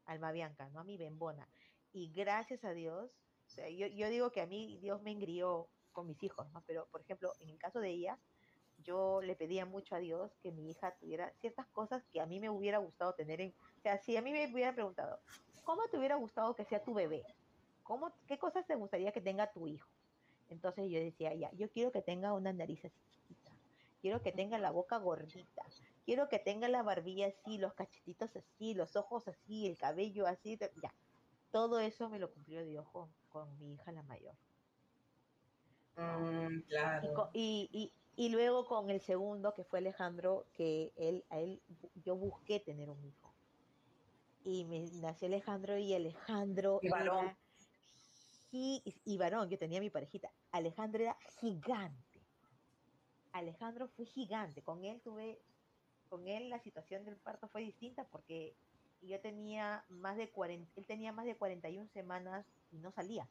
[0.06, 0.80] Alma Bianca, ¿no?
[0.80, 1.48] A mi bembona.
[1.92, 5.68] Y gracias a Dios, o sea, yo, yo digo que a mí Dios me engrió
[5.92, 6.62] con mis hijos, ¿no?
[6.66, 8.18] Pero, por ejemplo, en el caso de ella,
[8.82, 12.40] yo le pedía mucho a Dios que mi hija tuviera ciertas cosas que a mí
[12.40, 13.54] me hubiera gustado tener en...
[13.78, 15.20] O sea, si a mí me hubieran preguntado,
[15.64, 17.24] ¿cómo te hubiera gustado que sea tu bebé?
[17.82, 19.88] ¿Cómo, ¿Qué cosas te gustaría que tenga tu hijo?
[20.50, 23.52] Entonces yo decía, ya, yo quiero que tenga una nariz así chiquita,
[24.00, 25.64] quiero que tenga la boca gordita,
[26.04, 30.58] quiero que tenga la barbilla así, los cachetitos así, los ojos así, el cabello así,
[30.82, 30.92] ya.
[31.52, 34.34] Todo eso me lo cumplió Dios con, con mi hija la mayor.
[35.96, 37.30] Mm, claro.
[37.32, 41.60] y, y, y, luego con el segundo, que fue Alejandro, que él, a él,
[42.04, 43.34] yo busqué tener un hijo.
[44.44, 47.36] Y me nació Alejandro y Alejandro varón
[48.52, 50.30] y, varón, yo tenía mi parejita.
[50.50, 52.20] Alejandro era gigante.
[53.32, 54.62] Alejandro fue gigante.
[54.62, 55.40] Con él tuve,
[56.08, 58.56] con él la situación del parto fue distinta porque
[59.02, 63.28] yo tenía más de 40, él tenía más de 41 semanas y no salía.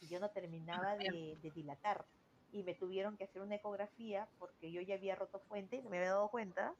[0.00, 2.04] Y yo no terminaba de, de dilatar.
[2.52, 6.10] Y me tuvieron que hacer una ecografía porque yo ya había roto fuente, me había
[6.10, 6.74] dado cuenta.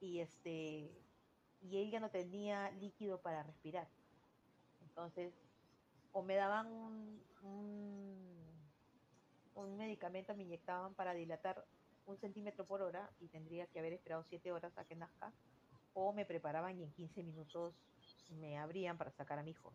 [0.00, 0.88] Y este,
[1.62, 3.88] y él ya no tenía líquido para respirar.
[4.82, 5.34] Entonces
[6.12, 7.22] o me daban un,
[9.54, 11.64] un, medicamento, me inyectaban para dilatar
[12.06, 15.32] un centímetro por hora y tendría que haber esperado siete horas a que nazca,
[15.94, 17.74] o me preparaban y en 15 minutos
[18.30, 19.72] me abrían para sacar a mi hijo.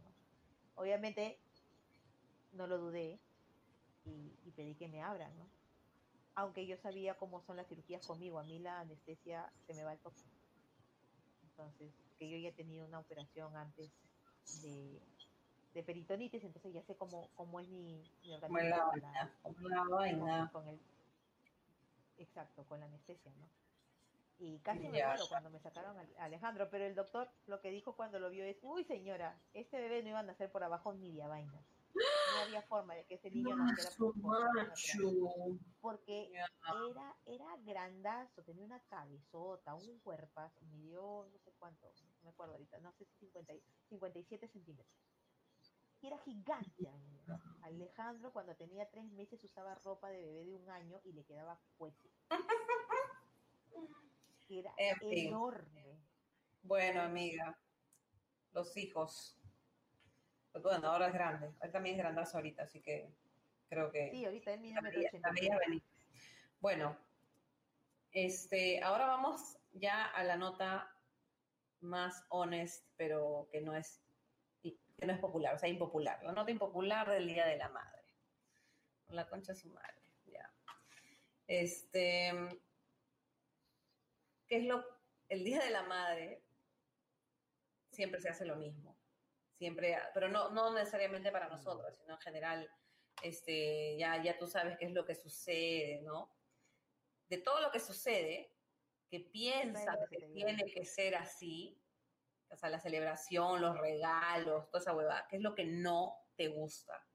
[0.76, 1.40] Obviamente
[2.54, 3.20] no lo dudé
[4.06, 5.50] y, pedí que me abran, ¿no?
[6.36, 9.94] aunque yo sabía cómo son las cirugías conmigo, a mí la anestesia se me va
[9.94, 10.22] el toque.
[11.44, 13.90] Entonces, que yo ya he tenido una operación antes
[14.62, 15.02] de,
[15.76, 18.58] de peritonitis, entonces ya sé cómo, cómo es mi, mi organismo.
[18.62, 20.50] la, vaina.
[20.54, 20.80] Con, el,
[22.18, 23.50] exacto, con la anestesia, ¿no?
[24.40, 27.96] Y casi me muero cuando me sacaron a Alejandro, pero el doctor lo que dijo
[27.96, 31.12] cuando lo vio es, uy señora, este bebé no iba a nacer por abajo ni
[31.14, 31.66] de vainas.
[31.94, 35.58] No había forma de que ese niño naciera por abajo.
[35.82, 42.30] Porque era, era grandazo, tenía una cabezota, un cuerpazo, midió no sé cuánto, no me
[42.30, 43.54] acuerdo ahorita, no sé si 50,
[43.90, 45.15] 57 centímetros
[46.08, 46.90] era gigante.
[47.64, 51.58] Alejandro cuando tenía tres meses usaba ropa de bebé de un año y le quedaba
[51.78, 52.10] fuerte.
[54.50, 56.00] Era enorme.
[56.62, 57.58] Bueno, amiga,
[58.54, 59.40] los hijos.
[60.52, 61.54] Pues bueno, ahora es grande.
[61.62, 63.12] Él también es grandazo ahorita, así que
[63.68, 64.12] creo que.
[64.12, 64.76] Sí, ahorita él mide
[66.60, 66.96] Bueno,
[68.12, 70.96] este, ahora vamos ya a la nota
[71.82, 74.05] más honest, pero que no es
[74.98, 76.24] que no es popular, o sea, impopular.
[76.24, 78.04] La nota impopular del Día de la Madre.
[79.10, 80.52] La concha de su madre, ya.
[81.48, 82.32] Este,
[84.48, 84.84] ¿qué es lo?
[85.30, 86.44] El Día de la Madre
[87.92, 88.98] siempre se hace lo mismo.
[89.58, 92.70] Siempre, pero no, no necesariamente para nosotros, sino en general,
[93.22, 96.36] este, ya, ya tú sabes qué es lo que sucede, ¿no?
[97.30, 98.52] De todo lo que sucede,
[99.10, 101.80] que piensa que tiene que ser así,
[102.50, 106.48] o sea, la celebración, los regalos, toda esa huevada, ¿qué es lo que no te
[106.48, 107.06] gusta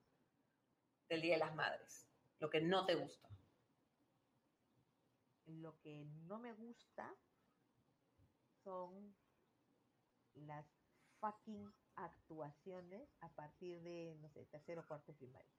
[1.09, 2.09] del Día de las Madres?
[2.39, 3.29] Lo que no te gusta.
[5.47, 7.15] Lo que no me gusta
[8.63, 9.15] son
[10.35, 10.67] las
[11.19, 15.51] fucking actuaciones a partir de, no sé, tercero o cuarto primario.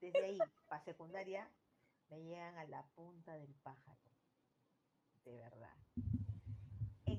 [0.00, 0.38] Desde ahí,
[0.68, 1.50] para secundaria,
[2.08, 4.00] me llegan a la punta del pájaro.
[5.24, 5.76] De verdad.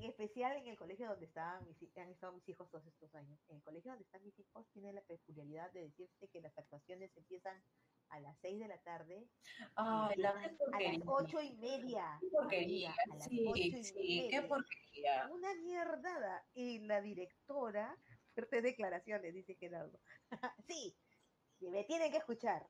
[0.04, 3.40] Especial en el colegio donde estaban mis, han estado mis hijos todos estos años.
[3.48, 7.16] En el colegio donde están mis hijos tiene la peculiaridad de decirte que las actuaciones
[7.16, 7.62] empiezan
[8.10, 9.28] a las 6 de la tarde
[9.76, 10.20] la qué
[10.72, 12.18] a las ocho y media.
[12.20, 12.90] Qué porquería.
[12.90, 14.48] amiga, a las Sí, y sí, qué media.
[14.48, 15.28] porquería.
[15.32, 16.46] Una mierdada.
[16.54, 17.96] Y la directora,
[18.34, 19.98] fuertes declaraciones, dice Gerardo.
[20.68, 20.96] sí,
[21.60, 22.68] me tienen que escuchar.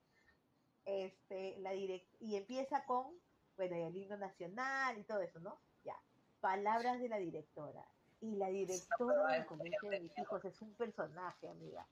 [0.85, 3.19] Este, la direc y empieza con,
[3.57, 5.63] bueno, el himno nacional y todo eso, ¿no?
[6.45, 7.83] Palabras de la directora.
[8.21, 11.87] Y la directora del colegio de mis hijos es un personaje, amiga.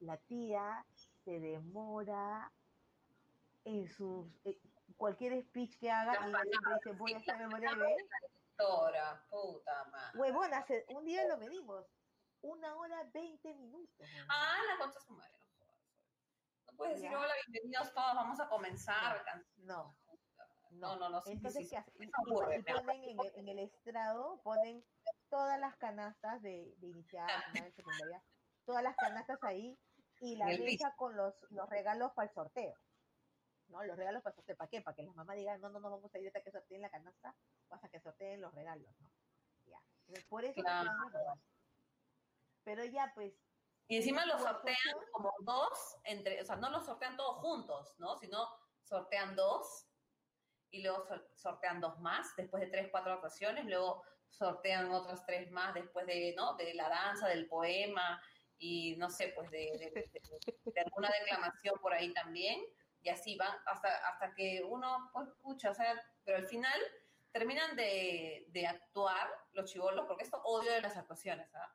[0.00, 0.84] La tía
[1.24, 2.50] se demora
[3.64, 4.58] en sus eh,
[4.96, 7.96] cualquier speech que haga y siempre dice voy a hacer breve
[8.58, 10.18] Doctora, puta madre.
[10.18, 11.86] Huevón, hace un día lo medimos.
[12.40, 14.08] Una hora veinte minutos.
[14.28, 15.78] Ah, la concha su madre, no jodas.
[16.66, 19.24] No puedes decir hola, bienvenidos todos, vamos a comenzar.
[19.24, 19.46] can-
[20.72, 21.76] No, No, no, no, sí, Entonces, sí, ¿qué sí.
[21.76, 21.94] hacen?
[21.94, 24.84] Y, Me aburre, y ponen en el, en el estrado, ponen
[25.28, 28.22] todas las canastas de, de inicial, primaria, secundaria,
[28.64, 29.78] todas las canastas ahí
[30.20, 32.74] y la mesa con los, los regalos para el sorteo.
[33.68, 33.82] ¿No?
[33.84, 34.56] Los regalos para el sorteo.
[34.56, 34.82] ¿Para qué?
[34.82, 36.90] Para que las mamás digan, no, no, no, vamos a ir hasta que sorteen la
[36.90, 37.34] canasta
[37.68, 39.10] o hasta que sorteen los regalos, ¿no?
[39.66, 39.78] Ya.
[40.00, 40.90] Entonces, por eso Claro.
[42.64, 43.34] Pero ya, pues,
[43.88, 44.76] Y encima los sortean
[45.10, 48.16] como dos, entre, o sea, no los sortean todos juntos, ¿no?
[48.18, 48.46] Sino
[48.84, 49.88] sortean dos
[50.72, 55.50] y luego sor- sortean dos más después de tres, cuatro actuaciones, luego sortean otros tres
[55.50, 56.54] más después de, ¿no?
[56.56, 58.20] De la danza, del poema
[58.58, 62.60] y no sé, pues de, de- de- de alguna declamación por ahí también.
[63.02, 66.80] Y así van hasta, hasta que uno, pues, escucha, o sea, pero al final
[67.32, 71.74] terminan de, de actuar los chivolos, porque esto odio de las actuaciones, ¿ah?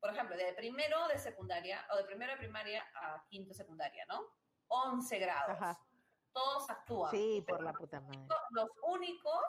[0.00, 4.04] por ejemplo, de primero de secundaria o de primero de primaria a quinto de secundaria,
[4.06, 4.24] ¿no?
[4.68, 5.56] 11 grados.
[5.60, 5.80] Ajá.
[6.32, 7.10] Todos actúan.
[7.10, 8.26] sí, por la puta madre.
[8.50, 9.42] Los únicos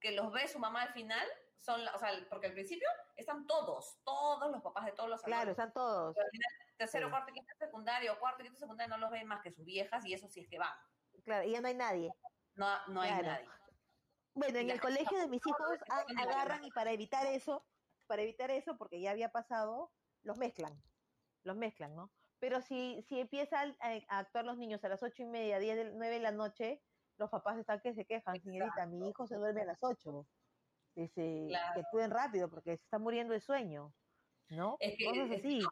[0.00, 1.26] que los ve su mamá al final
[1.58, 5.50] son, o sea, porque al principio están todos, todos los papás de todos los Claro,
[5.50, 6.14] están todos.
[6.14, 6.48] Pero al final,
[6.78, 7.10] tercero, Sí.
[7.10, 10.26] cuarto, quinto, secundario, cuarto, quinto, secundario, no los ven más que sus viejas y eso
[10.28, 10.72] sí es que van.
[11.24, 12.10] Claro, y ya no hay nadie.
[12.54, 13.48] No, no hay nadie.
[14.34, 15.78] Bueno, en Y el colegio de mis hijos
[16.16, 17.66] agarran y para evitar eso,
[18.06, 19.92] para evitar eso, porque ya había pasado,
[20.22, 20.82] los mezclan,
[21.42, 22.10] los mezclan, ¿no?
[22.40, 25.76] Pero si, si empiezan a, a actuar los niños a las ocho y media, diez,
[25.76, 26.82] de- nueve de la noche,
[27.18, 30.26] los papás están que se quejan, señorita, mi hijo se duerme a las ocho.
[30.94, 31.74] Dice, Claro.
[31.74, 33.94] que actúen rápido porque se está muriendo de sueño,
[34.48, 34.76] ¿no?
[34.80, 35.66] Es que Cosas es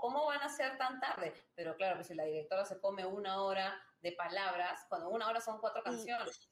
[0.00, 1.34] ¿cómo van a ser tan tarde?
[1.54, 5.40] Pero claro, pues si la directora se come una hora de palabras, cuando una hora
[5.40, 6.50] son cuatro Y- canciones.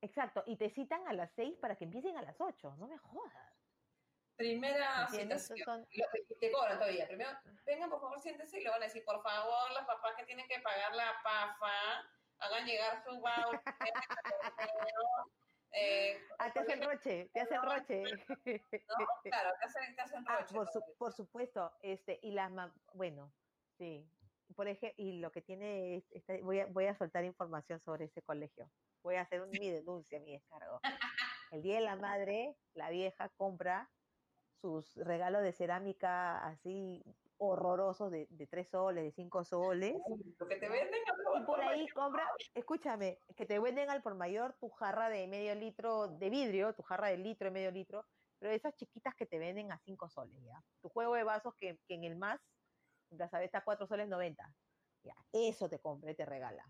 [0.00, 2.98] Exacto, y te citan a las seis para que empiecen a las ocho, no me
[2.98, 3.65] jodas.
[4.36, 5.14] Primera lo-
[6.28, 7.06] y te cobran todavía.
[7.06, 7.30] Primero,
[7.64, 10.46] vengan por favor, siéntense y le van a decir, por favor, los papás que tienen
[10.48, 12.04] que pagar la PAFA,
[12.38, 13.60] hagan llegar su voucher.
[15.72, 18.02] eh, Ah, te hacen roche, te hacen roche.
[18.02, 19.06] ¿no?
[19.22, 22.52] Claro, te hacen, te hacen Ah, roche por, su- por supuesto, este, y las
[22.94, 23.32] bueno,
[23.78, 24.10] sí.
[24.54, 28.04] Por ejemplo, y lo que tiene, es- este, voy, a, voy a soltar información sobre
[28.04, 28.70] ese colegio.
[29.02, 30.80] Voy a hacer un- mi denuncia, mi descargo.
[31.50, 33.90] El día de la madre, la vieja compra
[34.60, 37.04] sus regalos de cerámica así
[37.38, 39.94] horrorosos de, de tres soles, de cinco soles.
[40.38, 44.14] Lo que te venden a Y por ahí compra, escúchame, que te venden al por
[44.14, 48.04] mayor tu jarra de medio litro de vidrio, tu jarra de litro y medio litro,
[48.38, 50.62] pero esas chiquitas que te venden a cinco soles, ¿ya?
[50.80, 52.40] Tu juego de vasos que, que en el más,
[53.10, 54.54] en Plaza Vista, cuatro soles 90.
[55.04, 56.64] Ya, eso te compra y te regala.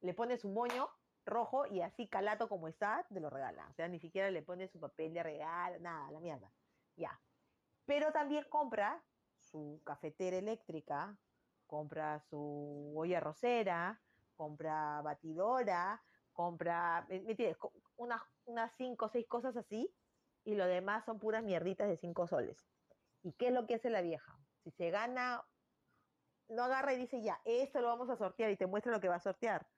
[0.00, 0.88] Le pones un moño
[1.24, 3.68] rojo y así calato como está, te lo regala.
[3.68, 6.52] O sea, ni siquiera le pones su papel de regalo, nada, la mierda.
[6.98, 7.20] Ya.
[7.86, 9.02] Pero también compra
[9.38, 11.16] su cafetera eléctrica,
[11.66, 14.02] compra su olla rosera,
[14.34, 17.56] compra batidora, compra, ¿me entiendes?
[17.96, 19.94] Unas, unas cinco o seis cosas así,
[20.44, 22.68] y lo demás son puras mierditas de cinco soles.
[23.22, 24.38] ¿Y qué es lo que hace la vieja?
[24.64, 25.44] Si se gana,
[26.48, 29.08] no agarra y dice, ya, esto lo vamos a sortear y te muestra lo que
[29.08, 29.68] va a sortear.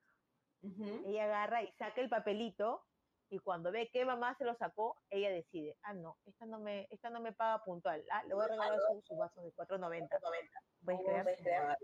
[0.62, 1.02] Ujú.
[1.06, 2.89] Ella agarra y saca el papelito
[3.30, 6.88] y cuando ve que mamá se lo sacó, ella decide, ah, no, esta no me,
[6.90, 10.08] esta no me paga puntual, ah, le voy a regalar su, su vaso de 4.90.
[10.84, 11.78] ¿Puedes creer?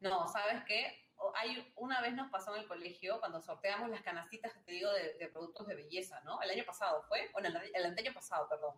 [0.00, 1.00] No, ¿sabes qué?
[1.36, 4.92] Hay, una vez nos pasó en el colegio cuando sorteamos las canastitas que te digo
[4.92, 6.40] de, de productos de belleza, ¿no?
[6.42, 8.74] El año pasado fue, bueno, el, el año pasado, perdón.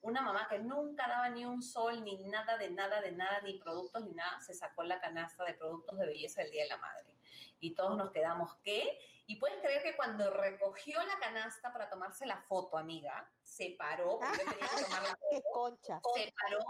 [0.00, 3.58] Una mamá que nunca daba ni un sol, ni nada de nada, de nada, ni
[3.58, 6.76] productos, ni nada, se sacó la canasta de productos de belleza del Día de la
[6.78, 7.15] Madre.
[7.60, 8.98] Y todos nos quedamos, ¿qué?
[9.28, 14.20] Y puedes creer que cuando recogió la canasta para tomarse la foto, amiga, se paró,
[14.20, 16.00] porque yo tenía que tomar la ¡Qué foto, concha!
[16.14, 16.64] se paró,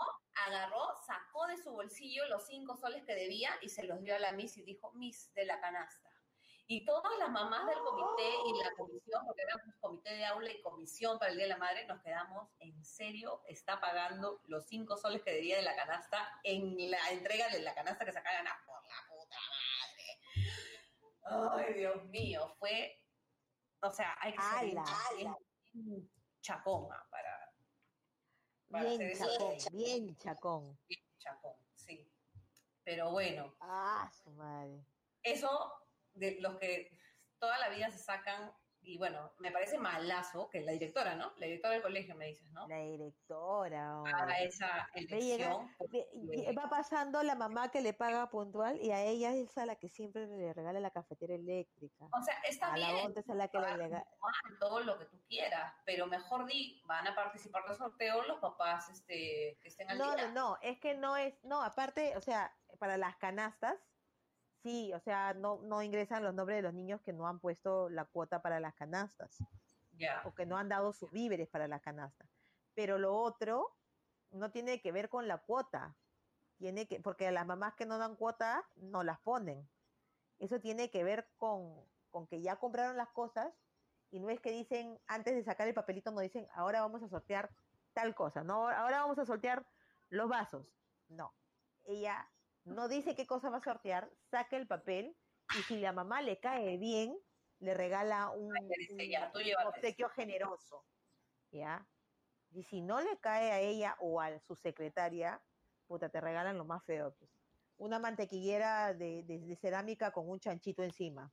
[0.47, 4.19] agarró, sacó de su bolsillo los cinco soles que debía y se los dio a
[4.19, 6.11] la Miss y dijo, Miss de la canasta.
[6.69, 10.61] Y todas las mamás del comité y la comisión, porque éramos comité de aula y
[10.63, 14.97] comisión para el Día de la Madre, nos quedamos, en serio, está pagando los cinco
[14.97, 18.65] soles que debía de la canasta en la entrega de la canasta que sacaran a
[18.67, 20.57] por la puta madre.
[21.29, 23.03] Ay, Dios mío, fue,
[23.83, 25.37] o sea, hay que ser ¡Hala!
[25.73, 26.11] bien-
[26.41, 27.53] chacona para,
[28.71, 29.27] para Bien hacer eso.
[29.59, 30.79] chacón, bien chacón.
[30.89, 32.13] Bien chacón, sí.
[32.85, 34.85] Pero bueno, Ah, su madre.
[35.25, 35.73] eso
[36.15, 36.97] de los que
[37.41, 38.55] toda la vida se sacan,
[38.89, 41.33] y bueno, me parece malazo que la directora, ¿no?
[41.39, 42.69] La directora del colegio me dices, ¿no?
[42.69, 44.01] La directora.
[44.01, 44.07] oh.
[44.07, 45.77] Haga esa Ve, llega- elección.
[45.91, 49.67] ve- y- va pasando la mamá que le paga puntual y a ella es a
[49.67, 52.05] la que siempre le regala la cafetera eléctrica.
[52.13, 54.07] O sea, está A la bien, otra es a la que le regala.
[54.61, 58.89] todo lo que tú quieras, pero mejor di, van a participar del sorteo los papás
[58.91, 60.29] este, que estén al No, día.
[60.29, 63.77] no, no, es que no es, no, aparte, o sea, para las canastas,
[64.63, 67.89] sí, o sea, no, no ingresan los nombres de los niños que no han puesto
[67.89, 69.39] la cuota para las canastas
[70.25, 72.29] o que no han dado sus víveres para las canastas.
[72.75, 73.77] Pero lo otro
[74.31, 75.97] no tiene que ver con la cuota,
[76.59, 79.69] tiene que, porque las mamás que no dan cuota no las ponen.
[80.39, 83.55] Eso tiene que ver con, con que ya compraron las cosas
[84.11, 87.09] y no es que dicen, antes de sacar el papelito, no dicen, ahora vamos a
[87.09, 87.51] sortear
[87.93, 89.67] tal cosa, no, ahora vamos a sortear
[90.11, 90.75] los vasos.
[91.09, 91.33] No,
[91.85, 92.29] ella
[92.67, 95.17] no dice qué cosa va a sortear, saca el papel
[95.59, 97.17] y si la mamá le cae bien,
[97.61, 100.85] le regala un, le dice, un- "Ya, tú un llévate obsequio generoso.
[101.53, 101.89] ¿Ya?
[102.51, 105.41] Y si no le cae a ella o a su secretaria,
[105.87, 107.15] puta, te regalan lo más feo.
[107.15, 107.31] pues.
[107.79, 111.33] Una mantequillera de, de- de cerámica con un chanchito encima.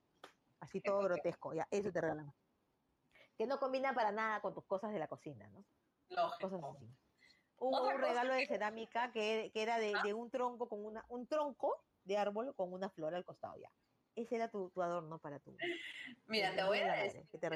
[0.60, 2.32] Así todo grotesco, ya, eso te regalan.
[3.38, 5.66] Que no combina para nada con tus cosas de la cocina, ¿no?
[6.10, 6.50] lógico.
[6.50, 6.90] Cosas así.
[7.58, 10.02] Un cosa regalo de que- cerámica que, que era de, Ah.
[10.04, 13.72] de un tronco con una, un tronco de árbol con una flor al costado, ya.
[14.16, 15.56] Ese era tu, tu adorno para tu.
[16.28, 17.50] Mira, te voy de a decir que te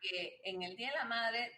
[0.00, 1.52] que en el Día de la Madre,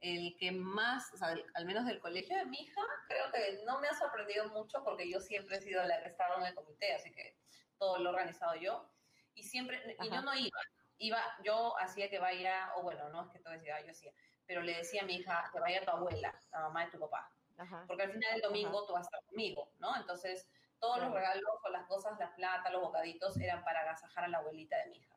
[0.00, 3.78] el que más, o sea, al menos del colegio de mi hija, creo que no
[3.78, 6.94] me ha sorprendido mucho porque yo siempre he sido la que estaba en el comité,
[6.94, 7.36] así que
[7.78, 8.88] todo lo he organizado yo.
[9.34, 10.22] Y siempre, y yo Ajá.
[10.22, 10.58] no iba,
[10.98, 14.12] iba, yo hacía que vaya, o bueno, no es que todo decía, yo hacía,
[14.46, 17.30] pero le decía a mi hija que vaya tu abuela, la mamá de tu papá,
[17.58, 17.84] Ajá.
[17.86, 19.96] porque al final del domingo tú vas a estar conmigo, ¿no?
[19.96, 20.48] Entonces,
[20.80, 21.20] todos los Claro.
[21.20, 24.86] regalos o las cosas, la plata, los bocaditos, eran para agasajar a la abuelita de
[24.90, 25.16] mi hija.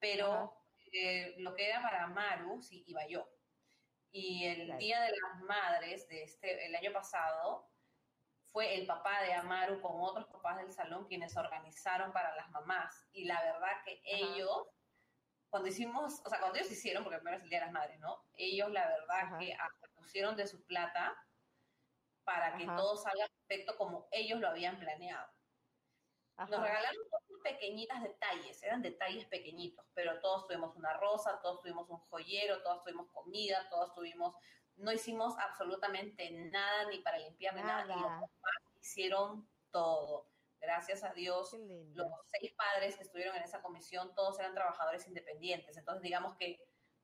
[0.00, 0.50] Pero Ajá.
[0.92, 3.28] eh, lo que era para Maru, sí, iba yo.
[4.10, 4.78] Y el Claro.
[4.78, 7.70] Día de las Madres de este, el año pasado,
[8.52, 13.08] fue el papá de Amaru con otros papás del salón quienes organizaron para las mamás.
[13.12, 14.68] Y la verdad que ellos,
[15.54, 18.00] cuando hicimos, o sea, cuando ellos hicieron, porque primero es el Día de las Madres,
[18.00, 18.24] ¿no?
[18.36, 19.38] Ellos, la verdad Ajá.
[19.38, 21.16] que hasta pusieron de su plata
[22.24, 25.32] para que todo salga perfecto como ellos lo habían planeado.
[26.38, 27.04] Nos regalaron
[27.44, 32.82] pequeñitas detalles, eran detalles pequeñitos, pero todos tuvimos una rosa, todos tuvimos un joyero, todos
[32.82, 34.34] tuvimos comida, todos tuvimos,
[34.74, 38.20] no hicimos absolutamente nada ni para limpiar ni nada, y los Nada.
[38.22, 40.33] papás hicieron todo.
[40.64, 41.52] Gracias a Dios,
[41.92, 46.58] los seis padres que estuvieron en esa comisión, todos eran trabajadores independientes, entonces digamos que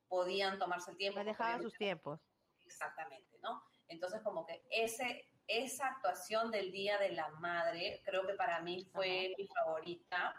[0.07, 1.19] podían tomarse el tiempo.
[1.19, 2.19] Manejaban sus tiempos.
[2.65, 3.63] Exactamente, ¿no?
[3.87, 8.83] Entonces, como que ese, esa actuación del Día de la Madre, creo que para mí
[8.91, 10.35] fue mi favorita,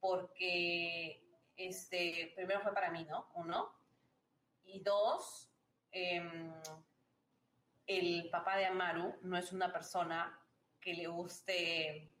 [0.00, 1.22] porque,
[1.56, 3.30] este, primero fue para mí, ¿no?
[3.34, 3.76] Uno.
[4.64, 5.50] Y dos,
[5.90, 6.50] em,
[7.86, 10.40] el papá de Amaru no es una persona
[10.80, 12.13] que le guste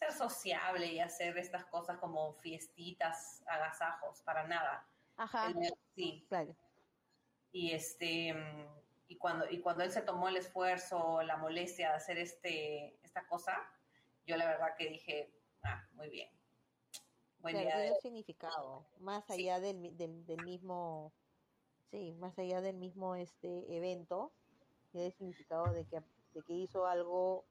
[0.00, 4.86] ser sociable y hacer estas cosas como fiestitas, agasajos, para nada.
[5.16, 5.48] Ajá.
[5.48, 6.56] Él- sí, Claro.
[7.52, 8.34] y este
[9.08, 13.26] y cuando y cuando él se tomó el esfuerzo la molestia de hacer este esta
[13.26, 13.68] cosa
[14.24, 15.34] yo la verdad que dije
[15.64, 16.30] ah muy bien
[17.40, 19.32] buen Claro, día tiene significado, más Sí.
[19.32, 21.12] allá del, del, del mismo,
[21.90, 24.30] sí, más allá del mismo este evento,
[24.92, 26.02] tiene el significado de que,
[26.34, 27.44] de que hizo algo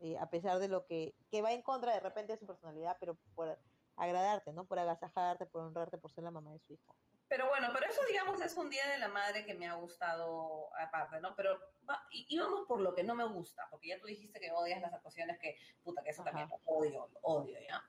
[0.00, 2.96] eh, a pesar de lo que, que va en contra de repente de su personalidad,
[3.00, 3.58] pero por
[3.96, 4.66] agradarte, ¿no?
[4.66, 6.94] Por agasajarte, por honrarte, por ser la mamá de su hijo.
[7.28, 10.70] pero bueno pero eso digamos es un día de la madre que me ha gustado
[10.76, 13.98] aparte no pero va- y, y vamos por lo que no me gusta porque ya
[13.98, 16.30] tú dijiste que odias las actuaciones que puta que eso Ajá.
[16.30, 17.82] también lo odio lo odio ya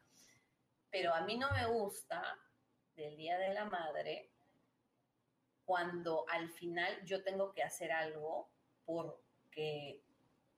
[0.90, 2.40] pero a mí no me gusta
[2.96, 4.32] del día de la madre
[5.66, 8.50] cuando al final yo tengo que hacer algo
[8.86, 10.04] porque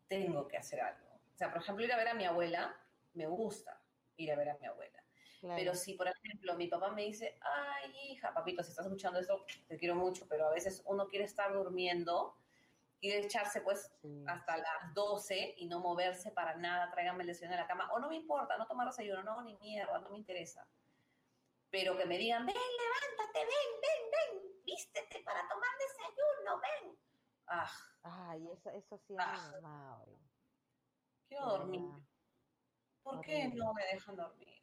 [0.07, 1.08] tengo que hacer algo.
[1.39, 2.75] O sea, por ejemplo, ir a ver a mi abuela,
[3.13, 3.81] me gusta
[4.17, 5.01] ir a ver a mi abuela.
[5.39, 5.55] Claro.
[5.57, 9.45] Pero si, por ejemplo, mi papá me dice, ay, hija, papito, si estás escuchando esto,
[9.69, 12.35] te quiero mucho, pero a veces uno quiere estar durmiendo,
[12.99, 14.25] quiere echarse pues Sí.
[14.27, 17.99] hasta las 12 y no moverse para nada, tráiganme el desayuno de la cama, o
[17.99, 20.67] no me importa, no tomar desayuno, no ni mierda, no me interesa.
[21.71, 24.11] pero que me digan, ven, levántate, ven, ven,
[24.43, 26.97] ven, vístete para tomar desayuno, ven.
[27.47, 27.71] Ah,
[28.03, 29.19] Ay, eso, eso sí es
[29.63, 30.03] Ah.
[31.29, 31.81] Quiero dormir.
[33.03, 34.61] ¿Por qué no me dejan dormir?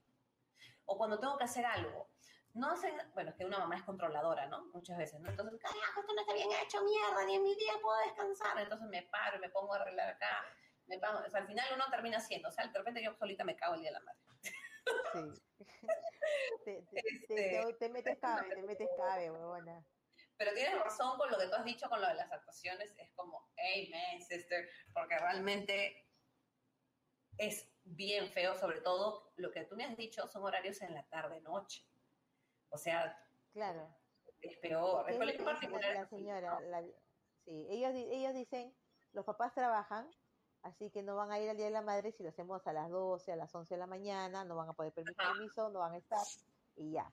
[0.85, 2.11] O cuando tengo que hacer algo.
[2.55, 4.65] No hacen, bueno, es que una mamá es controladora, ¿no?
[4.73, 5.29] Muchas veces, ¿no?
[5.29, 8.59] Entonces, carajo, esto no está bien hecho, mierda, ni en mi día puedo descansar.
[8.59, 10.45] Entonces me paro y me pongo a arreglar acá.
[10.87, 13.45] Me pongo, o sea, al final uno termina haciendo, o sea, de repente yo solita
[13.45, 14.21] me cago el día de la madre.
[15.13, 15.43] Sí.
[16.65, 19.85] te, te- te- Este- te- te metes cabe, te metes cabe, huevona.
[20.39, 22.95] Pero tienes razón con lo que tú has dicho con lo de las actuaciones.
[22.97, 26.06] Es como, amen, sister, porque realmente
[27.39, 31.03] es bien feo, sobre todo lo que tú me has dicho son horarios en la
[31.05, 31.85] tarde-noche.
[32.71, 33.19] O sea,
[33.53, 33.89] Claro.
[34.41, 35.07] es peor.
[35.07, 36.61] ¿Qué El es lo colegio que dice particular la, señora?
[36.61, 36.83] La-
[37.45, 38.75] sí, ellos, ellos dicen,
[39.13, 40.11] los papás trabajan,
[40.63, 42.73] así que no van a ir al Día de la Madre si lo hacemos a
[42.73, 45.79] las 12, a las 11 de la mañana, no van a poder pedir permiso, no
[45.81, 46.25] van a estar,
[46.77, 47.11] y ya.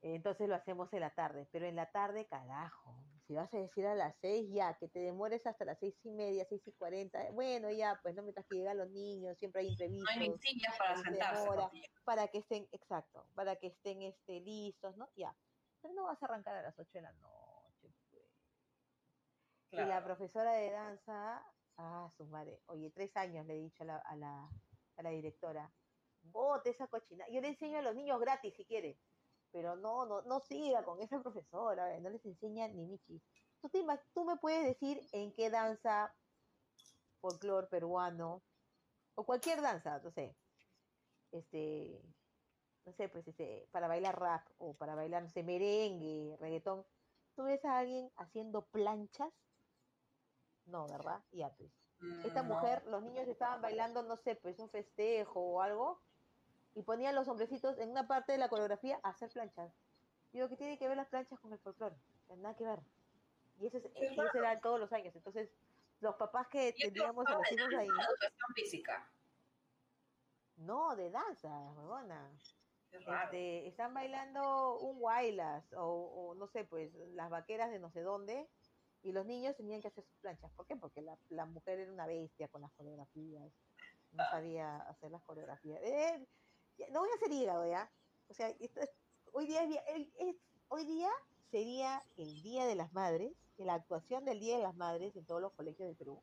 [0.00, 2.94] Entonces lo hacemos en la tarde, pero en la tarde, carajo.
[3.28, 6.10] Si vas a decir a las 6, ya, que te demores hasta las seis y
[6.10, 9.68] media, seis y cuarenta, bueno, ya, pues no mientras que llegan los niños, siempre hay
[9.68, 11.42] No imprevistos hay ni sillas para se sentarse.
[11.42, 11.70] demora.
[12.04, 15.10] para que estén, exacto, para que estén este, listos, ¿no?
[15.16, 15.36] Ya.
[15.82, 17.94] Pero no vas a arrancar a las 8 de la noche.
[18.10, 18.24] pues.
[19.70, 21.44] Y la profesora de danza,
[21.76, 24.50] ah, su madre, oye, tres años le he dicho a la, a la,
[24.96, 25.74] a la directora,
[26.22, 27.26] bote esa cochina.
[27.30, 29.02] Yo le enseño a los niños gratis si quiere,
[29.52, 33.22] pero no, no, no siga con esa profesora, eh, no les enseña ni Michi.
[33.60, 33.84] ¿Tú, te
[34.14, 36.14] tú me puedes decir en qué danza
[37.20, 38.42] folclore peruano,
[39.14, 40.36] o cualquier danza, no sé,
[41.32, 42.00] este,
[42.86, 46.86] no sé, pues este, para bailar rap, o para bailar, no sé, merengue, reggaetón,
[47.34, 49.32] ¿tú ves a alguien haciendo planchas?
[50.66, 51.24] No, ¿verdad?
[51.32, 51.70] Ya, pues.
[52.24, 56.00] Esta Mm, mujer, los niños estaban bailando, no sé, pues un festejo o algo,
[56.78, 59.72] y ponían los hombrecitos en una parte de la coreografía a hacer planchas.
[60.32, 61.96] Digo, ¿qué tiene que ver las planchas con el folclore?
[62.36, 62.80] Nada que ver.
[63.58, 65.14] Y eso, es, eso era todos los años.
[65.16, 65.50] Entonces,
[65.98, 69.10] los papás que teníamos a los hijos ahí, educación física.
[70.56, 72.30] no, de danza, huevona.
[72.92, 78.02] Este, están bailando un guaylas o, o no sé, pues las vaqueras de no sé
[78.02, 78.48] dónde
[79.02, 80.52] y los niños tenían que hacer sus planchas.
[80.52, 80.76] ¿Por qué?
[80.76, 83.52] Porque la, la mujer era una bestia con las coreografías,
[84.12, 85.80] no sabía hacer las coreografías.
[85.82, 86.26] Eh,
[86.90, 87.90] no voy a hacer hígado, ¿ya?
[88.28, 88.92] O sea, esto es-
[89.32, 90.36] hoy, día es, día- el- es-
[90.68, 91.10] hoy día
[91.50, 95.40] sería el Día de las Madres, la actuación del Día de las Madres en todos
[95.40, 96.22] los colegios del Perú.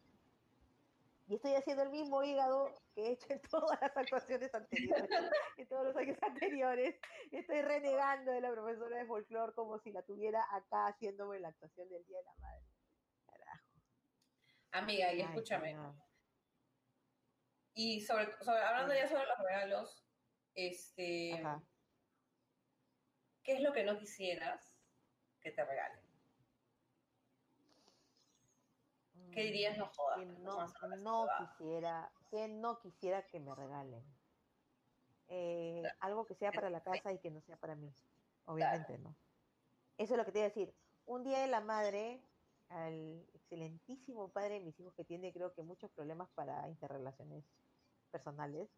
[1.27, 5.09] Y estoy haciendo el mismo hígado que he hecho en todas las actuaciones anteriores,
[5.57, 6.99] en todos los años anteriores.
[7.31, 11.89] Estoy renegando de la profesora de folclore como si la tuviera acá haciéndome la actuación
[11.89, 12.63] del Día de la Madre.
[13.25, 13.67] Carajo.
[14.73, 15.75] Amiga, y Ay, escúchame.
[17.73, 20.04] Y sobre, sobre- hablando ya sobre los regalos,
[20.55, 21.61] este, Ajá.
[23.43, 24.73] ¿qué es lo que no quisieras
[25.41, 26.03] que te regalen?
[29.31, 30.19] ¿Qué dirías no jodas?
[30.19, 31.57] que no, vamos a hacer no esta huevada"?
[31.57, 34.03] quisiera, que no quisiera que me regalen.
[35.27, 37.93] Eh, algo que sea para la casa y que no sea para mí.
[38.45, 39.15] Obviamente no.
[39.97, 40.73] Eso es lo que te iba a decir.
[41.05, 42.21] Un día de la madre,
[42.69, 47.43] al excelentísimo padre de mis hijos que tiene creo que muchos problemas para interrelaciones
[48.11, 48.69] personales,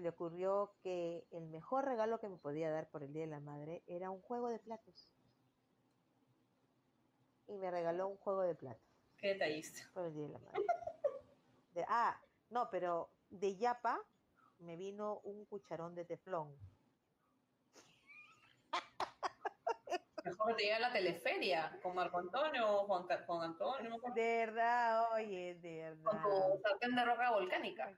[0.00, 3.30] se le ocurrió que el mejor regalo que me podía dar por el Día de
[3.32, 5.12] la Madre era un juego de platos.
[7.46, 8.82] Y me regaló un juego de platos.
[9.18, 9.90] Qué detallista.
[9.92, 10.62] Por el Día de la Madre.
[11.74, 14.00] De- ah, no, pero de Yapa
[14.60, 16.56] me vino un cucharón de teflón.
[20.24, 23.96] Mejor te llegue a la teleferia con Marco Antonio o Juan, Juan Antonio, no me
[23.96, 26.22] acuerdo, De verdad, oye, de con verdad.
[26.54, 27.94] tu sartén de roca volcánica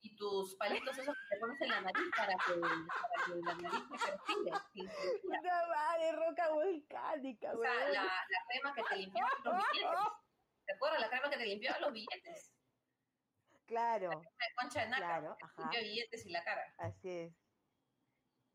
[0.00, 3.54] y tus palitos esos que te pones en la nariz para que, para que la
[3.54, 4.12] nariz se
[4.44, 4.92] perfile.
[5.24, 10.00] Una madre roca volcánica, O sea, la, la crema que te limpiaba los billetes.
[10.66, 11.00] ¿Te acuerdas?
[11.00, 12.54] La crema que te limpiaba los billetes.
[13.66, 15.20] Claro, La concha de nácar.
[15.20, 15.70] claro, que te ajá.
[15.70, 16.74] billetes y la cara.
[16.78, 17.32] Así es.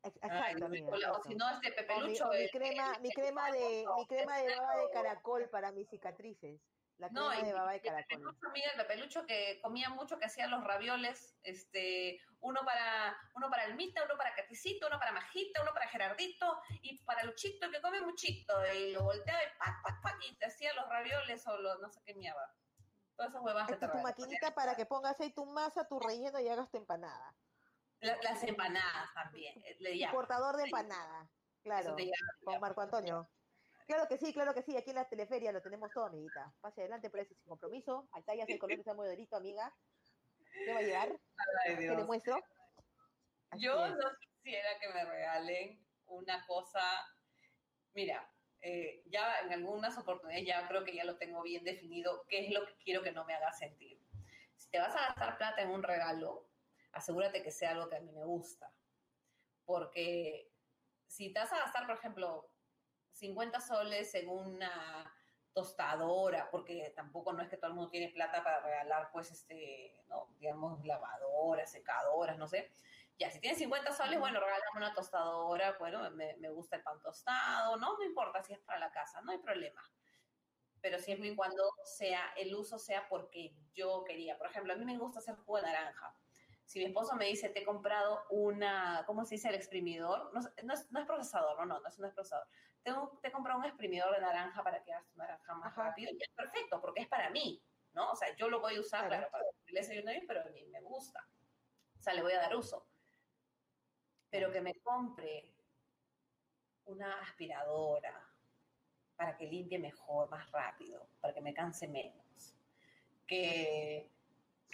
[0.02, 2.28] Ay, Exacto, amiga, o, si no, este O mi, pepelucho.
[2.28, 5.88] o mi crema, el- mi crema de, mi crema de baba de caracol para mis
[5.88, 6.60] cicatrices.
[6.98, 8.36] La No, y, de baba de caracol.
[8.76, 14.16] pepelucho que comía mucho, que hacía los ravioles, este, uno para, uno para Almita, uno
[14.16, 18.92] para Caticito, uno para Majita, uno para Gerardito, y para Luchito, que come muchito, y
[18.92, 22.00] lo volteaba y pac, pac, pac, y te hacía los ravioles o los, no sé
[22.04, 22.54] qué mierda.
[23.16, 26.48] Todas esas huevas Esta tu maquinita para que pongas ahí tu masa, tu relleno y
[26.48, 27.36] hagas tu empanada.
[28.00, 30.14] La- Las empanadas también, eh, le llamo.
[30.14, 31.30] portador de empanada.
[31.62, 31.96] Claro,
[32.44, 32.60] con.
[32.60, 33.30] Marco Antonio.
[33.86, 34.76] Claro que sí, claro que sí.
[34.76, 36.52] Aquí en la teleferia lo tenemos todo, amiguita.
[36.60, 38.08] Pase adelante por ese sin compromiso.
[38.12, 39.74] Al tallas el color está muy dorito, amiga.
[40.52, 41.20] ¿Qué va a llegar?
[41.66, 42.38] Ay, ¿Qué le muestro?
[43.50, 43.92] Así Yo es.
[43.96, 46.80] no quisiera que me regalen una cosa,
[47.92, 48.30] mira,
[48.60, 52.52] eh, ya en algunas oportunidades ya creo que ya lo tengo bien definido, qué es
[52.52, 54.00] lo que quiero que no me haga sentir.
[54.56, 56.48] Si te vas a gastar plata en un regalo,
[56.92, 58.72] asegúrate que sea algo que a mí me gusta.
[59.66, 60.50] Porque
[61.06, 62.50] si te vas a gastar, por ejemplo,
[63.14, 65.12] 50 soles en una
[65.52, 70.02] tostadora, porque tampoco no es que todo el mundo tiene plata para regalar, pues, este,
[70.08, 72.72] no, digamos, lavadoras, secadoras, no sé.
[73.16, 77.00] Ya, si tienes 50 soles, bueno, regálame una tostadora, bueno, me, me, gusta el pan
[77.00, 79.80] tostado, no me importa si es para la casa, no hay problema.
[80.80, 84.36] Pero siempre y cuando sea, el uso sea porque yo quería.
[84.36, 86.14] Por ejemplo, a mí me gusta hacer jugo de naranja.
[86.64, 89.48] Si mi esposo me dice, te he comprado una, ¿cómo se dice?
[89.48, 90.32] El exprimidor.
[90.34, 92.48] No, no, es, no es, procesador, no, no, no es un procesador.
[92.84, 95.88] Tengo, te he comprado un exprimidor de naranja para que hagas tu naranja más Ajá.
[95.88, 96.12] rápido.
[96.12, 97.60] Y es perfecto, porque es para mí,
[97.92, 98.12] ¿no?
[98.12, 100.64] O sea, yo lo voy a usar, claro, claro para el desayuno pero a mí
[100.66, 101.26] me gusta.
[101.98, 102.86] O sea, le voy a dar uso.
[104.30, 105.52] Pero que me compre
[106.84, 108.28] una aspiradora
[109.16, 112.54] para que limpie mejor, más rápido, para que me canse menos.
[113.26, 114.14] Que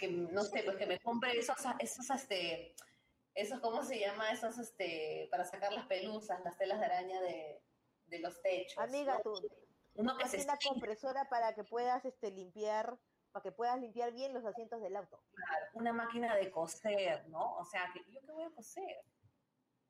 [0.01, 2.73] que no sé, pues que me compre esos, esos, este,
[3.35, 4.31] esos, ¿cómo se llama?
[4.31, 7.61] Esos, este, para sacar las pelusas, las telas de araña de,
[8.11, 8.77] de los techos.
[8.77, 9.21] Amiga, ¿no?
[9.21, 9.47] tú,
[9.95, 12.99] Uno que se una compresora para que puedas este, limpiar,
[13.31, 15.23] para que puedas limpiar bien los asientos del auto.
[15.33, 17.55] Claro, una máquina de coser, ¿no?
[17.57, 19.03] O sea, que, ¿yo qué voy a coser?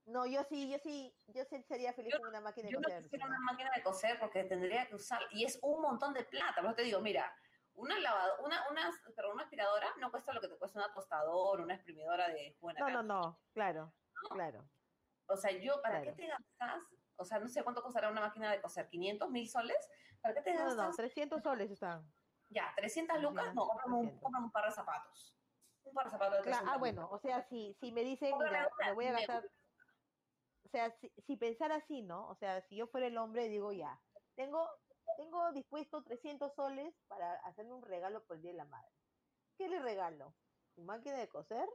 [0.05, 2.80] No, yo sí, yo sí, yo sí sería feliz Yo con una máquina de Yo
[2.80, 3.03] no coser.
[3.03, 6.55] quisiera una máquina de coser porque tendría que usar, y es un montón de plata,
[6.61, 7.36] pero te digo, mira,
[7.74, 11.63] una lavadora, una, una, pero una aspiradora no cuesta lo que te cuesta una tostadora,
[11.63, 13.03] una exprimidora de de No, no, naranja.
[13.03, 13.93] no, claro,
[14.24, 14.30] ¿no?
[14.30, 14.69] claro.
[15.28, 16.15] O sea, yo, ¿para Claro.
[16.17, 16.84] qué te gastas?
[17.22, 19.89] O sea, no sé cuánto costará una máquina de coser, 500 mil soles.
[20.22, 20.89] ¿Para qué te No, no, gastas?
[20.89, 22.11] no, 300 soles están.
[22.49, 24.24] Ya, 300 lucas, no, cómprame un, 300.
[24.24, 25.38] cómprame un par de zapatos.
[25.84, 28.38] Un par de zapatos de Claro, 300 ah, bueno, o sea, si, si me dicen,
[28.38, 29.45] mira, una me voy a gastar,
[30.63, 32.28] o sea, si, si pensar así, ¿no?
[32.28, 34.01] O sea, si yo fuera el hombre, digo, ya,
[34.36, 34.67] tengo,
[35.17, 38.91] tengo dispuesto 300 soles para hacerle un regalo por el Día de la Madre.
[39.57, 40.34] ¿Qué le regalo?
[40.76, 41.69] ¿Su máquina de coser?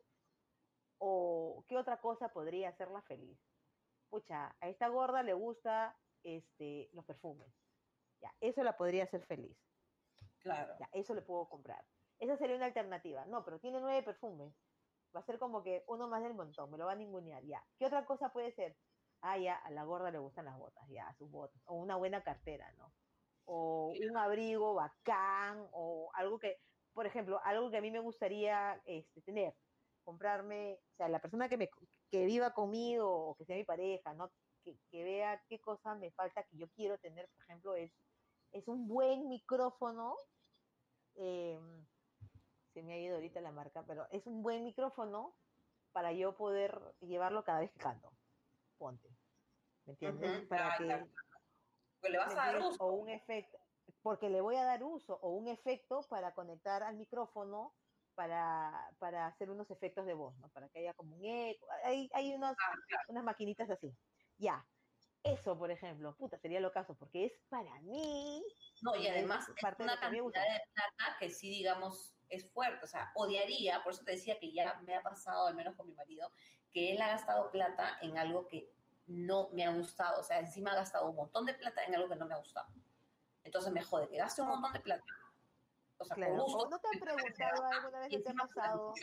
[0.99, 3.39] ¿O qué otra cosa podría hacerla feliz?
[4.09, 7.53] Pucha, a esta gorda le gusta este, los perfumes.
[8.21, 9.59] Ya, eso la podría hacer feliz.
[10.39, 10.75] Claro.
[10.79, 11.85] Ya, eso le puedo comprar.
[12.19, 13.27] Esa sería una alternativa.
[13.27, 14.55] No, pero tiene nueve perfumes.
[15.15, 17.67] Va a ser como que uno más del montón, me lo va a ningunear, ya.
[17.79, 18.77] ¿Qué otra cosa puede ser?
[19.23, 21.61] Ah, ya, a la gorda le gustan las botas, ya, sus botas.
[21.65, 22.93] O una buena cartera, ¿no?
[23.45, 26.61] O un abrigo bacán, o algo que,
[26.93, 29.57] por ejemplo, algo que a mí me gustaría este, tener,
[30.03, 31.71] comprarme, o sea, la persona que, me,
[32.11, 34.31] que viva conmigo, o que sea mi pareja, ¿no?
[34.65, 37.93] Que, que vea qué cosa me falta que yo quiero tener, por ejemplo, es,
[38.53, 40.17] es un buen micrófono.
[41.17, 41.61] eh,
[42.75, 45.39] se me ha ido ahorita la marca, pero es un buen micrófono
[45.93, 48.13] para yo poder llevarlo cada vez que canto.
[48.79, 49.11] Ponte.
[49.87, 50.39] ¿Me entiendes?
[50.39, 51.13] Ujú, para claro, que.
[52.01, 52.85] Porque le vas ¿me a dar uso.
[52.85, 53.59] o un efecto,
[54.03, 57.77] porque le voy a dar uso, o un efecto para conectar al micrófono
[58.17, 60.49] para, para hacer unos efectos de voz, ¿no?
[60.49, 61.69] Para que haya como un eco.
[61.85, 63.05] Hay, hay unos, Ah, claro.
[63.09, 63.95] unas maquinitas así.
[64.39, 64.67] Ya.
[65.23, 68.45] Eso, por ejemplo, puta, sería lo caso, porque es para mí.
[68.83, 72.51] No, y además es parte de una me cantidad de plata que sí, digamos, es
[72.53, 72.85] fuerte.
[72.85, 75.89] O sea, odiaría, por eso te decía que ya me ha pasado, al menos con
[75.89, 76.31] mi marido,
[76.73, 78.73] que él ha gastado plata en algo que
[79.07, 80.21] no me ha gustado.
[80.21, 82.39] O sea, encima ha gastado un montón de plata en algo que no me ha
[82.39, 82.69] gustado.
[83.43, 85.05] Entonces me jode que gaste un montón de plata.
[85.99, 86.35] O sea, Claro.
[86.35, 86.59] por gusto.
[86.67, 88.95] ¿O no te han preguntado alguna vez y que te ha pasado?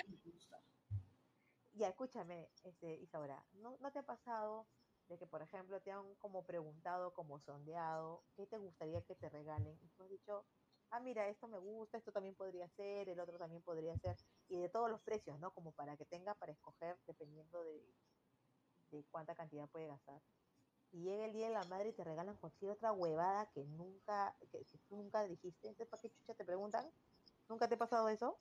[1.76, 4.68] Ya, escúchame, este, Isaura, ¿no, ¿no te ha pasado
[5.08, 9.28] de que, por ejemplo, te han como preguntado, como sondeado, qué te gustaría que te
[9.30, 9.80] regalen?
[9.82, 10.46] Y tú has dicho,
[10.92, 14.16] ah, mira, esto me gusta, esto también podría ser, el otro también podría ser,
[14.50, 15.52] y de todos los precios, ¿no?
[15.52, 17.84] Como para que tenga para escoger dependiendo de,
[18.92, 20.22] de cuánta cantidad puede gastar.
[20.94, 24.36] Y llega el día de la madre y te regalan cualquier otra huevada que nunca,
[24.52, 25.68] que, que tú nunca dijiste.
[25.68, 26.90] Entonces, ¿para qué chucha te preguntan?
[27.50, 28.38] ¿Nunca te ha pasado eso?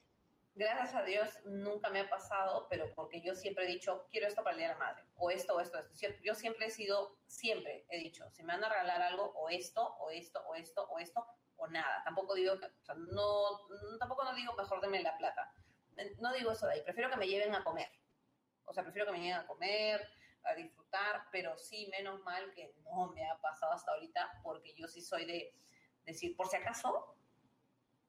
[0.55, 4.43] Gracias a Dios nunca me ha pasado, pero porque yo siempre he dicho, quiero esto
[4.45, 5.95] para el Día de la Madre, o esto, o esto, esto.
[5.95, 9.49] Siempre- Yo siempre he sido, siempre he dicho, si me van a regalar algo, o
[9.49, 11.27] esto, o esto, o esto, o esto,
[11.57, 12.03] o nada.
[12.05, 13.67] Tampoco digo, o sea, no,
[13.99, 15.55] tampoco no digo mejor denme la plata.
[16.19, 17.89] No digo eso de ahí, prefiero que me lleven a comer.
[18.67, 20.07] O sea, prefiero que me lleven a comer,
[20.45, 24.89] a disfrutar, pero sí, menos mal que no me ha pasado hasta ahorita, porque yo
[24.89, 25.55] sí soy de
[26.05, 27.17] decir, por si acaso,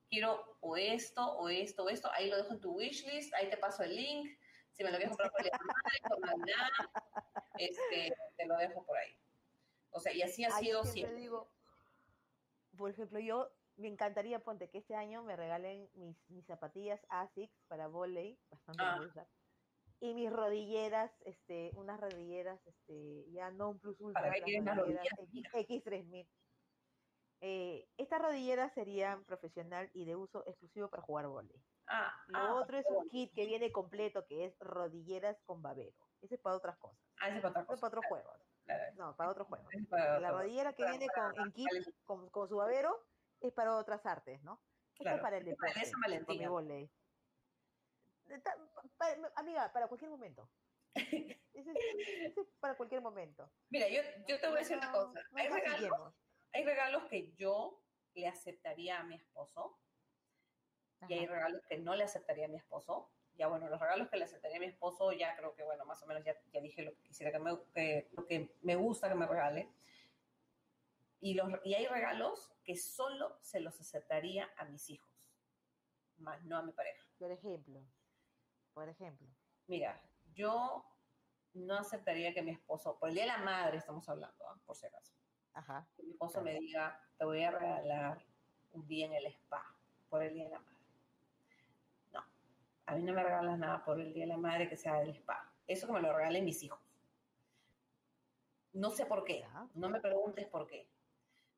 [0.10, 3.57] quiero o esto, o esto, o esto, ahí lo dejo en tu wishlist, ahí te
[3.57, 4.38] paso el link,
[4.72, 5.31] si me lo quieres comprar
[6.10, 6.69] por Navidad,
[7.57, 9.15] este, te lo dejo por ahí.
[9.91, 11.22] O sea, y así ha sido siempre siempre.
[11.22, 11.51] digo,
[12.76, 17.64] por ejemplo, yo me encantaría, ponte, que este año me regalen mis, mis zapatillas ASICS
[17.68, 19.27] para volei, bastante Ah.
[20.04, 24.76] Y mis rodilleras, este, unas rodilleras, este, ya no un plus ultra, ¿Para qué las
[24.78, 26.28] rodilleras rodilleras, X, X3000.
[27.40, 31.56] Eh, estas rodilleras serían profesional y de uso exclusivo para jugar vóley.
[31.88, 35.96] Ah, Lo ah, otro es un kit que viene completo, que es rodilleras con babero.
[36.22, 37.00] Ese es para otras cosas.
[37.22, 37.82] Ah, ese es para otra Ese es cosa.
[37.82, 38.40] para otros juegos.
[38.66, 39.68] Claro, No, para otros juegos.
[39.90, 41.68] para La rodillera que para- viene para- con, en kit
[42.04, 43.06] con, con su babero
[43.40, 44.62] es para otras artes, ¿no?
[44.96, 46.94] Claro, es para el es para el deporte, Valentín,
[48.24, 48.38] con mi ¿no?
[48.38, 48.38] vóley.
[48.38, 48.58] De ta-
[48.98, 50.50] pa- pa- amiga, para cualquier momento.
[50.95, 51.78] Ese es,
[52.26, 53.50] ese es para cualquier momento.
[53.70, 55.22] Mira, yo, yo te voy a decir una cosa.
[55.32, 56.14] no Hay regalos,
[56.52, 57.84] hay regalos que yo
[58.16, 59.80] le aceptaría a mi esposo
[61.08, 61.34] y hay Ajá.
[61.34, 63.12] regalos que no le aceptaría a mi esposo.
[63.36, 66.02] Ya bueno, los regalos que le aceptaría a mi esposo, ya creo que, bueno, más
[66.04, 69.10] o menos ya, ya dije lo que quisiera que me, que- lo que me gusta
[69.10, 69.74] que me regale.
[71.20, 75.10] Y, los, y hay regalos que solo se los aceptaría a mis hijos,
[76.18, 77.08] más no a mi pareja.
[77.18, 77.82] Por ejemplo,
[78.74, 79.28] por ejemplo.
[79.68, 80.02] Mira,
[80.34, 80.86] yo
[81.54, 84.58] no aceptaría que mi esposo, por el Día de la Madre estamos hablando, ¿ah?
[84.66, 85.14] por si acaso,
[85.54, 85.88] Ajá.
[85.95, 88.24] que mi esposo me diga, te voy a regalar
[88.74, 89.64] un día en el spa
[90.10, 90.78] por el Día de la Madre.
[92.12, 92.24] No,
[92.88, 95.10] a mí no me regalas nada por el Día de la Madre que sea del
[95.12, 95.52] spa.
[95.68, 96.80] Eso que me lo regalen mis hijos.
[98.74, 99.45] No sé por qué,
[99.76, 100.90] no me preguntes por qué,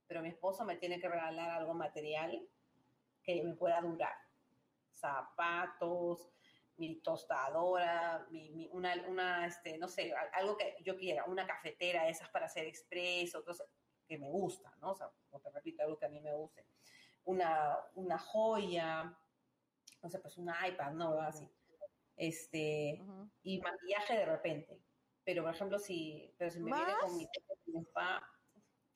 [0.06, 2.46] pero mi esposo me tiene que regalar algo material
[3.24, 4.14] que me pueda durar.
[4.92, 6.30] Zapatos,
[6.78, 11.48] mi tostadora, mi, mi- una, una, este, no sé, al- algo que yo quiera, una
[11.48, 13.44] cafetera, esas para hacer expreso,
[14.08, 14.92] que me gusta, ¿no?
[14.92, 16.68] O sea, como te repito, algo que a mí me guste.
[17.24, 19.18] Una, una joya,
[20.02, 21.20] no sé, pues un iPad, ¿no?
[21.20, 21.50] Así.
[22.16, 23.02] Este,
[23.42, 24.82] y maquillaje de repente.
[25.24, 27.28] Pero, por ejemplo, si, pero si me viene con mi,
[27.66, 28.22] mi spa,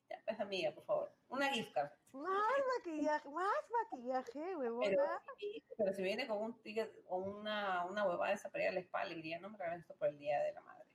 [0.08, 1.90] ya, pues amiga, por favor, una gift card.
[2.12, 5.22] Más maquillaje, más maquillaje, Pero, huevona.
[5.38, 8.78] si- pero si viene con un ticket o una, una huevada esa para ir al
[8.78, 10.86] spa, le diría, no me regales esto por el Día de la Madre.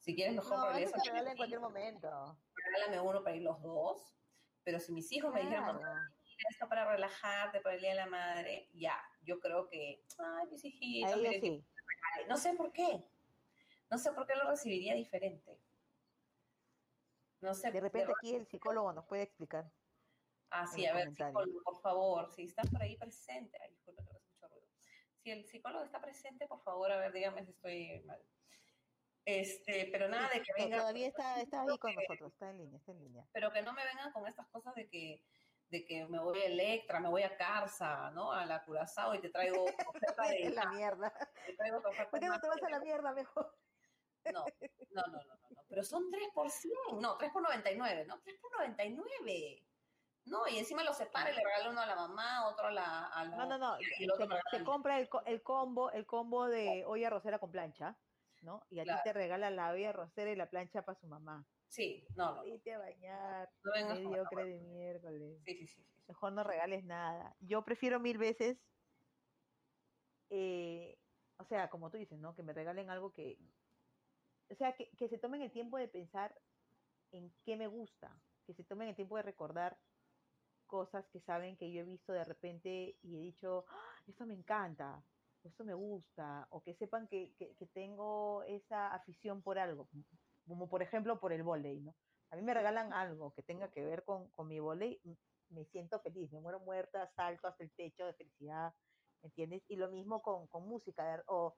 [0.00, 2.38] Si quieres, mejor No, regálame eso se regala en cualquier momento.
[2.54, 4.14] regálame uno para ir los dos.
[4.64, 5.42] Pero si mis hijos me.
[5.44, 10.02] "Mamá, mira esto para relajarte por el Día de la Madre, ya, yo creo que,
[10.18, 11.66] ay, mis hijitos, A ellos miren, sí.
[12.28, 13.02] no sé por qué.
[13.90, 15.58] No sé por qué lo recibiría diferente.
[17.40, 17.70] No sé.
[17.70, 19.70] De repente aquí el psicólogo nos puede explicar.
[20.56, 23.58] Ah, sí, a ver, psicólogo, por favor, si está por ahí presente.
[23.60, 24.68] Ay, disculpe que no mucho ruido.
[25.22, 28.22] Si el psicólogo está presente, por favor, a ver, dígame si estoy mal.
[29.24, 32.58] Este, pero nada de que venga, Todavía está, está ahí con que- nosotros, está en
[32.58, 33.26] línea, está en línea.
[33.32, 35.24] pero que no me vengan con estas cosas de que
[35.70, 38.30] de que me voy a Electra, me voy a Carsa, ¿no?
[38.30, 41.12] A la Curazao y te traigo oferta de la mierda.
[41.46, 43.58] te traigo oferta ¿Por qué no te vas a la mierda mejor?
[44.32, 44.44] No,
[44.90, 45.64] no, no, no, no, no.
[45.66, 47.00] Pero son 3 por 100.
[47.00, 48.20] No, 3 por 99, ¿no?
[48.20, 49.66] 3 por 99.
[50.26, 53.06] No, y encima lo separa y le regala uno a la mamá, otro a la...
[53.08, 53.76] A la No, no, no.
[53.80, 57.94] y el otro Se, compra el, el combo, el combo de olla rosera con plancha,
[58.40, 58.62] ¿no?
[58.70, 59.00] Y a Claro.
[59.02, 61.46] ti te regala la olla rosera y la plancha para su mamá.
[61.68, 62.42] Sí, no, no.
[62.44, 65.42] Vete a bañar, No vengas mediocre de miércoles.
[65.44, 65.82] Sí, sí, sí.
[65.84, 66.02] sí.
[66.08, 67.36] Mejor no regales nada.
[67.40, 68.58] Yo prefiero mil veces,
[70.30, 70.98] eh,
[71.38, 72.34] o sea, como tú dices, ¿no?
[72.34, 73.38] Que me regalen algo que,
[74.50, 76.34] o sea, que, que se tomen el tiempo de pensar
[77.12, 79.78] en qué me gusta, que se tomen el tiempo de recordar
[80.78, 84.34] cosas que saben que yo he visto de repente y he dicho, "Ah, esto me
[84.34, 85.06] encanta,
[85.42, 89.88] o esto me gusta, o que sepan que, que- que tengo esa afición por algo,
[90.48, 91.92] como por ejemplo por el vóley, ¿no?
[92.30, 95.16] A mí me regalan algo que tenga que ver con, con mi vóley, m-
[95.48, 98.74] me siento feliz, me muero muerta, salto hasta el techo de felicidad,
[99.22, 99.62] ¿entiendes?
[99.68, 101.56] Y lo mismo con, con música, o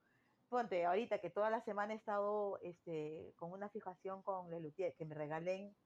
[0.50, 5.06] ponte, ahorita que toda la semana he estado este, con una fijación con Lelutier, que
[5.06, 5.76] me regalen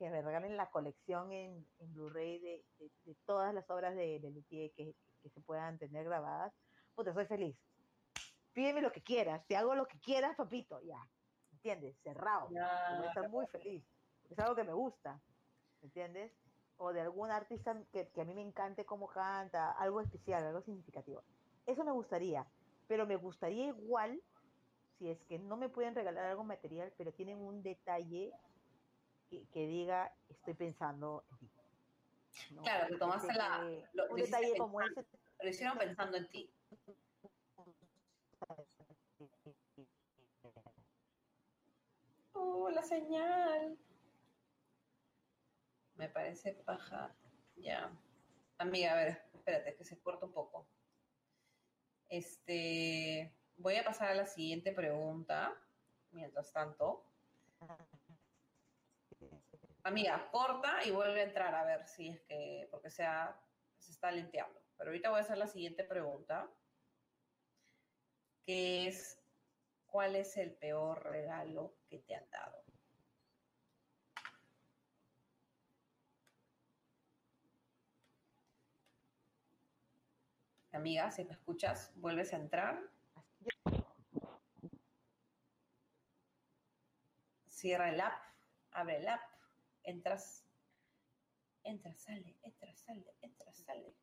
[0.00, 4.18] que me regalen la colección en, en Blu-ray de, de- de todas las obras de
[4.18, 6.54] Lelutier que, que se puedan tener grabadas,
[6.94, 7.58] puta, soy feliz.
[8.54, 11.12] Pídeme lo que quieras, te hago lo que quieras, papito, ya.
[11.52, 12.00] ¿Entiendes?
[12.02, 12.56] Cerrado.
[12.88, 13.84] Voy a estar muy feliz.
[14.30, 15.22] Es algo que me gusta,
[15.82, 16.32] ¿entiendes?
[16.76, 20.62] O de algún artista que, que a mí me encante cómo canta, algo especial, algo
[20.62, 21.26] significativo.
[21.66, 22.50] Eso me gustaría,
[22.86, 24.22] pero me gustaría igual
[24.98, 28.38] si es que no me pueden regalar algo material, pero tienen un detalle
[29.30, 31.50] que, que diga, estoy pensando en ti.
[32.50, 32.62] ¿no?
[32.62, 33.58] Claro, que tomaste la-
[33.92, 35.00] lo- un lo hiciste detalle como pensando.
[35.00, 35.18] ese.
[35.42, 36.50] Lo hicieron pensando en ti.
[42.32, 43.78] Oh, la señal.
[45.94, 47.14] Me parece paja.
[47.56, 47.90] Ya.
[48.58, 50.66] Amiga, a ver, espérate, que se corta un poco.
[52.08, 55.54] Este, voy a pasar a la siguiente pregunta.
[56.12, 57.04] Mientras tanto.
[59.82, 63.40] Amiga, corta y vuelve a entrar a ver si es que, porque sea,
[63.78, 64.60] se está lenteando.
[64.76, 66.50] Pero ahorita voy a hacer la siguiente pregunta,
[68.44, 69.18] que es,
[69.86, 72.62] ¿cuál es el peor regalo que te han dado?
[80.72, 82.80] Amiga, si me escuchas, vuelves a entrar.
[87.46, 88.22] Cierra el app,
[88.70, 89.29] abre el app,
[89.84, 90.44] entras,
[91.64, 93.94] entra, sale, entra, sale, entra, sale.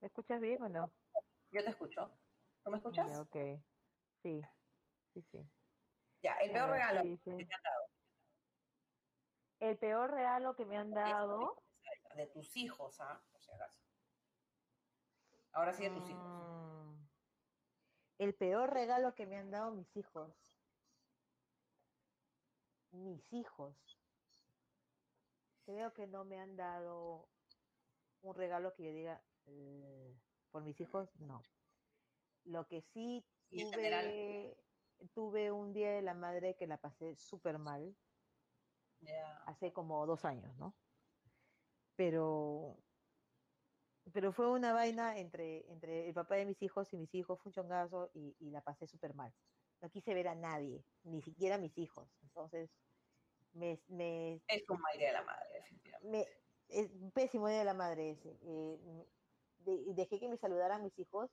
[0.00, 0.92] ¿Me escuchas bien o no?
[1.50, 2.10] Yo te escucho.
[2.64, 3.18] ¿No me escuchas?
[3.18, 3.36] Ok.
[4.22, 4.40] Sí,
[5.14, 5.38] sí, sí.
[6.22, 7.88] Ya, el peor ver, regalo sí, que te han dado
[9.60, 11.62] El peor regalo que me han dado.
[12.16, 13.20] de tus hijos, ¿ah?
[13.32, 13.78] Por si acaso.
[15.52, 16.24] Ahora sí de tus hijos.
[16.24, 16.94] Mm,
[18.18, 20.47] El peor regalo que me han dado mis hijos.
[23.02, 24.02] Mis hijos.
[25.64, 27.30] Creo que no me han dado
[28.22, 30.20] un regalo que yo diga, "Eh,
[30.50, 31.42] por mis hijos, no.
[32.44, 34.64] Lo que sí tuve,
[35.14, 37.96] tuve un día de la madre que la pasé súper mal,
[39.46, 40.78] hace como dos años, ¿no?
[41.98, 42.78] Pero,
[44.12, 47.50] pero fue una vaina entre, entre el papá de mis hijos y mis hijos, fue
[47.50, 49.34] un chongazo y, y la pasé súper mal.
[49.80, 52.16] No quise ver a nadie, ni siquiera a mis hijos.
[52.22, 52.70] Entonces,
[53.52, 56.08] me, me, Es un mal día de la madre, definitivamente.
[56.10, 56.26] me,
[56.68, 58.38] es un pésimo día de la madre ese.
[58.42, 58.78] Eh,
[59.58, 61.30] de- dejé que me saludaran mis hijos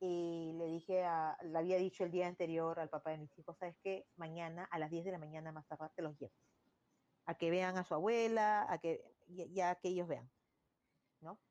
[0.00, 3.58] y le dije a, le había dicho el día anterior al papá de mis hijos,
[3.58, 4.08] ¿sabes qué?
[4.16, 6.34] Mañana a las 10 de la mañana más tarde te los llevo.
[7.26, 10.32] A que vean a su abuela, a que ya, ya que ellos vean,
[11.20, 11.42] ¿no?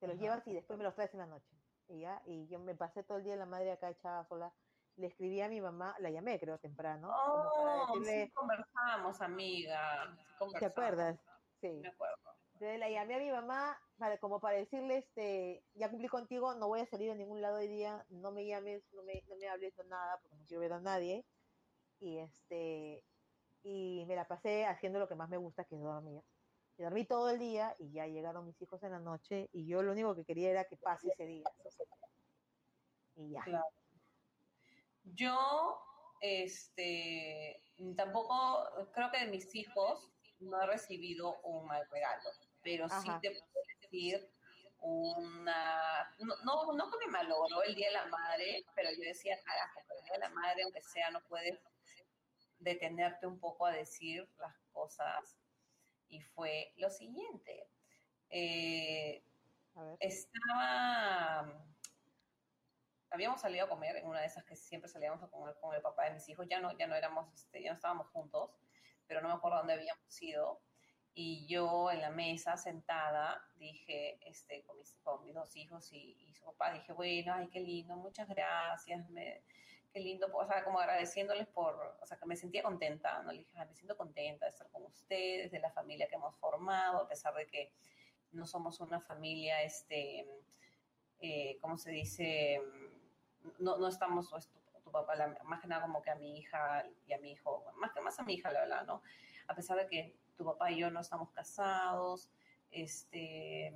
[0.00, 0.20] Te los Ajá.
[0.20, 1.56] llevas y después me los traes en la noche.
[1.88, 4.56] Y ya, y yo me pasé todo el día la madre acá echada sola.
[4.96, 10.16] Le escribí a mi mamá, la llamé creo temprano, para Oh, decirle, sí conversamos, amiga.
[10.38, 11.18] sí ¿te acuerdas?
[11.60, 11.68] Sí.
[11.82, 12.16] Me acuerdo.
[12.52, 16.68] Entonces la llamé a mi mamá para, como para decirle, este, ya cumplí contigo, no
[16.68, 19.48] voy a salir a ningún lado hoy día, no me llames, no me, no me
[19.48, 21.26] hables, no nada, porque no quiero ver a nadie.
[21.98, 23.02] Y este,
[23.64, 26.22] y me la pasé haciendo lo que más me gusta, que es dormir.
[26.76, 29.82] Y dormí todo el día y ya llegaron mis hijos en la noche y yo
[29.82, 31.44] lo único que quería era que pase ese día.
[33.16, 33.42] Y ya.
[33.42, 33.83] Claro.
[35.04, 35.78] Yo,
[36.20, 37.62] este,
[37.96, 40.10] tampoco, creo que de mis hijos
[40.40, 42.30] no he recibido un mal regalo,
[42.62, 44.30] pero sí te puedo decir
[44.80, 49.36] una, no, no, no que me malogró el Día de la Madre, pero yo decía,
[49.42, 51.58] carajo, pero el Día de la Madre, aunque sea, no puedes
[52.58, 55.36] detenerte un poco a decir las cosas.
[56.08, 57.66] Y fue lo siguiente.
[58.30, 59.22] Eh,
[59.74, 59.96] A ver.
[60.00, 61.64] estaba
[63.14, 65.80] habíamos salido a comer en una de esas que siempre salíamos a comer con el
[65.80, 66.46] papá de mis hijos.
[66.48, 68.50] Ya no ya no éramos este, ya no estábamos juntos
[69.06, 70.60] pero no me acuerdo dónde habíamos ido.
[71.14, 76.32] Y yo en la mesa sentada dije este con mis, con mis dos hijos y,
[76.34, 79.06] su papá dije bueno ay qué lindo muchas gracias
[79.92, 83.38] qué lindo o sea como agradeciéndoles por o sea que me sentía contenta no le
[83.38, 86.98] dije "Ay, me siento contenta de estar con ustedes de la familia que hemos formado
[87.02, 87.72] a pesar de que
[88.34, 90.26] no somos una familia, este,
[91.20, 92.60] eh, ¿cómo se dice?
[93.58, 96.38] No, no estamos, pues, tu, tu papá, la- más que nada como que a mi
[96.38, 99.02] hija y a mi hijo, más que más a mi hija, la verdad, ¿no?
[99.48, 102.30] A pesar de que tu papá y yo no estamos casados,
[102.70, 103.72] este,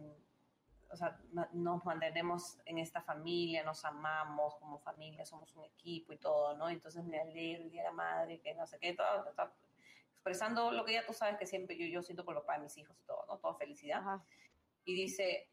[0.90, 1.18] o sea,
[1.52, 6.68] nos mantenemos en esta familia, nos amamos como familia, somos un equipo y todo, ¿no?
[6.70, 9.52] Entonces me alegro el Día de la Madre, que no sé qué, todo, todo,
[10.12, 12.64] expresando lo que ya tú sabes que siempre yo, yo siento por los papá de
[12.64, 13.38] mis hijos y todo, ¿no?
[13.38, 14.24] Toda felicidad Ajá.
[14.84, 15.48] y dice,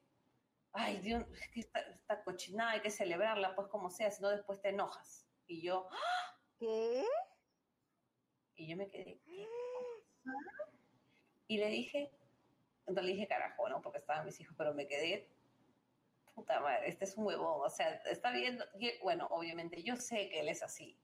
[0.75, 4.29] ay Dios, es que esta, esta cochinada hay que celebrarla, pues como sea, si no
[4.29, 5.27] después te enojas.
[5.47, 5.87] Y yo,
[6.59, 7.05] ¿Qué?
[8.55, 9.47] y yo me quedé, ¿qué
[10.23, 10.73] cosa?
[11.47, 12.11] Y le dije,
[12.87, 13.81] no le dije carajo, ¿no?
[13.81, 15.29] Porque estaban mis hijos, pero me quedé,
[16.33, 18.65] puta madre, este es un huevón, o sea, está viendo,
[19.01, 20.99] bueno, obviamente yo sé que él es así,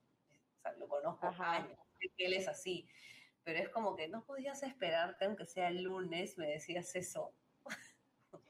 [0.57, 1.53] o sea, lo conozco Ajá.
[1.57, 2.89] años, sé que él es así,
[3.43, 7.33] pero es como que no podías esperarte, aunque sea el lunes, me decías eso.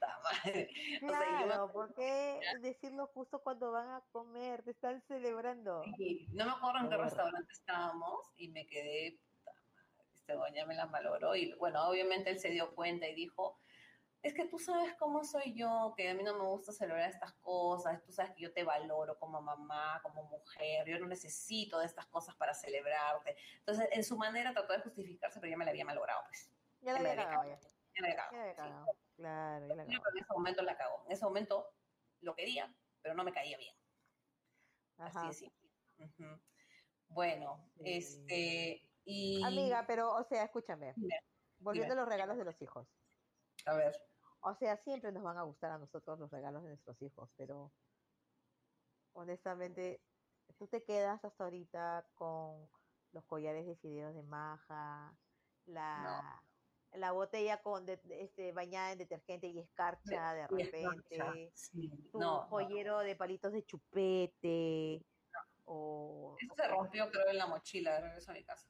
[0.02, 0.70] Puta madre.
[1.02, 4.62] O sea, yo Claro, ¿por qué decirlo justo cuando van a comer?
[4.62, 5.82] Te están celebrando.
[5.96, 10.66] Sí, no me acuerdo en qué restaurante estábamos y me quedé, puta madre, este doña
[10.66, 13.58] me la malogró y bueno, obviamente él se dio cuenta y dijo,
[14.22, 17.32] es que tú sabes cómo soy yo, que a mí no me gusta celebrar estas
[17.34, 21.86] cosas, tú sabes que yo te valoro como mamá, como mujer, yo no necesito de
[21.86, 23.36] estas cosas para celebrarte.
[23.58, 26.48] Entonces, en su manera trató de justificarse, pero ya me la había malogrado, pues.
[26.82, 27.58] Ya la había había cagado ya.
[27.94, 28.86] Ya la había cagado.
[29.16, 31.04] Claro, la que en ese momento la cagó.
[31.06, 31.68] En ese momento
[32.20, 33.74] lo quería, pero no me caía bien.
[34.98, 35.28] Así Ajá.
[35.28, 35.70] de simple.
[35.98, 36.40] Ujú.
[37.08, 37.82] Bueno, Sí.
[37.84, 39.42] este, y...
[39.44, 40.94] Amiga, pero, o sea, escúchame.
[40.96, 41.20] Dime,
[41.58, 42.88] Volviendo a los regalos de los hijos.
[43.66, 43.94] A ver,
[44.40, 47.70] O sea, siempre nos van a gustar a nosotros los regalos de nuestros hijos, pero
[49.12, 50.00] honestamente
[50.58, 52.68] tú te quedas hasta ahorita con
[53.12, 55.16] los collares de fideos de maja,
[55.66, 56.42] la,
[56.94, 61.90] la botella con de- este, bañada en detergente y escarcha de repente, escarcha, sí.
[62.12, 62.48] tu No, no.
[62.48, 65.06] joyero de palitos de chupete,
[65.64, 66.36] o...
[66.40, 68.68] Eso se rompió, creo, en la mochila de regreso a mi casa.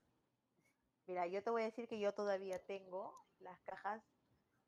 [1.07, 4.03] Mira, yo te voy a decir que yo todavía tengo las cajas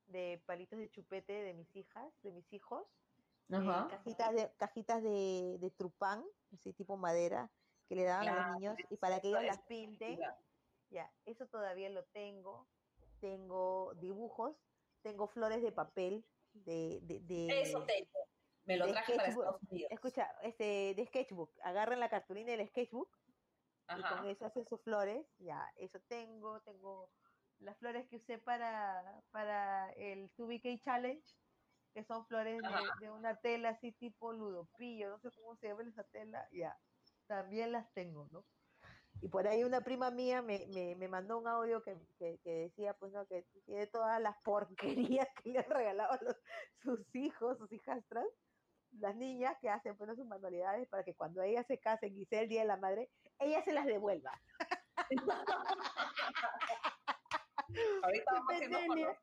[0.06, 2.86] de palitos de chupete de mis hijas, de mis hijos,
[3.51, 7.52] eh, cajitas de cajitas de, de trupán, así tipo madera,
[7.89, 10.18] que le daban a los niños y para que ellos las pinten,
[10.90, 12.66] ya, eso todavía lo tengo.
[13.25, 14.55] Tengo dibujos,
[15.01, 18.11] tengo flores de papel, de, de, de- Eso tengo.
[18.67, 19.29] Me lo traje para.
[19.31, 19.91] Estados Unidos.
[19.93, 23.09] escucha, este, de sketchbook, agarran la cartulina del sketchbook
[23.97, 27.09] y con eso hacen sus flores, ya, eso tengo, tengo
[27.61, 31.25] las flores que usé para, para el 2BK Challenge,
[31.95, 32.61] que son flores
[33.01, 36.79] de una tela así tipo ludopillo, no sé cómo se llama esa tela, ya,
[37.27, 38.45] también las tengo, ¿no?
[39.23, 42.51] Y por ahí una prima mía me, me, me mandó un audio que, que, que
[42.69, 43.27] decía, pues, ¿no?
[43.27, 46.36] Que tiene todas las porquerías que le han regalado a los-
[46.82, 48.27] sus hijos, sus hijastras,
[48.91, 52.43] las niñas que hacen pues, sus manualidades para que cuando ellas se casen y sea
[52.43, 54.32] el Día de la Madre, ella se las devuelva.
[58.03, 59.19] Ahorita vamos Qué haciendo con los audios.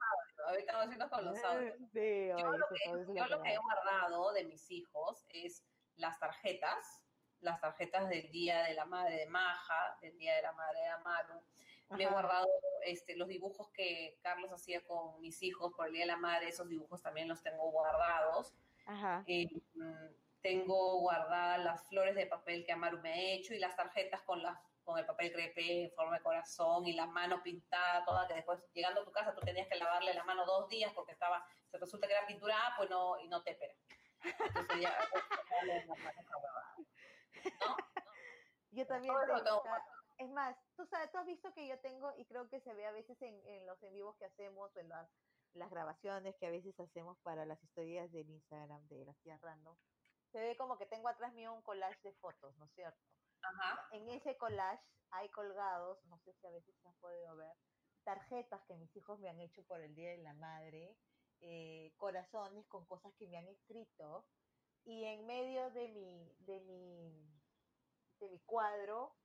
[0.48, 1.76] Ahorita vamos haciendo con los audios.
[1.94, 5.66] Sí, Yo lo que, yo lo he guardado de mis hijos es
[5.96, 7.01] las tarjetas,
[7.42, 10.88] las tarjetas del Día de la Madre de Maja, del Día de la Madre de
[10.88, 11.42] Amaru.
[11.90, 12.14] Me he Ajá.
[12.14, 12.48] guardado
[12.86, 16.50] este, los dibujos que Carlos hacía con mis hijos por el Día de la Madre,
[16.50, 18.54] esos dibujos también los tengo guardados.
[18.86, 19.24] Ajá.
[19.28, 19.50] Eh,
[20.42, 24.42] tengo guardadas las flores de papel que Amaru me ha hecho y las tarjetas con
[24.42, 28.34] las con el papel crepé en forma de corazón y la mano pintada toda, que
[28.36, 31.46] después llegando a tu casa tú tenías que lavarle la mano dos días porque estaba,
[31.70, 33.74] se resulta que era pintura, ah, pues no, y no te espera.
[34.24, 34.90] Entonces ya,
[35.50, 36.76] lavarle la mano esa huevada.
[37.46, 37.78] ¿No?
[38.72, 39.84] Yo también tengo, tengo o sea,
[40.18, 42.86] es más, tú sabes, tú has visto que yo tengo, y creo que se ve
[42.86, 45.10] a veces en, en los en vivos que hacemos, o en las,
[45.54, 49.76] las grabaciones que a veces hacemos para las historias del Instagram de las tías random,
[50.32, 53.02] se ve como que tengo atrás mío un collage de fotos, ¿no es cierto?
[53.42, 53.88] Ajá.
[53.92, 57.58] En ese collage hay colgados, no sé si a veces se han podido ver,
[58.04, 60.98] tarjetas que mis hijos me han hecho por el Día de la Madre,
[61.42, 64.26] eh, corazones con cosas que me han escrito,
[64.84, 67.31] y en medio de mi, de mi,
[68.22, 69.16] de mi cuadro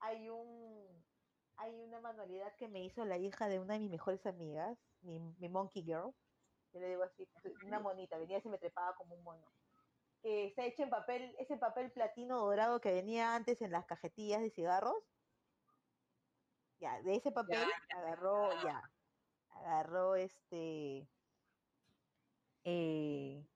[0.00, 1.04] hay un
[1.58, 5.20] hay una manualidad que me hizo la hija de una de mis mejores amigas, mi,
[5.38, 6.14] mi monkey girl,
[6.72, 7.26] yo le digo así,
[7.64, 9.46] una monita, venía y se me trepaba como un mono,
[10.20, 14.42] que está hecha en papel, ese papel platino dorado que venía antes en las cajetillas
[14.42, 15.02] de cigarros,
[16.78, 17.58] ya, de ese papel
[17.96, 18.62] agarró, ya.
[18.62, 18.92] ya,
[19.48, 21.08] agarró este,
[22.64, 23.46] eh,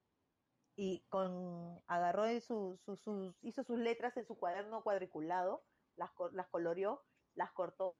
[0.83, 6.49] y con agarró su, su- sus, hizo sus letras en su cuaderno cuadriculado, las, las
[6.49, 7.05] coloreó,
[7.35, 7.99] las cortó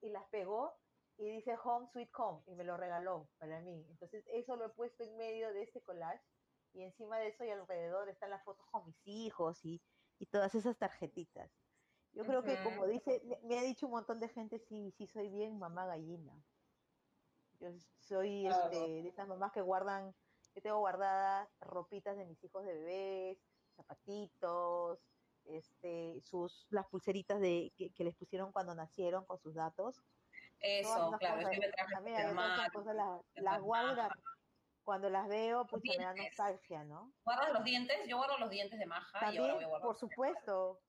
[0.00, 0.72] y las pegó
[1.16, 3.86] y dice Home Sweet Home y me lo regaló para mí.
[3.90, 6.24] Entonces eso lo he puesto en medio de este collage
[6.72, 9.80] y encima de eso y alrededor están las fotos con mis hijos y,
[10.18, 11.52] y todas esas tarjetitas.
[12.10, 15.06] Yo creo que como dice, me, me ha dicho un montón de gente, sí, sí
[15.06, 16.42] soy bien mamá gallina.
[17.60, 17.68] Yo
[18.00, 18.70] soy Claro.
[18.70, 20.14] este, de esas mamás que guardan,
[20.56, 23.38] que tengo guardadas ropitas de mis hijos de bebés,
[23.76, 24.98] zapatitos,
[25.44, 30.02] este, sus, las pulseritas de, que, que les pusieron cuando nacieron con sus datos.
[30.60, 31.50] Eso, claro, es cosas.
[31.50, 32.96] que me traje yo esas Amaru, cosas
[33.34, 34.08] las, guardo
[34.82, 37.12] cuando las veo, pues me da nostalgia, ¿no?
[37.22, 37.98] ¿Guardas los dientes?
[38.08, 39.86] Yo guardo los dientes de Maja y ahora También, voy a guardar.
[39.88, 40.80] por supuesto.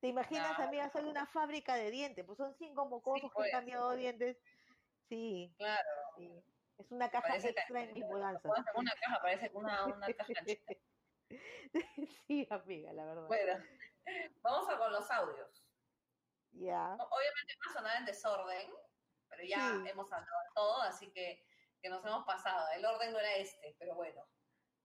[0.00, 0.64] ¿Te imaginas, Claro.
[0.64, 2.24] amiga, soy una fábrica de dientes?
[2.24, 3.52] Pues son cinco mocosos que pues.
[3.52, 4.38] han cambiado dientes.
[5.10, 6.42] Sí, Claro, sí.
[6.80, 8.42] Es una caja Parece extra en mis mudanzas.
[8.42, 10.74] puedo hacer una caja, parece una, una caja chica.
[12.26, 13.26] sí, amiga, la verdad.
[13.26, 13.64] Bueno,
[14.40, 15.64] vamos a con los audios.
[16.52, 16.94] Ya.
[16.94, 18.72] Obviamente va a sonar en desorden,
[19.28, 19.88] pero ya Sí.
[19.88, 21.46] hemos hablado de todo, así que,
[21.82, 22.66] que nos hemos pasado.
[22.74, 24.26] El orden no era este, pero bueno,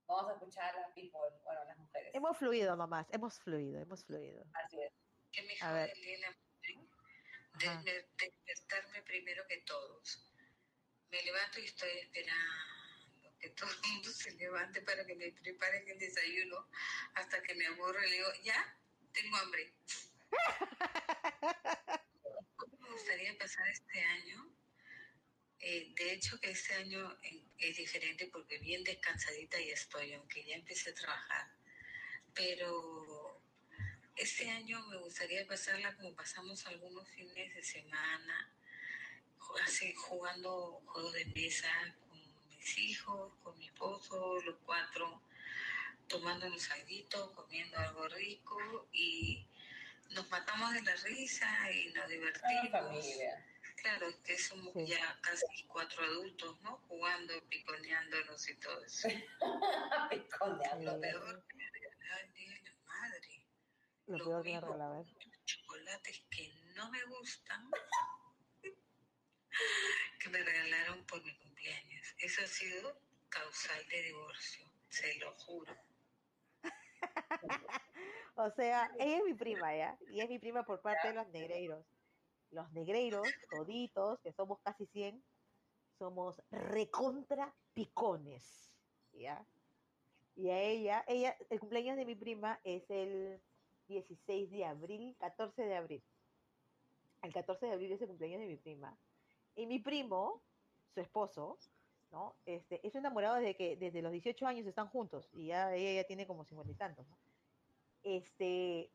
[0.06, 2.12] vamos a escuchar a las people, bueno, a las mujeres.
[2.14, 4.44] Hemos fluido nomás, hemos fluido, hemos fluido.
[4.54, 4.92] Así es.
[5.32, 5.90] Que me A ver.
[5.90, 10.32] jode el día de la desper- despertarme primero que todos.
[11.12, 12.66] Me levanto y estoy esperando
[13.40, 16.68] que todo el mundo se levante para que me preparen el desayuno
[17.14, 18.78] hasta que me aburro y le digo, ya,
[19.14, 19.74] tengo hambre.
[22.56, 24.52] ¿Cómo me gustaría pasar este año?
[25.60, 27.18] Eh, de hecho que este año
[27.58, 31.48] es diferente porque bien descansadita ya estoy, aunque ya empecé a trabajar.
[32.34, 33.42] Pero
[34.16, 38.54] este año me gustaría pasarla como pasamos algunos fines de semana,
[39.64, 41.70] así, jugando juegos de mesa
[42.10, 42.20] con
[42.50, 45.22] mis hijos, con mi esposo, los cuatro,
[46.08, 49.46] tomándonos algo, comiendo algo rico y
[50.12, 52.72] nos matamos de la risa y nos divertimos.
[52.72, 53.46] familia.
[53.78, 56.78] Claro, que somos ya casi cuatro adultos, ¿no?
[56.88, 59.08] Jugando, piconeándonos y todo eso.
[60.10, 60.94] Piconeando.
[60.94, 63.46] Lo peor que me es la madre.
[64.08, 65.36] Lo peor que me.
[65.46, 67.70] Chocolates que no me gustan,
[70.20, 72.16] que me regalaron por mi cumpleaños.
[72.20, 73.00] Eso ha sido
[73.30, 75.76] causal de divorcio, se lo juro.
[78.36, 79.98] o sea, ella es mi prima, ¿ya?
[80.10, 81.86] Y es mi prima por parte de los negreiros
[82.56, 85.22] los negreiros, toditos, que somos casi 100,
[86.00, 88.72] somos recontra picones,
[89.14, 89.46] ¿ya?
[90.36, 93.42] Y a ella, ella, el cumpleaños de mi prima es el
[93.88, 96.04] 16 de abril, 14 de abril.
[97.22, 98.98] El 14 de abril es el cumpleaños de mi prima.
[99.56, 100.42] Y mi primo,
[100.94, 101.58] su esposo,
[102.12, 102.36] ¿no?
[102.46, 106.08] Este, es enamorado desde que desde los 18 años están juntos y ya ella ya
[106.08, 107.18] tiene como 50 y tantos, ¿no?
[108.04, 108.92] Este,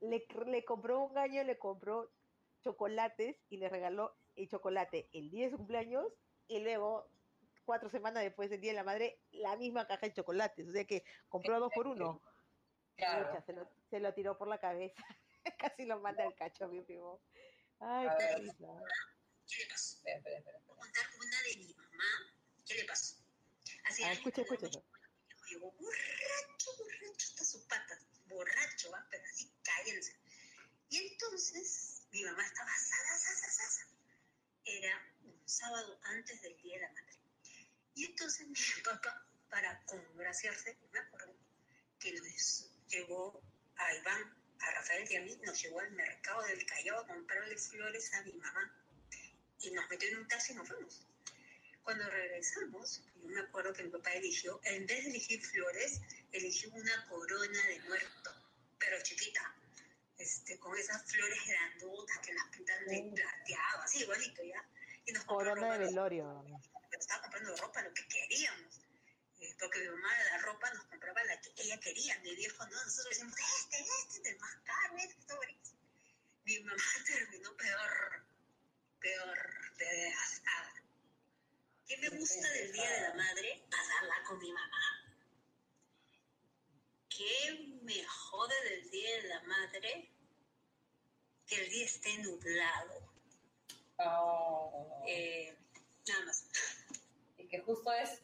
[0.00, 2.10] le, le compró un año, le compró
[2.62, 6.06] chocolates y le regaló el chocolate el día de su cumpleaños
[6.48, 7.08] y luego
[7.64, 10.68] cuatro semanas después del Día de la Madre la misma caja de chocolates.
[10.68, 12.20] O sea que compró dos por uno.
[12.96, 13.42] Claro.
[13.88, 15.02] se, lo, tiró por la cabeza.
[15.58, 17.20] Casi lo manda al cacho, mi primo.
[17.78, 18.68] Ay, qué risa.
[19.50, 19.96] ¿Qué le pasó?
[19.96, 20.58] Espera, espera, espera.
[20.66, 22.34] Voy a contar una de mi mamá.
[22.64, 23.16] ¿Qué le pasó?
[23.84, 24.68] Así ah, escucha, escucha.
[25.48, 27.98] Llegó borracho, borracho hasta sus patas.
[28.26, 29.04] Borracho, ¿va?
[29.10, 30.14] pero así cállense.
[30.88, 33.88] Y entonces mi mamá estaba asada, asada, asada.
[34.64, 37.18] Era un sábado antes del Día de la Madre.
[37.96, 38.54] Y entonces mi
[38.84, 41.34] papá, para congraciarse, me acuerdo,
[41.98, 43.42] que nos llevó
[43.76, 47.56] a Iván, a Rafael y a mí, nos llevó al mercado del Callao a comprarle
[47.56, 48.79] flores a mi mamá.
[49.70, 51.06] Y nos metió en un taxi y nos fuimos.
[51.82, 56.00] Cuando regresamos, yo me acuerdo que mi papá eligió, en vez de elegir flores,
[56.32, 58.30] eligió una corona de muerto,
[58.78, 59.54] pero chiquita
[60.20, 63.14] este, con esas flores grandotas que las pintan de mm.
[63.14, 64.62] plateado, así igualito, ¿ya?
[65.06, 66.44] Y nos Corona de velorio.
[66.92, 68.80] Estaba comprando ropa, lo que queríamos.
[69.40, 72.18] Eh, porque mi mamá la ropa nos compraba la que ella quería.
[72.18, 75.34] Mi viejo no, nosotros decíamos, este, este, el más caro, este,
[76.44, 78.24] Mi mamá terminó peor,
[79.00, 80.72] peor de asada.
[81.86, 83.62] ¿Qué me gusta del Día de la Madre?
[83.70, 85.00] Pasarla con mi mamá
[87.20, 87.52] ¿qué
[87.82, 90.08] me jode del Día de la Madre?
[91.46, 93.12] Que el día esté nublado.
[93.98, 95.02] Oh.
[95.06, 95.54] Eh,
[96.08, 96.48] nada más.
[97.36, 98.22] Y que justo es,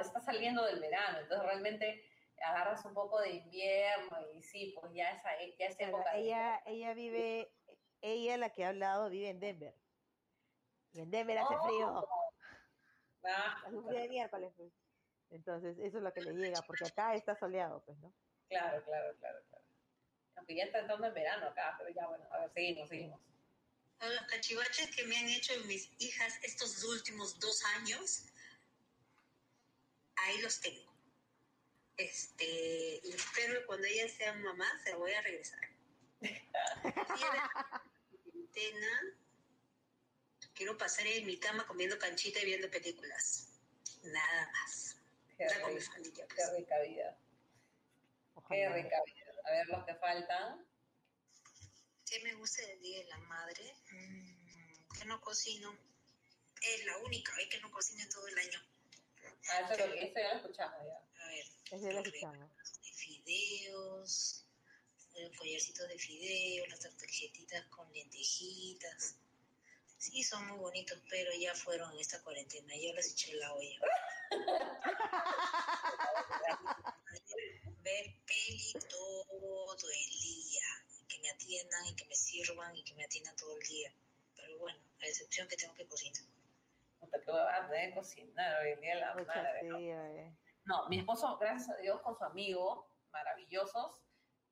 [0.00, 2.04] está, saliendo del verano, entonces realmente
[2.40, 6.16] agarras un poco de invierno y sí, pues ya esa, ya esa época.
[6.16, 7.50] Ella, ella vive,
[8.00, 9.74] ella la que ha hablado vive en Denver.
[10.92, 12.08] Y en Denver hace frío.
[13.24, 14.72] Ah, de miércoles, pues.
[15.30, 18.12] Entonces, eso es lo que le llega, porque acá está soleado, pues, ¿no?
[18.48, 19.64] Claro, claro, claro, claro.
[20.36, 23.20] Aunque ya está entrando en verano acá, pero ya, bueno, a ver, seguimos, seguimos.
[24.00, 28.26] Los cachivaches que me han hecho mis hijas estos últimos dos años,
[30.16, 30.92] ahí los tengo.
[31.96, 35.75] Este, y espero que cuando ella sea mamá se la voy a regresar.
[40.56, 43.48] Quiero pasar en mi cama comiendo canchita y viendo películas.
[44.02, 44.96] Nada más.
[45.36, 47.18] Qué, rica, qué rica vida.
[48.48, 49.32] Qué rica vida.
[49.44, 50.66] A ver los que faltan.
[52.08, 53.74] ¿Qué me gusta del Día de la Madre?
[53.92, 55.76] Mm, que no cocino.
[56.62, 58.60] Es la única vez que no cocino todo el año.
[59.50, 61.24] Ah, eso, lo, eso ya lo escuchamos ya.
[61.24, 61.46] A ver.
[61.70, 62.50] Eso lo escuchamos.
[63.68, 64.45] Los
[65.38, 69.16] collarcitos de fideos, las tarjetitas con lentejitas.
[69.98, 72.74] Sí, son muy bonitos, pero ya fueron en esta cuarentena.
[72.76, 73.80] Ya las eché en la olla.
[77.82, 80.62] Ver peli todo el día.
[81.08, 83.92] Que me atiendan y que me sirvan y que me atiendan todo el día.
[84.34, 86.22] Pero bueno, a excepción que tengo que cocinar.
[87.00, 89.62] No te puedo dar de cocinar hoy en día la madre.
[89.64, 89.78] ¿no?
[89.78, 90.36] Eh.
[90.64, 94.02] no, mi esposo, gracias a Dios, con su amigo, maravillosos,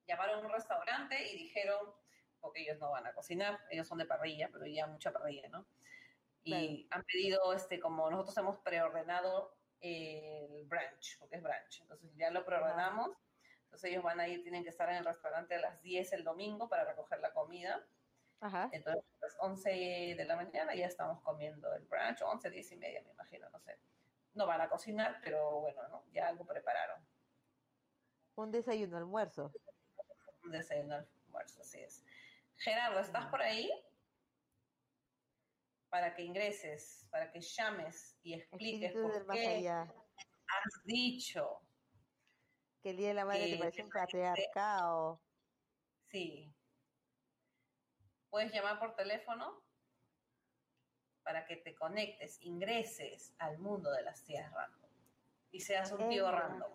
[0.06, 1.94] llamaron a un restaurante y dijeron,
[2.40, 5.66] porque ellos no van a cocinar, ellos son de parrilla, pero ya mucha parrilla, ¿no?
[6.42, 11.80] Y han pedido, este, como nosotros hemos preordenado el brunch, porque es brunch.
[11.80, 13.10] Entonces ya lo preordenamos.
[13.64, 16.22] Entonces ellos van a ir, tienen que estar en el restaurante a las 10 el
[16.24, 17.86] domingo para recoger la comida.
[18.40, 18.68] Ajá.
[18.72, 19.70] Entonces a las 11
[20.16, 23.58] de la mañana ya estamos comiendo el brunch, 11, 10 y media me imagino, no
[23.58, 23.78] sé.
[24.34, 26.04] No van a cocinar, pero bueno, ¿no?
[26.12, 27.00] ya algo prepararon.
[28.36, 29.52] Un desayuno almuerzo.
[30.44, 32.04] Un desayuno almuerzo, así es.
[32.56, 33.70] Gerardo, ¿estás por ahí?
[35.94, 41.60] para que ingreses, para que llames y expliques por qué has dicho
[42.82, 45.22] que el Día de la Madre te parece un patriarcado.
[46.10, 46.52] Sí,
[48.28, 49.62] puedes llamar por teléfono
[51.22, 54.90] para que te conectes, ingreses al mundo de las tías random
[55.52, 56.72] y seas un tío random.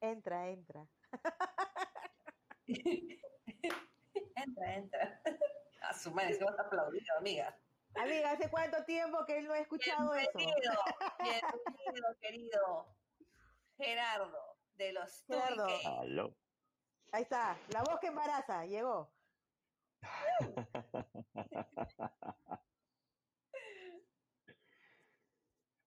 [0.00, 0.86] Entra, entra.
[4.36, 5.22] entra, entra.
[5.82, 7.54] A su madre, se vas a aplaudir, amiga.
[7.94, 10.30] Amiga, ¿hace cuánto tiempo que él no ha escuchado eso?
[10.34, 10.72] Bienvenido,
[11.20, 12.96] bienvenido, querido
[13.76, 15.66] Gerardo de los Gerardo.
[16.00, 16.34] Aló.
[17.12, 19.14] Ahí está, la voz que embaraza, llegó.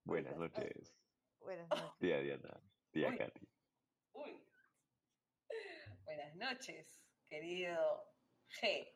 [0.04, 0.96] Buenas noches,
[1.40, 1.98] Buenas noches.
[1.98, 3.18] tía Diana, tía Uy.
[3.18, 3.47] Katy.
[6.08, 6.86] Buenas noches,
[7.28, 8.02] querido
[8.62, 8.88] G.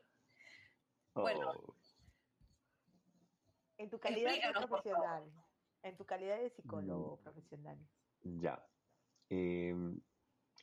[1.14, 1.52] Bueno.
[1.52, 1.76] Oh,
[3.76, 5.30] En tu calidad de profesional.
[5.82, 6.52] En tu calidad de Mm.
[6.56, 7.76] psicólogo profesional.
[8.40, 8.66] ya.
[9.28, 10.01] Em,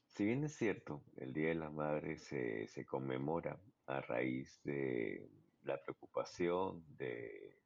[0.07, 5.29] si bien es cierto, el Día de la Madre se, se conmemora a raíz de
[5.61, 7.61] la preocupación de,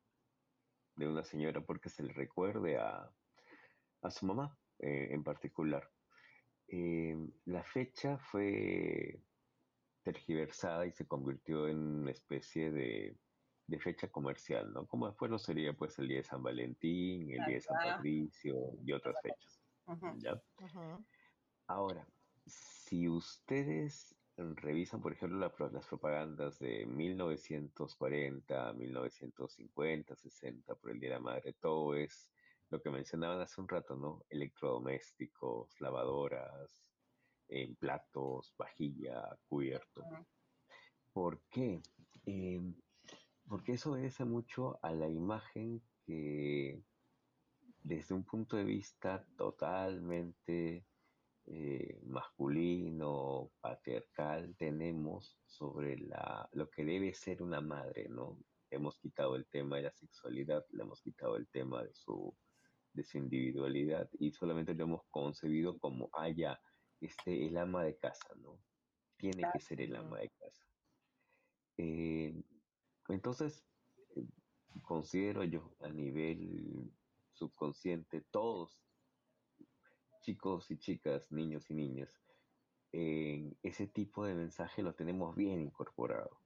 [0.98, 3.16] de una señora porque se le recuerde a,
[4.02, 5.93] a su mamá eh, en particular.
[6.68, 9.22] Em, la fecha fue
[10.04, 13.18] tergiversada y se convirtió en una especie de,
[13.68, 14.86] de fecha comercial, ¿no?
[14.88, 17.78] Como después lo sería pues el día de San Valentín, el día de San.
[17.78, 19.62] Patricio y otras fechas.
[20.18, 20.42] ¿ya?
[21.68, 22.08] Ahora,
[22.46, 31.10] si ustedes revisan, por ejemplo, la las propagandas de 1940, 1950, 60 por el Día
[31.10, 32.33] de la Madre, todo es
[32.74, 34.26] lo que mencionaban hace un rato, ¿no?
[34.30, 36.82] Electrodomésticos, lavadoras,
[37.48, 40.04] eh, platos, vajilla, cubierto.
[41.12, 41.84] ¿Por qué?
[42.26, 42.60] Eh,
[43.48, 46.82] porque eso obedece mucho a la imagen que
[47.84, 50.88] desde un punto de vista totalmente
[51.46, 58.40] eh, masculino, patriarcal, tenemos sobre la, lo que debe ser una madre, ¿no?
[58.72, 62.36] Hemos quitado el tema de la sexualidad, le hemos quitado el tema de su,
[62.94, 66.60] de su individualidad y solamente lo hemos concebido como, ah, ya,
[67.02, 68.60] este, el ama de casa, ¿no?
[69.18, 70.66] Tiene que ser el ama de casa.
[71.78, 72.44] Eh,
[73.10, 73.66] entonces,
[74.16, 74.28] eh,
[74.84, 76.92] considero yo a nivel
[77.34, 78.80] subconsciente, todos,
[80.22, 82.10] chicos y chicas, niños y niñas,
[82.92, 86.40] en ese tipo de mensaje lo tenemos bien incorporado.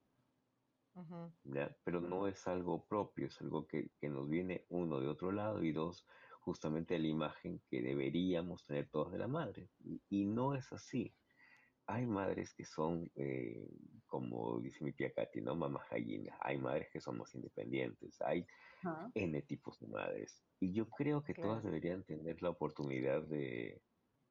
[1.43, 1.75] ¿ya?
[1.83, 5.63] Pero no es algo propio, es algo que, que nos viene uno de otro lado
[5.63, 6.07] y dos,
[6.47, 9.69] justamente la imagen que deberíamos tener todos de la madre.
[9.83, 11.13] Y, y no es así.
[11.87, 13.67] Hay madres que son, eh,
[14.05, 15.55] como dice mi tía Katy, ¿no?
[15.57, 16.37] Mamás gallinas.
[16.41, 18.21] Hay madres que son más independientes.
[18.21, 18.45] Hay.
[19.13, 20.41] N tipos de madres.
[20.61, 21.49] Y yo creo que Claro.
[21.49, 23.81] todas deberían tener la oportunidad de,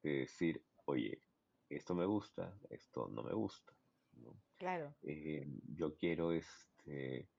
[0.01, 1.21] de decir, oye,
[1.69, 3.73] esto me gusta, esto no me gusta.
[4.13, 4.41] ¿no?
[4.57, 4.95] Claro.
[5.03, 5.45] Eh,
[5.75, 7.29] yo quiero este...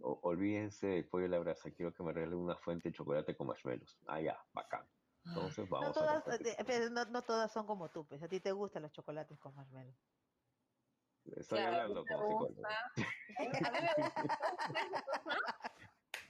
[0.00, 3.46] olvídense del pollo a la brasa, quiero que me regalen una fuente de chocolate con
[3.48, 3.98] marshmallows.
[4.06, 4.88] Ah, ya, bacán.
[5.24, 6.46] Entonces No vamos a todas, compartir.
[6.48, 9.38] eh, pero no, no todas son como tú, pues a ti te gustan los chocolates
[9.38, 9.94] con marshmallow.
[11.36, 12.62] Estoy Claro, a hablando como psicólogo.
[12.66, 14.24] A mí, a me gusta.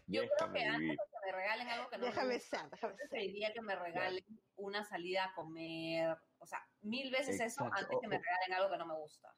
[0.07, 2.95] Yo creo que antes de que me regalen algo que no me gusta, ser, déjame
[2.95, 4.24] preferiría que me regalen
[4.57, 6.19] una salida a comer.
[6.39, 9.32] O sea, mil veces eso antes que me regalen algo que no me gusta.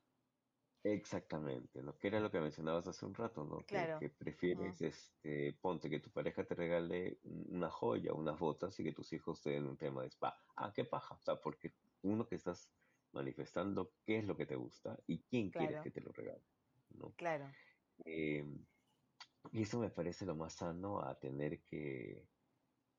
[0.85, 1.97] Exactamente, ¿no?
[1.97, 3.59] Que era lo que mencionabas hace un rato, ¿no?
[3.59, 3.99] Que- Claro.
[4.01, 8.93] Que, prefieres, este, ponte que tu pareja te regale una joya, unas botas y que
[8.93, 10.37] tus hijos te den un tema de spa.
[10.57, 11.15] Ah, qué paja.
[11.15, 11.73] O sea, porque
[12.03, 12.73] uno que estás
[13.13, 15.83] manifestando qué es lo que te gusta y quién quieres Claro.
[15.85, 16.43] que te lo regale,
[16.91, 17.13] ¿no?
[17.13, 17.49] Claro.
[18.05, 18.45] Eh,
[19.53, 22.27] y eso me parece lo más sano a tener que,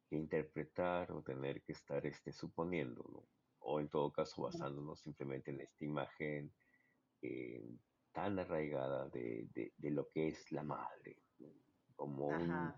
[0.10, 3.28] que interpretar o tener que estar este, suponiendo, ¿no?
[3.60, 6.54] O en todo caso basándonos simplemente en esta imagen
[7.24, 7.64] eh,
[8.14, 11.54] tan arraigada de, de- de lo que es la madre, ¿no?
[11.96, 12.76] como un,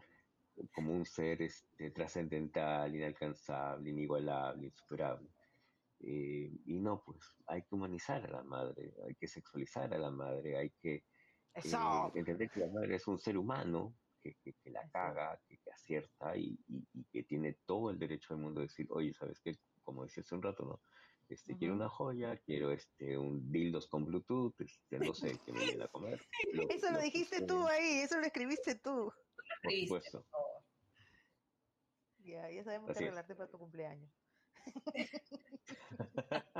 [0.74, 5.30] como un ser este, trascendental, inalcanzable, inigualable, insuperable.
[6.00, 10.12] Eh, y no, pues hay que humanizar a la madre, hay que sexualizar a la
[10.12, 11.06] madre, hay que
[11.64, 15.58] eh, entender que la madre es un ser humano que, que- que la caga, que,
[15.60, 19.14] que acierta y, y- y que tiene todo el derecho del mundo de decir, oye,
[19.14, 19.54] ¿sabes qué?
[19.84, 20.82] Como decía hace un rato, ¿no?
[21.28, 25.60] Este, quiero una joya, quiero este, un dildos con Bluetooth, este, no sé, que me
[25.60, 26.24] vienen a comer.
[26.54, 29.12] Lo- Eso lo dijiste tú ahí, eso lo escribiste tú.
[29.64, 30.26] Por supuesto.
[32.20, 33.10] Ya, ya sabemos Así que es.
[33.10, 34.12] arreglarte para tu cumpleaños.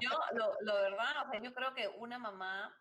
[0.00, 2.76] Yo, lo, lo verdad, o sea, yo creo que una mamá,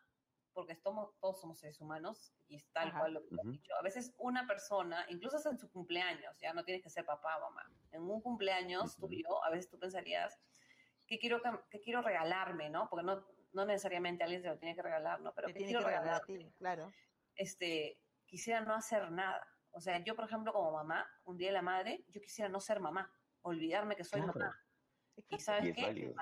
[0.53, 2.99] porque somos, todos somos seres humanos, y es tal Ajá.
[2.99, 3.51] cual lo que has Ujú.
[3.51, 7.37] dicho, a veces una persona, incluso en su cumpleaños, ya no tienes que ser papá
[7.37, 9.07] o mamá, en un cumpleaños Ujú.
[9.07, 10.39] tuyo, a veces tú pensarías,
[11.07, 12.87] ¿qué quiero, qué quiero regalarme, no?
[12.89, 15.33] Porque no, no necesariamente alguien se lo tiene que regalar, ¿no?
[15.33, 16.91] Pero tiene quiero que regalar a regalar, ti, claro.
[17.35, 19.45] este, quisiera no hacer nada.
[19.71, 22.59] O sea, yo, por ejemplo, como mamá, un día de la madre, yo quisiera no
[22.59, 23.11] ser mamá,
[23.41, 24.39] olvidarme que soy Claro.
[24.39, 24.59] mamá.
[25.29, 25.81] Y sabes Y qué?
[25.83, 26.15] válido.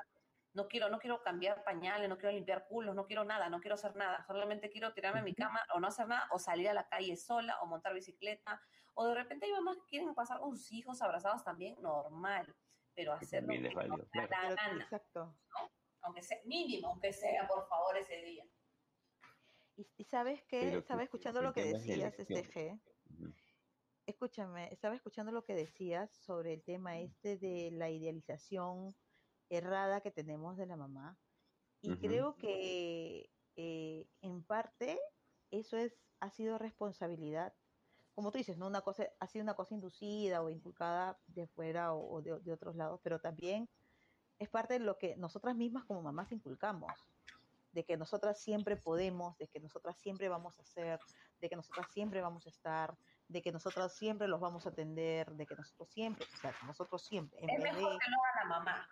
[0.53, 3.75] No quiero, no quiero cambiar pañales, no quiero limpiar culos, no quiero nada, no quiero
[3.75, 4.23] hacer nada.
[4.27, 7.15] Solamente quiero tirarme en mi cama o no hacer nada, o salir a la calle
[7.15, 8.61] sola, o montar bicicleta.
[8.93, 12.53] O de repente hay mamás que quieren pasar con sus hijos abrazados también, normal.
[12.93, 14.09] Pero Que hacerlo que válido, claro.
[14.11, 15.37] Pero- gana, exacto.
[16.01, 18.43] aunque sea mínimo, aunque sea, por favor, ese día.
[19.77, 22.77] Y, y sabes qué, Pero estaba que escuchando lo que decías, este.
[23.09, 23.33] Ujú.
[24.05, 28.93] Escúchame, estaba escuchando lo que decías sobre el tema este de la idealización
[29.51, 31.17] errada que tenemos de la mamá.
[31.81, 31.99] Y Ujú.
[31.99, 34.99] creo que eh, en parte
[35.51, 37.53] eso es, ha sido responsabilidad,
[38.15, 41.93] como tú dices, no una cosa, ha sido una cosa inducida o inculcada de fuera
[41.93, 43.69] o, o de, de otros lados, pero también
[44.39, 46.91] es parte de lo que nosotras mismas como mamás inculcamos,
[47.73, 50.99] de que nosotras siempre podemos, de que nosotras siempre vamos a hacer,
[51.39, 52.97] de que nosotras siempre vamos a estar,
[53.27, 57.05] de que nosotras siempre los vamos a atender, de que nosotros siempre, o sea, nosotros
[57.05, 58.89] siempre, en Es vez mejor de, que lo haga la mamá.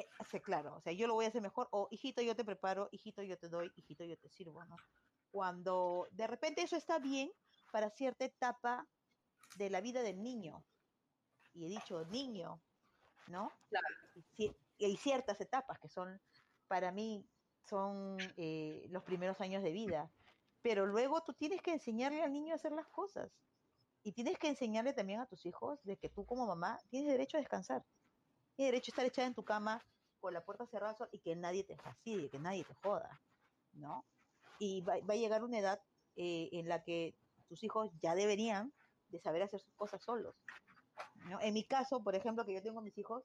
[0.00, 2.88] Eh, claro, o sea, yo lo voy a hacer mejor, o hijito, yo te preparo,
[2.92, 4.76] hijito, yo te doy, hijito, yo te sirvo, ¿no?
[5.30, 7.32] Cuando de repente eso está bien
[7.72, 8.86] para cierta etapa
[9.56, 10.64] de la vida del niño,
[11.54, 12.60] y he dicho niño,
[13.28, 13.50] ¿no?
[13.70, 13.86] Claro.
[14.38, 16.20] Y hay ciertas etapas que son,
[16.68, 17.26] para mí,
[17.68, 20.12] son eh, los primeros años de vida,
[20.60, 23.32] pero luego tú tienes que enseñarle al niño a hacer las cosas.
[24.02, 27.38] Y tienes que enseñarle también a tus hijos de que tú como mamá tienes derecho
[27.38, 27.84] a descansar.
[28.56, 29.84] Tienes derecho a estar echada en tu cama
[30.18, 33.20] con la puerta cerrada y que nadie te fastidie, que nadie te joda,
[33.72, 34.04] ¿no?
[34.58, 35.80] Y va, va a llegar una edad
[36.16, 37.14] eh, en la que
[37.46, 38.72] tus hijos ya deberían
[39.08, 40.34] de saber hacer sus cosas solos.
[41.28, 41.40] ¿no?
[41.40, 43.24] En mi caso, por ejemplo, que yo tengo mis hijos,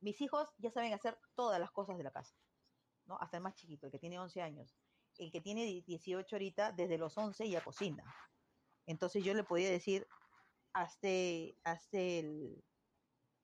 [0.00, 2.34] mis hijos ya saben hacer todas las cosas de la casa,
[3.04, 3.18] ¿no?
[3.20, 4.74] Hasta el más chiquito, el que tiene 11 años.
[5.18, 8.04] El que tiene 18 ahorita, desde los 11 ya cocina.
[8.86, 10.08] Entonces yo le podía decir,
[10.72, 12.64] hazte, hazte, el,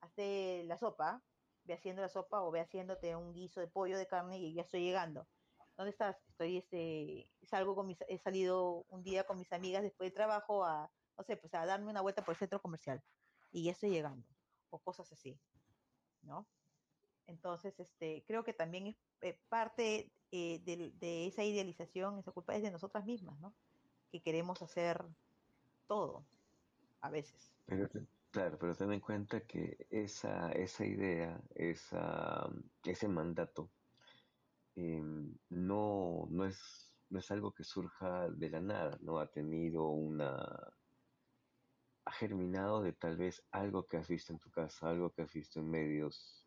[0.00, 1.22] hazte la sopa,
[1.64, 4.62] ve haciendo la sopa o ve haciéndote un guiso de pollo, de carne y ya
[4.62, 5.26] estoy llegando.
[5.76, 6.16] ¿Dónde estás?
[6.28, 10.64] Estoy, este, salgo con mis, he salido un día con mis amigas después de trabajo
[10.64, 13.02] a, no sé, pues a darme una vuelta por el centro comercial
[13.52, 14.26] y ya estoy llegando,
[14.70, 15.38] o cosas así,
[16.22, 16.46] ¿no?
[17.26, 22.56] Entonces, este, creo que también es eh, parte eh, de, de esa idealización, esa culpa
[22.56, 23.54] es de nosotras mismas, ¿no?
[24.10, 25.04] Que queremos hacer
[25.86, 26.24] todo,
[27.00, 27.52] a veces.
[27.66, 27.88] Pero,
[28.30, 32.48] claro, pero ten en cuenta que esa, esa idea, esa,
[32.84, 33.70] ese mandato,
[34.76, 39.18] em, no, no es, no es algo que surja de la nada, ¿no?
[39.18, 40.72] Ha tenido una,
[42.04, 45.32] ha germinado de tal vez algo que has visto en tu casa, algo que has
[45.32, 46.46] visto en medios,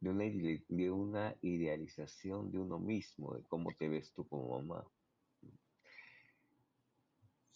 [0.00, 4.86] de una, de una idealización de uno mismo, de cómo te ves tú como mamá.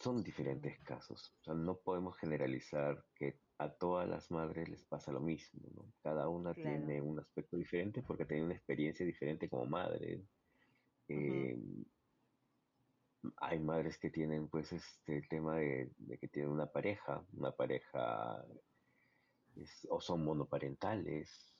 [0.00, 5.60] Son diferentes casos, no podemos generalizar que a todas las madres les pasa lo mismo,
[5.74, 5.92] ¿no?
[6.02, 6.70] Cada una Claro.
[6.70, 10.26] tiene un aspecto diferente porque tiene una experiencia diferente como madre.
[11.08, 11.56] Eh,
[13.36, 18.44] hay madres que tienen pues este tema de, de que tienen una pareja, una pareja
[19.56, 21.54] es- o son monoparentales.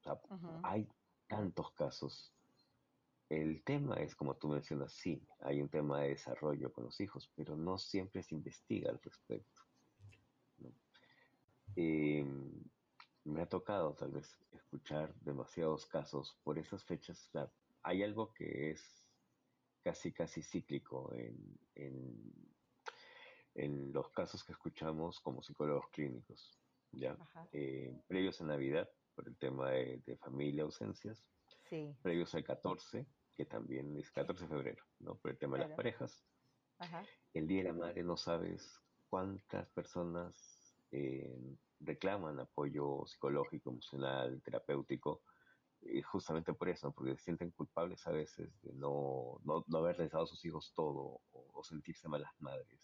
[0.00, 0.60] O sea, Ujú.
[0.62, 0.88] hay
[1.28, 2.34] tantos casos.
[3.30, 7.32] El tema es, como tú mencionas, sí, hay un tema de desarrollo con los hijos,
[7.34, 9.53] pero no siempre se investiga al respecto.
[11.76, 12.24] Eh,
[13.24, 17.30] me ha tocado tal vez escuchar demasiados casos por esas fechas.
[17.82, 19.08] hay algo que es
[19.82, 22.32] casi, casi cíclico en, en,
[23.54, 26.58] en los casos que escuchamos como psicólogos clínicos,
[26.92, 27.16] ¿ya?
[27.52, 31.30] Eh, previos a Navidad, por el tema de, de familia, ausencias,
[31.68, 35.16] Sí, previos al 14, que también es 14 de febrero, ¿no?
[35.16, 36.24] Por el tema de las parejas.
[36.78, 37.04] ajá.
[37.32, 40.53] El Día de la Madre no sabes cuántas personas
[40.96, 45.22] eh, reclaman apoyo psicológico, emocional, terapéutico,
[45.82, 50.10] y justamente por eso, porque se sienten culpables a veces de no, no, no haberles
[50.12, 52.80] dado a sus hijos todo o, o sentirse malas madres.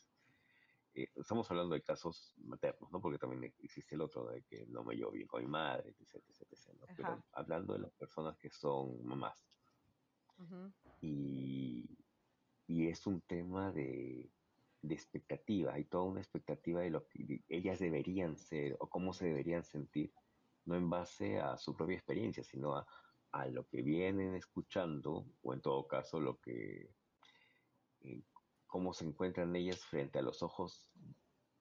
[0.93, 3.01] Eh, estamos hablando de casos maternos, ¿no?
[3.01, 6.17] Porque también existe el otro de que no me llevo bien con mi madre, etc,
[6.29, 6.87] etc, etc, ¿no?
[6.97, 9.41] Pero hablando de las personas que son mamás,
[10.37, 11.89] ujú, y,
[12.67, 14.29] y es un tema de,
[14.83, 19.27] de expectativa, hay toda una expectativa de lo que ellas deberían ser o cómo se
[19.27, 20.15] deberían sentir,
[20.65, 22.87] no en base a su propia experiencia, sino a,
[23.33, 26.95] a lo que vienen escuchando o en todo caso lo que,
[28.01, 28.25] eh,
[28.67, 30.91] cómo se encuentran ellas frente a los ojos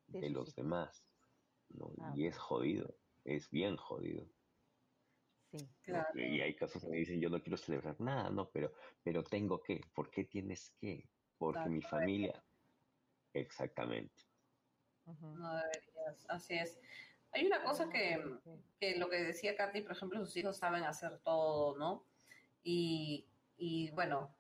[0.08, 1.08] De los demás,
[1.70, 1.94] ¿no?
[2.02, 4.32] Ah, Y es jodido, es bien jodido.
[5.52, 5.58] Sí.
[5.84, 6.20] Claro.
[6.20, 8.74] Y hay casos que me dicen, yo no quiero celebrar nada, no, pero,
[9.04, 9.82] pero tengo que.
[9.94, 11.12] ¿Por qué tienes que?
[11.38, 12.49] Porque Claro, mi familia.
[13.34, 14.24] Exactamente.
[15.06, 16.80] No deberías, así es.
[17.32, 18.52] Hay una cosa que, Sí.
[18.80, 22.06] que lo que decía Katy, por ejemplo, sus hijos saben hacer todo, ¿no?
[22.64, 23.28] Y,
[23.58, 24.36] y bueno,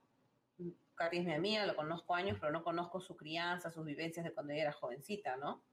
[0.96, 4.34] Katy es mi amiga, lo conozco años, pero no conozco su crianza, sus vivencias de
[4.34, 5.64] cuando ella era jovencita, ¿no?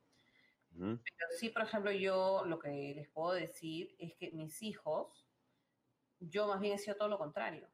[0.79, 5.27] Pero sí, por ejemplo, yo lo que les puedo decir es que mis hijos,
[6.21, 7.69] yo más bien he sido todo lo contrario.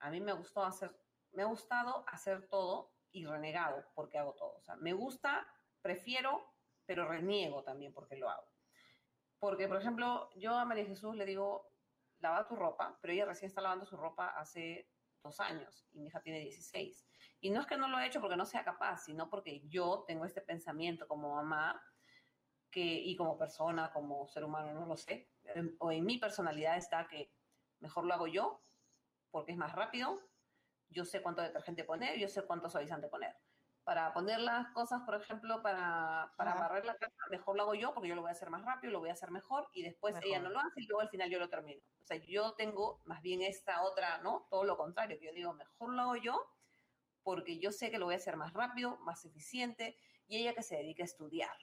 [0.00, 0.94] A mí me gustó hacer,
[1.32, 4.56] me ha gustado hacer todo y renegado porque hago todo.
[4.56, 5.46] O sea, me gusta,
[5.80, 6.52] prefiero,
[6.84, 8.52] pero reniego también porque lo hago.
[9.38, 11.70] Porque, por ejemplo, yo a María Jesús le digo,
[12.18, 14.90] lava tu ropa, pero ella recién está lavando su ropa hace
[15.22, 17.06] dos años y mi hija tiene 16.
[17.40, 20.04] Y no es que no lo he hecho porque no sea capaz, sino porque yo
[20.08, 21.80] tengo este pensamiento como mamá
[22.70, 25.30] que, y como persona, como ser humano, no lo sé,
[25.78, 27.32] o en mi personalidad está que
[27.78, 28.64] mejor lo hago yo
[29.30, 30.20] porque es más rápido,
[30.88, 33.36] yo sé cuánto detergente poner, yo sé cuánto suavizante poner.
[33.84, 36.60] Para poner las cosas, por ejemplo, para, para Ajá.
[36.60, 38.92] barrer la casa, mejor lo hago yo porque yo lo voy a hacer más rápido,
[38.92, 41.28] lo voy a hacer mejor y después ella no lo hace y luego al final
[41.30, 41.82] yo lo termino.
[42.02, 44.46] O sea, yo tengo más bien esta otra, ¿no?
[44.48, 46.50] Todo lo contrario, que yo digo, mejor lo hago yo
[47.22, 49.96] porque yo sé que lo voy a hacer más rápido, más eficiente
[50.26, 51.56] y ella que se dedique a estudiar.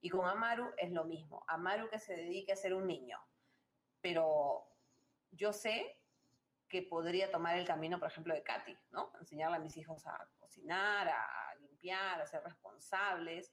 [0.00, 1.44] Y con Amaru es lo mismo.
[1.48, 3.18] Amaru que se dedique a ser un niño.
[4.00, 4.68] Pero
[5.30, 5.97] yo sé
[6.68, 9.12] que podría tomar el camino, por ejemplo, de Katy, ¿no?
[9.18, 13.52] Enseñarle a mis hijos a cocinar, a limpiar, a ser responsables.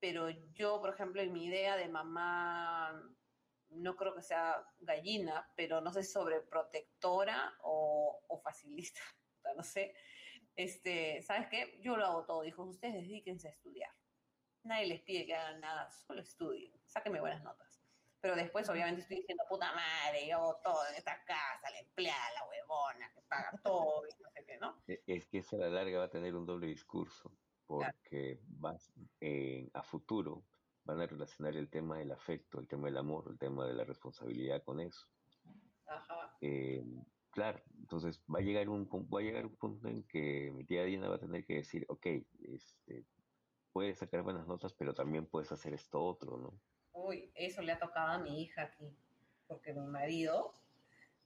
[0.00, 3.00] Pero yo, por ejemplo, en mi idea de mamá,
[3.70, 9.00] no creo que sea gallina, pero no sé sobreprotectora o, o facilista,
[9.56, 9.94] no sé.
[10.54, 11.78] Este, ¿Sabes qué?
[11.82, 13.92] Yo lo hago todo, dijo, ustedes dedíquense a estudiar.
[14.62, 17.75] Nadie les pide que hagan nada, solo estudien, sáquenme buenas notas.
[18.26, 22.32] Pero después, obviamente, estoy diciendo, puta madre, yo hago todo en esta casa, la empleada,
[22.34, 24.82] la huevona, que paga todo y no sé qué, ¿no?
[24.88, 27.30] E- Es que eso a la larga va a tener un doble discurso,
[27.68, 30.42] porque vas, eh, a futuro
[30.82, 33.84] van a relacionar el tema del afecto, el tema del amor, el tema de la
[33.84, 35.06] responsabilidad con eso.
[35.86, 36.36] Ajá.
[36.40, 36.82] Eh,
[37.30, 40.82] claro, entonces va a llegar un va a llegar un punto en que mi tía
[40.82, 42.06] Diana va a tener que decir, ok,
[42.40, 43.06] este,
[43.72, 46.60] puedes sacar buenas notas, pero también puedes hacer esto otro, ¿no?
[46.98, 48.96] Uy, eso le ha tocado a mi hija aquí,
[49.46, 50.54] porque mi marido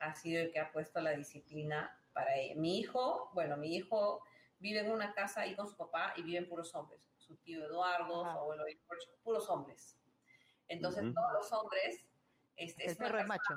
[0.01, 2.55] ha sido el que ha puesto la disciplina para ella.
[2.57, 4.25] Mi hijo, bueno, mi hijo
[4.59, 7.01] vive en una casa ahí con su papá y viven puros hombres.
[7.19, 8.33] Su tío Eduardo, Ajá.
[8.33, 9.97] su abuelo George, puros hombres.
[10.67, 12.05] Entonces, todos los hombres,
[12.57, 13.55] este, El es perro es macho.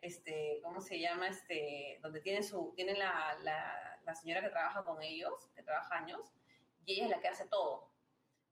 [0.00, 1.26] este, ¿cómo se llama?
[1.28, 5.96] Este, donde tienen su, tienen la, la, la señora que trabaja con ellos, que trabaja
[5.96, 6.32] años,
[6.84, 7.90] y ella es la que hace todo.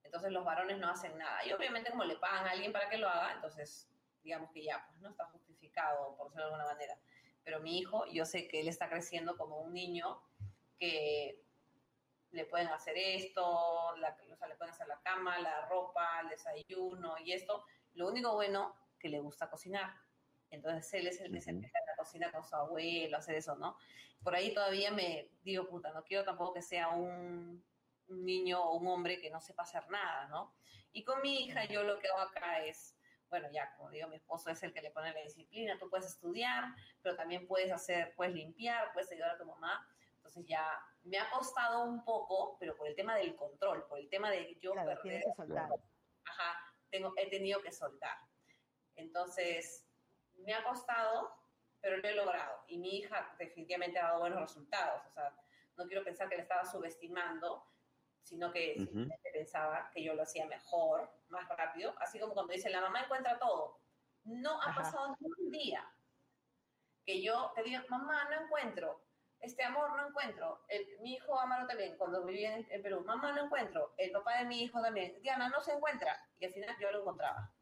[0.07, 1.45] Entonces los varones no hacen nada.
[1.45, 3.89] Y obviamente como le pagan a alguien para que lo haga, entonces
[4.23, 6.99] digamos que ya, pues no está justificado, por decirlo de alguna manera.
[7.45, 10.21] Pero mi hijo, yo sé que él está creciendo como un niño
[10.79, 11.45] que
[12.33, 16.29] le pueden hacer esto, la, o sea, le pueden hacer la cama, la ropa, el
[16.31, 17.65] desayuno y esto.
[17.95, 19.95] Lo único bueno, que le gusta cocinar.
[20.51, 23.57] Entonces él es el que se empieza en la cocina con su abuelo, hacer eso,
[23.57, 23.77] ¿no?
[24.23, 27.65] Por ahí todavía me digo, puta, no quiero tampoco que sea un,
[28.09, 30.55] un niño o un hombre que no sepa hacer nada, ¿no?
[30.93, 32.97] Y con mi hija yo lo que hago acá es,
[33.29, 36.07] bueno, ya, como digo, mi esposo es el que le pone la disciplina, tú puedes
[36.07, 36.65] estudiar,
[37.03, 39.87] pero también puedes hacer, puedes limpiar, puedes ayudar a tu mamá.
[40.17, 44.09] Entonces ya me ha costado un poco, pero por el tema del control, por el
[44.09, 45.71] tema de yo Claro, perder tienes que soltar.
[46.25, 48.17] ajá, tengo, he tenido que soltar.
[48.97, 49.87] Entonces,
[50.35, 51.35] me ha costado,
[51.81, 52.65] pero lo he logrado.
[52.69, 55.05] Y mi hija definitivamente ha dado buenos resultados.
[55.07, 55.37] O sea,
[55.77, 57.67] no quiero pensar que la estaba subestimando,
[58.27, 58.87] sino que Ujú.
[58.87, 61.95] simplemente pensaba que yo lo hacía mejor, más rápido.
[62.01, 63.79] Así como cuando dicen, la mamá encuentra todo.
[64.25, 64.83] No ha Ajá.
[64.83, 65.89] pasado ni un día
[67.05, 69.01] que yo te diga, mamá, no encuentro.
[69.39, 70.65] Este amor no encuentro.
[70.67, 73.95] El- mi hijo Amaro también, cuando vivía en, en Perú, mamá no encuentro.
[73.97, 76.19] El papá de mi hijo también, Diana no se encuentra.
[76.41, 77.53] Y al final yo lo encontraba.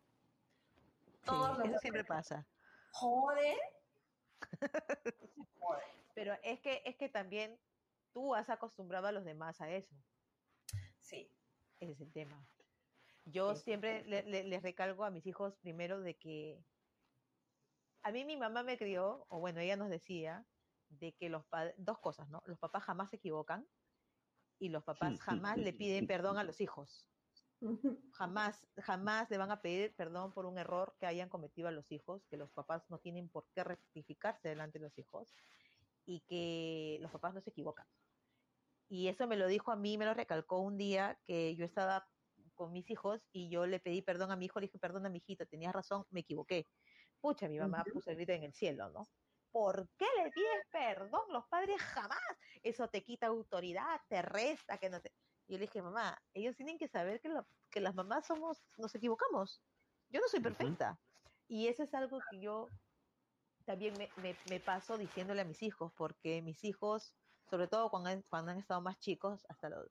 [1.26, 2.46] Todos Sí, los eso siempre pasa.
[2.92, 3.58] Joder.
[5.60, 5.84] Joder.
[6.14, 7.58] Pero es que, es que también
[8.14, 9.94] tú has acostumbrado a los demás a eso.
[11.04, 11.30] Sí.
[11.80, 12.48] Ese es el tema.
[13.26, 16.64] Yo Sí, sí, siempre le- le- les recalco a mis hijos primero de que
[18.02, 20.46] a mí mi mamá me crió, o bueno, ella nos decía,
[20.88, 22.42] de que los padres, dos cosas, ¿no?
[22.46, 23.68] Los papás jamás se equivocan
[24.58, 27.10] y los papás jamás le piden perdón a los hijos.
[28.12, 31.90] Jamás, jamás le van a pedir perdón por un error que hayan cometido a los
[31.92, 35.34] hijos, que los papás no tienen por qué rectificarse delante de los hijos
[36.04, 37.88] y que los papás no se equivocan.
[38.88, 42.06] Y eso me lo dijo a mí, me lo recalcó un día que yo estaba
[42.54, 45.18] con mis hijos y yo le pedí perdón a mi hijo, le dije, perdona, mi
[45.18, 46.68] hijito, tenías razón, me equivoqué.
[47.20, 49.08] pucha, mi mamá puso el grito en el cielo, ¿no?
[49.50, 51.22] ¿Por qué le pides perdón?
[51.30, 52.18] Los padres jamás.
[52.62, 55.12] Eso te quita autoridad, te resta, que no te...
[55.46, 57.30] Yo le dije, mamá, ellos tienen que saber que,
[57.70, 59.62] que las mamás somos, nos equivocamos.
[60.10, 60.98] Yo no soy perfecta.
[61.46, 62.68] Y eso es algo que yo
[63.64, 67.14] también me, me, paso diciéndole a mis hijos, porque mis hijos,
[67.48, 69.90] sobre todo cuando han, cuando han estado más chicos, hasta los,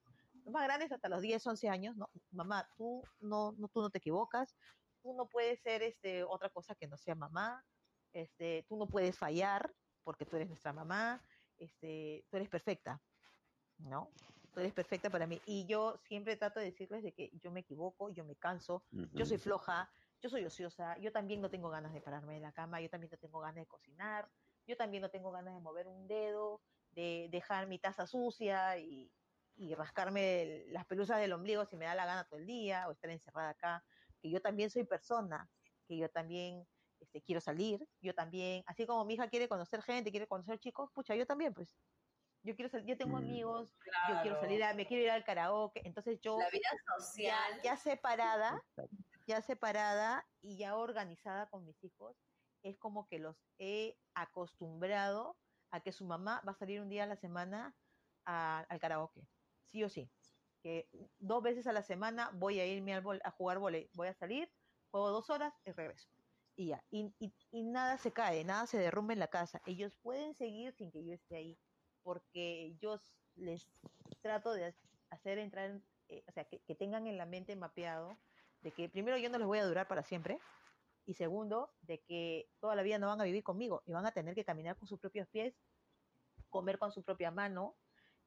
[0.52, 4.00] más grandes, hasta los 10, 11 años, no, mamá, tú no, no, tú no te
[4.00, 4.56] equivocas,
[5.02, 7.64] tú no puedes ser este, otra cosa que no sea mamá,
[8.14, 9.74] este, tú no puedes fallar
[10.04, 11.22] porque tú eres nuestra mamá,
[11.58, 13.02] este, tú eres perfecta,
[13.78, 14.10] ¿no?
[14.54, 15.42] Tú eres perfecta para mí.
[15.46, 19.26] Y yo siempre trato de decirles de que yo me equivoco, yo me canso, yo
[19.26, 19.90] soy floja,
[20.22, 23.10] yo soy ociosa, yo también no tengo ganas de pararme de la cama, yo también
[23.12, 24.30] no tengo ganas de cocinar,
[24.68, 26.62] yo también no tengo ganas de mover un dedo,
[26.96, 29.12] de dejar mi taza sucia y,
[29.78, 33.10] rascarme las pelusas del ombligo si me da la gana todo el día o estar
[33.10, 33.86] encerrada acá,
[34.20, 35.50] que yo también soy persona,
[35.88, 36.68] que yo también
[37.00, 40.90] este, quiero salir, yo también, así como mi hija quiere conocer gente, quiere conocer chicos,
[40.92, 41.78] pucha, yo también, pues,
[42.44, 43.24] yo quiero yo tengo mm.
[43.24, 43.70] amigos,
[44.10, 47.78] yo quiero salir, a, me quiero ir al karaoke, entonces yo, la vida social, ya
[47.78, 48.62] separada,
[49.28, 52.18] ya separada y ya organizada con mis hijos,
[52.64, 55.38] es como que los he acostumbrado
[55.74, 57.76] a que su mamá va a salir un día a la semana
[58.26, 59.28] al karaoke,
[59.66, 60.10] sí o sí.
[60.62, 60.88] Que
[61.18, 64.50] dos veces a la semana voy a irme al a jugar volei, voy a salir,
[64.92, 66.08] juego dos horas y regreso.
[66.56, 67.12] Y ya, y,
[67.50, 69.62] y, nada se cae, nada se derrumba en la casa.
[69.66, 71.58] Ellos pueden seguir sin que yo esté ahí,
[72.04, 73.00] porque yo
[73.36, 73.68] les
[74.22, 74.76] trato de
[75.10, 78.16] hacer entrar, eh, o sea, que, que tengan en la mente mapeado
[78.62, 80.40] de que primero yo no les voy a durar para siempre
[81.06, 84.12] y segundo, de que toda la vida no van a vivir conmigo y van a
[84.12, 85.54] tener que caminar con sus propios pies,
[86.50, 87.76] comer con su propia mano,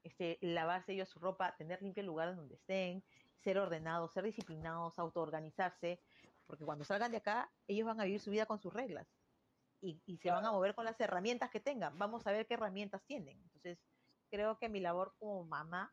[0.02, 3.02] este, lavarse ellos su ropa, tener limpio el lugar donde estén,
[3.38, 6.00] ser ordenados, ser disciplinados, autoorganizarse,
[6.46, 9.06] porque cuando salgan de acá, ellos van a vivir su vida con sus reglas
[9.80, 11.98] y, y se van a mover con las herramientas que tengan.
[11.98, 13.38] Vamos a ver qué herramientas tienen.
[13.40, 13.78] Entonces,
[14.30, 15.92] creo que mi labor como mamá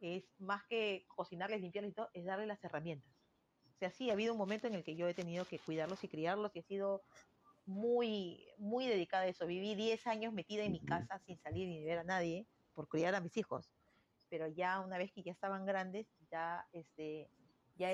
[0.00, 3.15] es más que cocinarles, limpiarles y todo, es darles las herramientas.
[3.76, 6.02] O sea, sí, ha habido un momento en el que yo he tenido que cuidarlos
[6.02, 7.02] y criarlos y he sido
[7.66, 9.46] muy, muy dedicada a eso.
[9.46, 13.14] Viví 10 años metida en mi casa sin salir ni ver a nadie por criar
[13.14, 13.70] a mis hijos.
[14.30, 17.28] Pero ya una vez que ya estaban grandes, ya, este,
[17.76, 17.92] ya,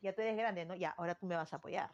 [0.00, 0.74] ya tú eres grande, ¿no?
[0.76, 1.90] Ya, ahora tú me vas a apoyar.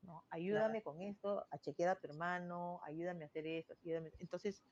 [0.00, 0.24] ¿no?
[0.30, 4.10] Ayúdame con esto, a chequear a tu hermano, ayúdame a hacer esto, ayúdame.
[4.20, 4.62] Entonces,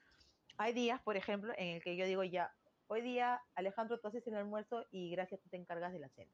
[0.56, 2.54] hay días, por ejemplo, en el que yo digo ya,
[2.86, 6.32] hoy día, Alejandro, tú haces el almuerzo y gracias, tú te encargas de la cena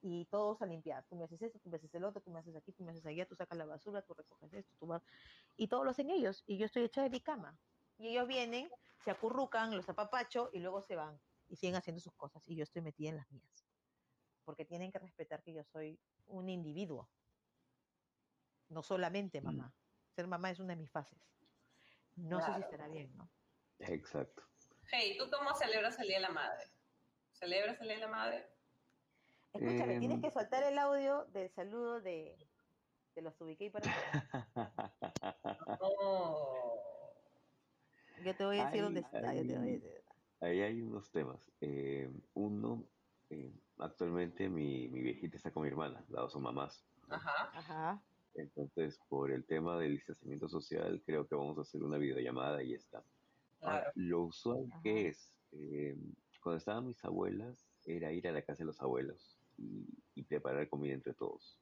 [0.00, 1.04] y todos a limpiar.
[1.08, 2.92] Tú me haces esto, tú me haces el otro, tú me haces aquí, tú me
[2.92, 5.02] haces allá, tú sacas la basura, tú recoges esto, tú vas.
[5.56, 6.42] Y todos lo hacen ellos.
[6.46, 7.58] Y yo estoy hecha de mi cama.
[7.98, 8.70] Y ellos vienen,
[9.04, 12.42] se acurrucan, los apapacho y luego se van y siguen haciendo sus cosas.
[12.46, 13.66] Y yo estoy metida en las mías.
[14.44, 17.08] Porque tienen que respetar que yo soy un individuo.
[18.68, 19.44] No solamente mm.
[19.44, 19.74] mamá.
[20.14, 21.18] Ser mamá es una de mis fases.
[22.16, 23.28] No sé si estará bien, ¿no?
[23.80, 24.44] Exacto.
[24.90, 26.70] Hey, ¿tú cómo celebras el Día de la Madre?
[27.32, 28.53] ¿Celebras el Día de la Madre?
[29.54, 32.36] Escúchame, tienes em, que soltar el audio del saludo de,
[33.14, 33.84] de los ubiqué para
[38.24, 39.30] Yo te voy a decir dónde está.
[40.40, 41.52] Ahí hay unos temas.
[41.60, 42.84] Eh, uno,
[43.30, 46.84] eh, actualmente mi, mi, viejita está con mi hermana, dado son mamás.
[47.08, 47.50] Ajá.
[47.54, 48.02] Ajá.
[48.34, 52.70] Entonces, por el tema del distanciamiento social, creo que vamos a hacer una videollamada y
[52.70, 53.04] ya está.
[53.94, 55.96] lo usual que es, eh,
[56.42, 60.94] cuando estaban mis abuelas, era ir a la casa de los abuelos y, preparar comida
[60.94, 61.60] entre todos.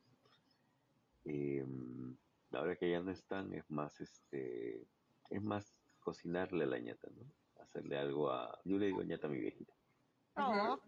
[1.24, 2.16] Em,
[2.52, 4.86] ahora que ya no están, es más, este,
[5.30, 7.24] es más cocinarle a la ñata, ¿no?
[7.62, 9.72] Hacerle algo a, yo le digo ñata a mi viejita.
[10.36, 10.80] Oh.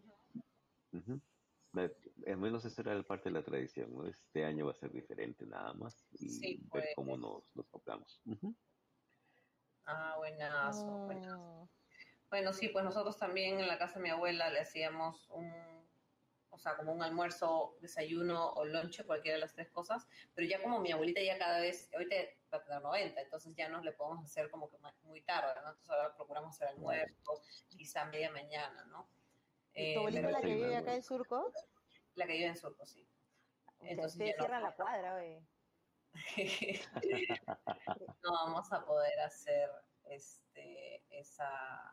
[1.74, 4.06] Al menos esa era parte de la tradición, ¿no?
[4.06, 6.86] Este año va a ser diferente nada más y ver pues.
[6.94, 8.22] cómo nos, nos tocamos.
[9.86, 11.68] Ah, buenazo, oh.
[12.30, 15.52] Bueno, sí, pues nosotros también en la casa de mi abuela le hacíamos un
[16.54, 20.62] o sea, como un almuerzo, desayuno o lonche, cualquiera de las tres cosas, pero ya
[20.62, 22.14] como mi abuelita ya cada vez, ahorita
[22.52, 25.70] va a tener 90, entonces ya no le podemos hacer como que muy tarde, ¿no?
[25.70, 29.08] Entonces ahora procuramos hacer almuerzo, quizá media mañana, ¿no?
[29.72, 31.52] ¿Tu eh, abuelita la que vive acá en Surco?
[32.14, 33.04] La que vive en Surco, sí.
[33.80, 35.44] Entonces se cierra la cuadra, güey.
[38.22, 39.68] no vamos a poder hacer
[40.04, 41.92] este esa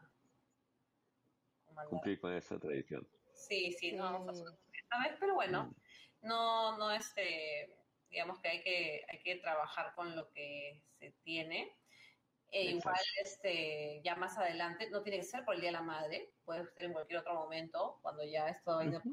[1.89, 3.07] cumplir con esa tradición.
[3.47, 5.73] Sí, sí, no hacer esta vez, pero bueno,
[6.21, 7.75] no, no, este,
[8.09, 11.75] digamos que hay que, hay que trabajar con lo que se tiene.
[12.51, 15.81] E igual, este, ya más adelante, no tiene que ser por el Día de la
[15.81, 19.09] Madre, puede ser en cualquier otro momento, cuando ya esto uh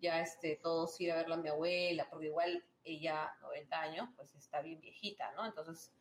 [0.00, 4.34] ya este, todos ir a verla a mi abuela, porque igual ella, 90 años, pues
[4.34, 5.46] está bien viejita, ¿no?
[5.46, 5.92] Entonces,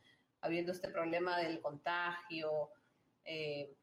[0.42, 2.70] habiendo este problema del contagio,
[3.24, 3.74] eh,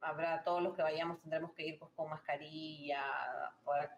[0.00, 3.04] habrá todos los que vayamos tendremos que ir pues, con mascarilla,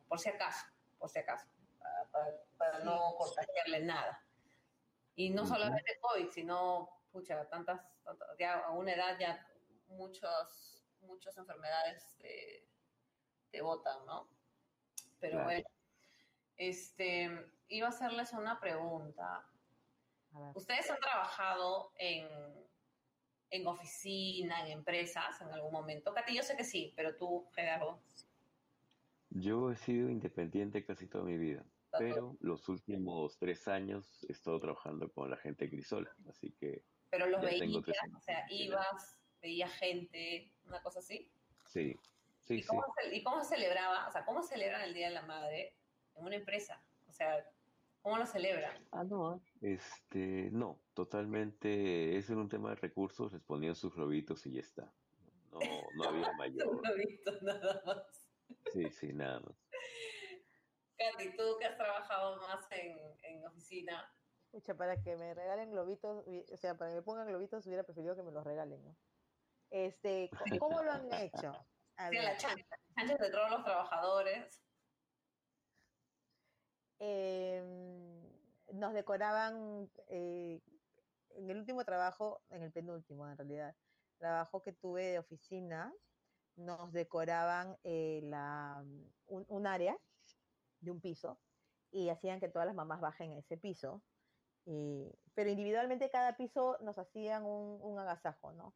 [0.08, 0.66] por, si acaso,
[0.98, 1.46] por si acaso,
[2.58, 4.22] para, no contagiarle nada.
[5.14, 7.80] Y no solamente COVID, sino, pucha, tantas,
[8.38, 9.46] ya a una edad ya
[9.88, 12.66] muchos, muchas enfermedades te,
[13.50, 14.28] te botan, ¿no?
[15.20, 15.68] Pero bueno,
[16.56, 17.30] este,
[17.68, 19.46] iba a hacerles una pregunta.
[20.54, 22.26] ¿Ustedes han trabajado en,
[23.52, 26.12] en oficina, en empresas en algún momento?
[26.12, 28.00] Katy, yo sé que sí, pero tú, Gerardo.
[29.28, 31.64] Yo he sido independiente casi toda mi vida,
[31.98, 36.82] pero los últimos tres años he estado trabajando con la gente de Crisola, así que...
[37.10, 37.76] Pero los veías,
[38.16, 41.30] o sea, ibas, veías gente, una cosa así.
[41.66, 41.94] Sí,
[42.44, 43.10] sí, ¿Y cómo, sí.
[43.10, 45.74] Se, ¿Y cómo se celebraba, o sea, cómo celebran el Día de la Madre
[46.14, 46.82] en una empresa?
[47.06, 47.46] O sea,
[48.02, 48.88] ¿Cómo lo celebran?
[48.90, 49.40] Ah, no.
[49.60, 52.16] Este, no, totalmente.
[52.16, 54.92] Es un tema de recursos, les ponían sus globitos y ya está.
[55.52, 55.60] No,
[55.96, 56.82] no había mayor.
[56.82, 58.28] globitos nada más.
[58.72, 59.56] Sí, sí, nada más.
[60.98, 64.12] Katy, tú que has trabajado más en, en oficina.
[64.46, 68.16] Escucha, para que me regalen globitos, o sea, para que me pongan globitos, hubiera preferido
[68.16, 68.96] que me los regalen, ¿no?
[69.70, 71.52] Este, ¿cómo lo han hecho?
[71.96, 72.24] A sí, ver.
[72.24, 72.64] la chancha,
[72.94, 74.62] chancha de todos los trabajadores.
[77.04, 77.60] Eh,
[78.72, 80.60] nos decoraban eh,
[81.30, 83.74] en el último trabajo, en el penúltimo en realidad,
[84.18, 85.92] trabajo que tuve de oficina,
[86.54, 88.84] nos decoraban eh, la,
[89.26, 89.96] un, área
[90.80, 91.40] de un piso
[91.90, 94.00] y hacían que todas las mamás bajen ese piso.
[94.66, 98.74] Eh, pero individualmente cada piso nos hacían un, un agasajo, ¿no?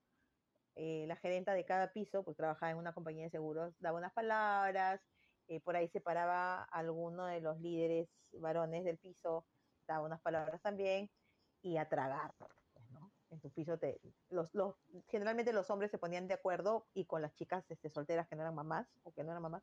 [0.78, 5.00] la gerenta de cada piso, pues trabajaba en una compañía de seguros, daba unas palabras,
[5.48, 9.46] eh, por ahí se paraba alguno de los líderes varones del piso,
[9.86, 11.10] daba unas palabras también,
[11.62, 12.50] y a tragar, pues,
[12.90, 13.12] ¿no?
[13.30, 14.76] En tu piso, te, los, los,
[15.08, 18.42] generalmente los hombres se ponían de acuerdo y con las chicas este, solteras que no
[18.42, 19.62] eran mamás o que no eran mamás,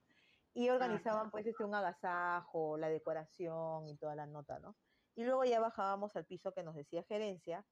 [0.54, 4.76] y organizaban pues este, un agasajo, la decoración y toda la nota, ¿no?
[5.16, 7.66] Y luego ya bajábamos al piso que nos decía gerencia,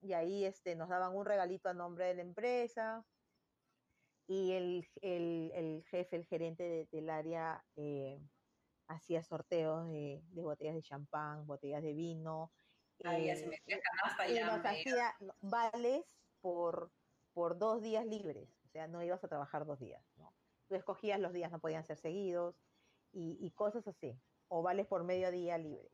[0.00, 3.04] y ahí este, nos daban un regalito a nombre de la empresa,
[4.28, 8.20] y el, el, el jefe, el gerente de, del área, eh,
[8.86, 12.52] hacía sorteos de, de, botellas de champán, botellas de vino.
[13.04, 13.60] Ay, eh,
[14.28, 16.04] y nos hacía vales
[16.40, 16.92] por,
[17.32, 20.34] por dos días libres, o sea, no ibas a trabajar dos días, ¿no?
[20.68, 22.54] Tú escogías los días, no podían ser seguidos,
[23.12, 25.90] y, y cosas así, o vales por medio día libre,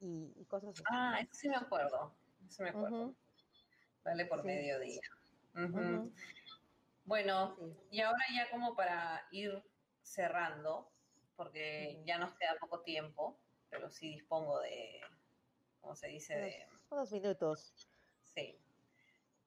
[0.00, 0.82] y, y, cosas así.
[0.90, 2.12] Ah, eso sí me acuerdo,
[2.48, 3.04] eso me acuerdo.
[3.04, 3.16] Uh -huh.
[4.02, 4.46] Vale por sí.
[4.46, 5.02] medio día.
[5.54, 5.74] Uh -huh.
[5.74, 6.12] Uh -huh.
[7.04, 7.76] Bueno, sí.
[7.90, 9.62] y ahora ya como para ir
[10.02, 10.90] cerrando,
[11.36, 12.02] porque sí.
[12.04, 15.00] ya nos queda poco tiempo, pero sí dispongo de,
[15.80, 16.36] ¿cómo se dice?
[16.36, 17.88] De, unos minutos.
[18.22, 18.58] Sí.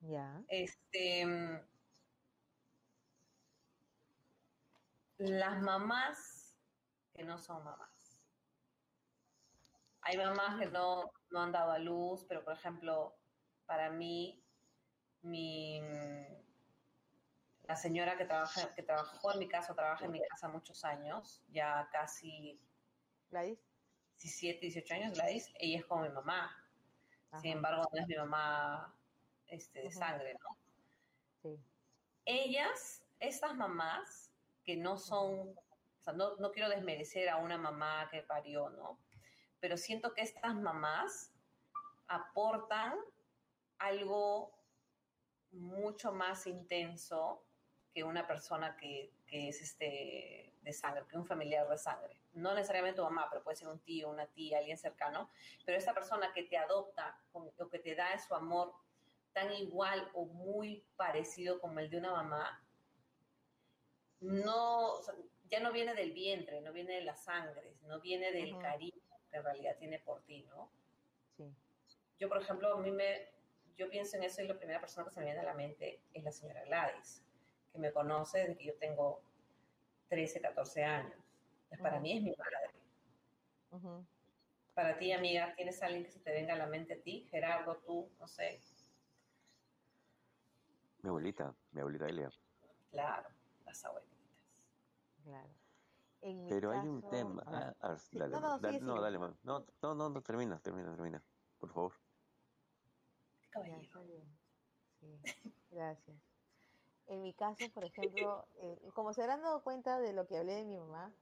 [0.02, 0.44] Ya.
[0.48, 1.26] Este,
[5.18, 6.58] las mamás
[7.14, 8.22] que no son mamás.
[10.02, 13.16] Hay mamás que no, no han dado a luz, pero por ejemplo,
[13.66, 14.44] para mí,
[15.22, 15.82] mi
[17.66, 21.42] la señora que trabaja, que trabajó en mi casa, trabaja en mi casa muchos años,
[21.50, 22.60] ya casi
[23.32, 23.60] ¿Gladys?
[24.20, 26.56] 17, 18 años, Gladys, ella es como mi mamá.
[27.32, 27.42] Ajá.
[27.42, 28.94] Sin embargo, no es mi mamá
[29.48, 29.98] este, de Ajá.
[29.98, 30.58] sangre, ¿no?
[31.42, 31.60] Sí.
[32.26, 34.32] Ellas, estas mamás,
[34.64, 39.00] que no son, o sea, no, no quiero desmerecer a una mamá que parió, ¿no?
[39.60, 41.34] Pero siento que estas mamás
[42.08, 42.98] aportan
[43.78, 44.54] algo
[45.52, 47.44] mucho más intenso
[47.94, 52.18] que una persona que, que, es este de sangre, que un familiar de sangre.
[52.34, 55.30] No necesariamente tu mamá, pero puede ser un tío, una tía, alguien cercano.
[55.66, 58.74] Pero esta persona que te adopta o que te da su amor
[59.34, 62.64] tan igual o muy parecido como el de una mamá,
[64.22, 65.14] no, o sea,
[65.50, 68.62] ya no viene del vientre, no viene de la sangre, no viene del uh -huh.
[68.62, 70.72] cariño que en realidad tiene por ti, ¿no?
[71.36, 71.44] Sí.
[72.20, 73.28] Yo, por ejemplo, a mí me,
[73.76, 76.02] yo pienso en eso y la primera persona que se me viene a la mente
[76.14, 77.24] es la señora Gladys
[77.74, 79.22] que me conoce desde que yo tengo
[80.10, 81.14] 13, 14 años.
[81.14, 81.82] Entonces, uh -huh.
[81.82, 82.58] para mí es mi madre.
[83.72, 84.06] Uh -huh.
[84.76, 87.28] Para ti, amiga, ¿tienes alguien que se te venga a la mente a ti?
[87.30, 88.62] Gerardo, tú, no sé.
[91.02, 92.30] Mi abuelita, mi abuelita Elia.
[92.92, 93.30] Claro,
[93.66, 94.18] las abuelitas.
[95.24, 95.50] Claro.
[96.22, 97.44] Pero caso, hay un tema.
[97.46, 98.18] Ah, ah, sí.
[98.18, 99.02] dale, no, no, dale, sí, no, sí.
[99.02, 99.38] dale, man.
[99.44, 101.22] No, no, no, no, termina, termina, termina.
[101.60, 101.94] Por favor.
[103.52, 104.02] Caballero.
[105.00, 105.20] Sí,
[105.70, 106.33] gracias.
[107.08, 110.54] En mi caso, por ejemplo, eh, como se habrán dado cuenta de lo que hablé
[110.56, 111.14] de mi mamá,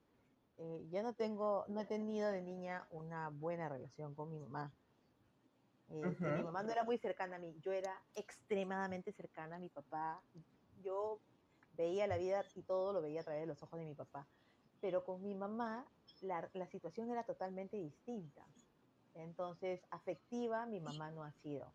[0.58, 4.72] eh, yo no tengo, no he tenido de niña una buena relación con mi mamá.
[5.88, 9.68] Este, Mi mamá no era muy cercana a mí, yo era extremadamente cercana a mi
[9.68, 10.22] papá.
[10.82, 11.18] Yo
[11.76, 14.26] veía la vida y todo lo veía a través de los ojos de mi papá.
[14.80, 15.86] Pero con mi mamá
[16.22, 18.42] la, la situación era totalmente distinta.
[19.14, 21.70] Entonces, afectiva mi mamá no ha sido.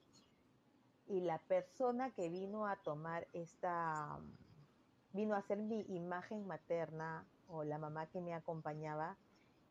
[1.07, 4.19] Y la persona que vino a tomar esta,
[5.13, 9.15] vino a ser mi imagen materna o la mamá que me acompañaba,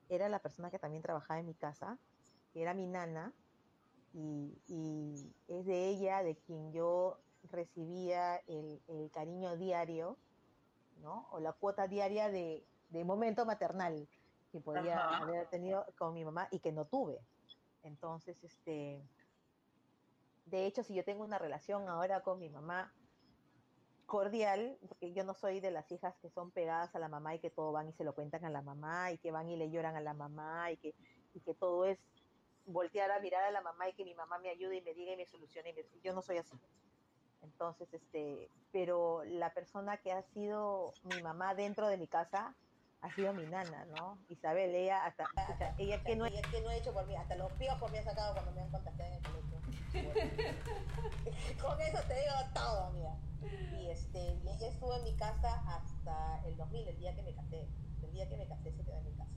[0.09, 1.99] era la persona que también trabajaba en mi casa,
[2.53, 3.33] que era mi nana,
[4.15, 7.19] y, y es de ella de quien yo
[7.51, 10.17] recibía el, el cariño diario,
[11.03, 11.29] ¿no?
[11.33, 14.09] O la cuota diaria de, de momento maternal
[14.51, 15.19] que podía Ajá.
[15.19, 17.21] haber tenido con mi mamá y que no tuve.
[17.83, 19.03] Entonces, este,
[20.47, 22.93] de hecho, si yo tengo una relación ahora con mi mamá
[24.07, 27.41] cordial, porque yo no soy de las hijas que son pegadas a la mamá y
[27.41, 29.71] que todo van y se lo cuentan a la mamá y que van y le
[29.71, 30.95] lloran a la mamá y que,
[31.59, 31.99] todo es
[32.65, 35.13] voltear a mirar a la mamá y que mi mamá me ayude y me diga
[35.13, 35.71] y me solucione.
[35.71, 36.57] Y me- yo no soy así.
[37.43, 42.55] Entonces, este, pero la persona que ha sido mi mamá dentro de mi casa
[43.01, 44.19] ha sido mi nana, ¿no?
[44.29, 45.29] Isabel, ella hasta,
[45.79, 48.03] ella que no, ella que no ha hecho por mí, hasta los piojos me ha
[48.03, 49.56] sacado cuando me han contagiado en el colegio.
[51.63, 53.17] Con eso te digo todo, amiga.
[53.81, 57.35] Y este, y ella estuvo en mi casa hasta el 2000, el día que me
[57.35, 57.67] casé.
[58.03, 59.35] El día que me casé se quedó en mi casa.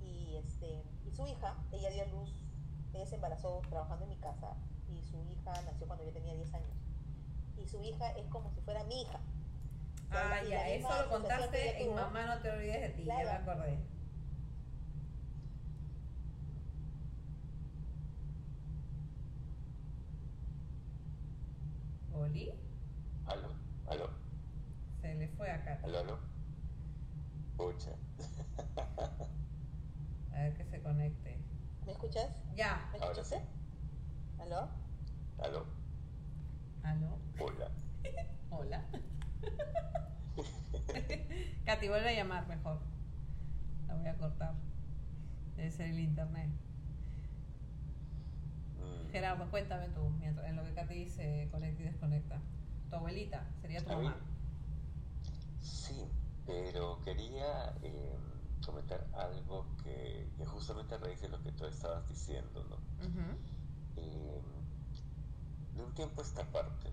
[0.00, 2.30] Y este, y su hija, ella dio a luz,
[2.94, 4.56] ella se embarazó trabajando en mi casa
[4.88, 6.76] y su hija nació cuando yo tenía 10 años.
[7.56, 9.20] Y su hija es como si fuera mi hija.
[10.10, 13.78] Ah, ya, eso lo contaste en Mamá no te olvides de ti, ya me acordé.
[22.12, 22.52] ¿Oli?
[23.26, 23.48] Aló,
[23.88, 24.10] aló,
[25.00, 25.80] Se le fue acá.
[25.84, 26.18] aló, aló.
[27.56, 27.90] Pucha.
[30.32, 31.38] A ver que se conecte.
[31.86, 32.28] ¿Me escuchas?
[32.54, 32.88] Ya.
[32.92, 33.46] ¿Me Ahora escuchaste?
[34.38, 34.68] ¿Aló?
[35.38, 35.66] Aló,
[36.82, 37.18] ¿Aló?
[37.40, 37.70] hola.
[38.50, 38.84] Hola.
[41.64, 42.80] Katy, vuelve a llamar mejor.
[43.88, 44.54] La voy a cortar.
[45.56, 46.50] Debe ser el internet.
[49.12, 52.40] Gerardo, cuéntame tú, mientras, en lo que Katy se conecta y desconecta.
[52.90, 54.16] Tu abuelita, sería tu mamá.
[55.60, 56.08] sí,
[56.46, 58.16] pero quería eh,
[58.64, 62.76] comentar algo que, que justamente a raíz de lo que tú estabas diciendo, ¿no?
[63.96, 64.42] Eh,
[65.74, 66.90] de un tiempo a esta parte,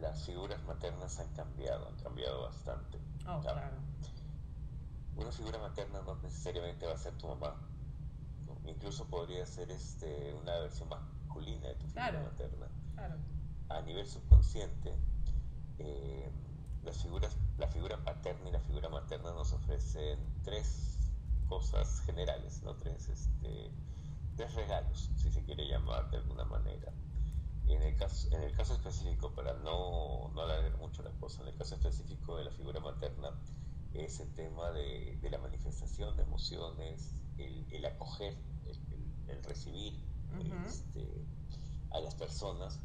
[0.00, 2.98] las figuras maternas han cambiado, han cambiado bastante.
[3.26, 3.76] Oh, claro.
[5.16, 7.54] Una figura materna no necesariamente va a ser tu mamá.
[8.46, 8.70] ¿no?
[8.70, 10.88] Incluso podría ser este, una versión
[11.32, 12.24] masculina de tu figura Claro.
[12.24, 12.66] materna.
[12.94, 13.14] Claro.
[13.70, 14.94] A nivel subconsciente,
[15.78, 16.30] eh,
[16.84, 20.98] las figuras, la figura paterna y la figura materna nos ofrecen tres
[21.48, 22.74] cosas generales, ¿no?
[22.76, 23.70] tres, este,
[24.36, 26.92] tres regalos, si se quiere llamar de alguna manera.
[27.66, 31.48] En el caso, en el caso específico, para no, no alargar mucho la cosa, en
[31.48, 33.30] el caso específico de la figura materna,
[33.94, 38.36] es el tema de, de la manifestación de emociones, el, el acoger,
[38.66, 39.94] el, el- el recibir
[40.40, 41.26] Este,
[41.90, 42.80] a las personas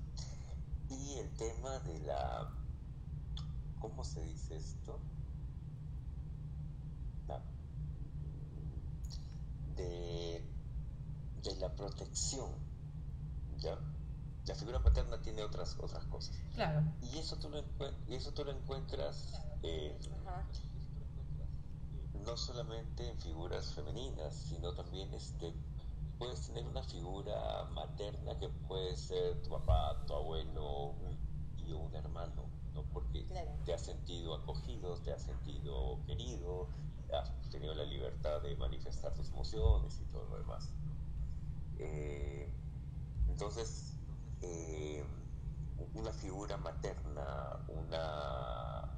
[0.90, 2.49] y el tema de la,
[3.80, 4.99] ¿cómo se dice esto?
[7.28, 7.44] La-
[9.76, 10.45] de,
[11.44, 12.52] de la protección,
[13.60, 13.78] ¿ya?
[14.45, 16.36] La figura paterna tiene otras, otras cosas.
[16.56, 16.82] Claro.
[17.02, 17.60] Y eso tú lo,
[18.07, 19.98] y eso tú lo encuentras eh,
[22.14, 25.53] no solamente en figuras femeninas, sino también este,
[26.18, 31.18] puedes tener una figura materna que puede ser tu papá, tu abuelo, un
[31.56, 32.84] tío, un hermano, ¿no?
[32.94, 33.52] Porque Claro.
[33.65, 36.68] te has sentido acogido, te has sentido querido,
[37.14, 40.73] has tenido la libertad de manifestar tus emociones y todo lo demás.
[41.80, 42.52] Eh,
[43.27, 43.94] entonces,
[44.41, 45.06] eh,
[45.94, 48.97] una figura materna, una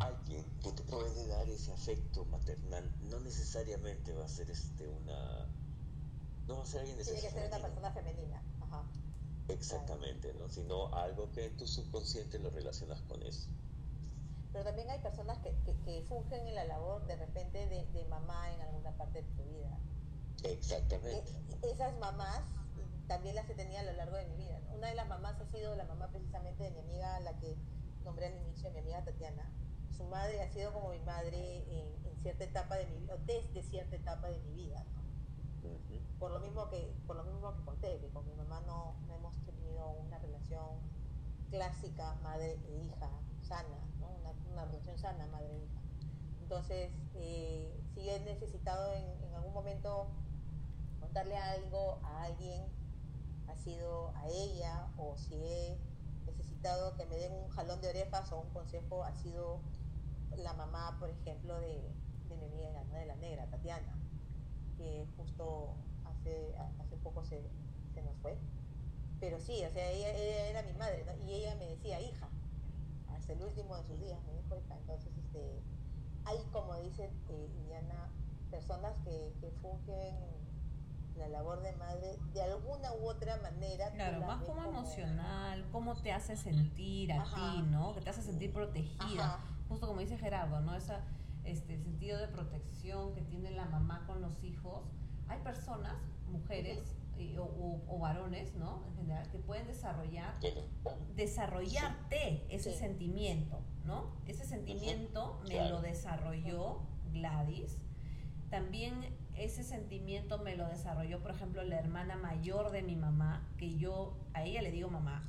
[0.00, 5.46] alguien que te puede dar ese afecto maternal, no necesariamente va a ser este una
[6.48, 8.42] no va a ser alguien de Tiene que ser una persona femenina.
[8.60, 8.82] Ajá.
[9.48, 10.48] Exactamente, ¿no?
[10.48, 13.48] Sino algo que en tu subconsciente lo relacionas con eso.
[14.52, 18.04] Pero también hay personas que, que, que fungen en la labor de repente de, de
[18.06, 19.78] mamá en alguna parte de tu vida.
[20.44, 21.32] Exactamente.
[21.62, 22.40] E- esas mamás
[23.06, 24.58] también las he tenido a lo largo de mi vida.
[24.74, 27.56] Una de las mamás ha sido la mamá precisamente de mi amiga, la que
[28.04, 29.57] nombré al inicio, mi amiga Tatiana.
[29.98, 33.18] Su madre ha sido como mi madre en, en cierta etapa de mi vida, o
[33.26, 34.84] desde cierta etapa de mi vida.
[36.20, 39.16] Por lo mismo que por lo mismo que conté, que con mi mamá no, no
[39.16, 40.80] hemos tenido una relación
[41.50, 43.10] clásica madre e hija
[43.42, 44.08] sana, ¿no?
[44.08, 45.80] una, una relación sana madre e hija.
[46.42, 50.06] Entonces, eh, si he necesitado en, en algún momento
[51.00, 52.64] contarle algo a alguien,
[53.48, 55.78] ha sido a ella, o si he
[56.26, 59.60] necesitado que me den un jalón de orejas o un consejo, ha sido
[60.36, 61.90] la mamá, por ejemplo, de,
[62.28, 63.94] de mi amiga, de la negra, Tatiana,
[64.76, 65.74] que justo
[66.04, 67.42] hace, hace poco se,
[67.94, 68.36] se nos fue.
[69.20, 71.26] Pero sí, o sea, ella, ella era mi madre, ¿no?
[71.26, 72.28] Y ella me decía, hija,
[73.12, 74.76] hasta el último de sus días, me dijo, hija.
[74.76, 75.60] Entonces, este,
[76.24, 78.10] hay, como dice eh, Iliana,
[78.50, 80.14] personas que, que fungen
[81.16, 83.90] la labor de madre de alguna u otra manera.
[83.90, 87.34] Claro, la más como emocional, cómo te hace sentir a Ajá.
[87.34, 87.92] ti, ¿no?
[87.94, 89.34] Que te hace sentir protegida.
[89.34, 89.40] Ajá.
[89.68, 90.74] Justo como dice Gerardo, ¿no?
[90.74, 91.04] Esa,
[91.44, 94.82] este sentido de protección que tiene la mamá con los hijos.
[95.28, 95.94] Hay personas,
[96.30, 98.84] mujeres y- o, o- o varones, ¿no?
[98.86, 100.34] En general, que pueden desarrollar
[101.16, 102.78] desarrollarte ese Sí.
[102.78, 104.12] sentimiento, ¿no?
[104.26, 105.76] Ese sentimiento me claro.
[105.76, 106.80] lo desarrolló
[107.12, 107.78] Gladys.
[108.50, 108.94] También
[109.34, 114.16] ese sentimiento me lo desarrolló, por ejemplo, la hermana mayor de mi mamá, que yo
[114.32, 115.24] a ella le digo mamá.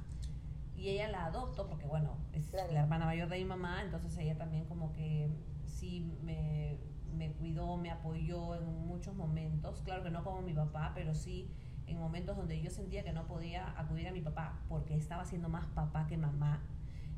[0.80, 2.72] Y ella la adopto porque, bueno, es Claro.
[2.72, 5.30] la hermana mayor de mi mamá, entonces ella también como que
[5.66, 6.78] sí me,
[7.14, 9.82] me cuidó, me apoyó en muchos momentos.
[9.82, 11.52] Claro que no como mi papá, pero sí
[11.86, 15.50] en momentos donde yo sentía que no podía acudir a mi papá porque estaba siendo
[15.50, 16.62] más papá que mamá.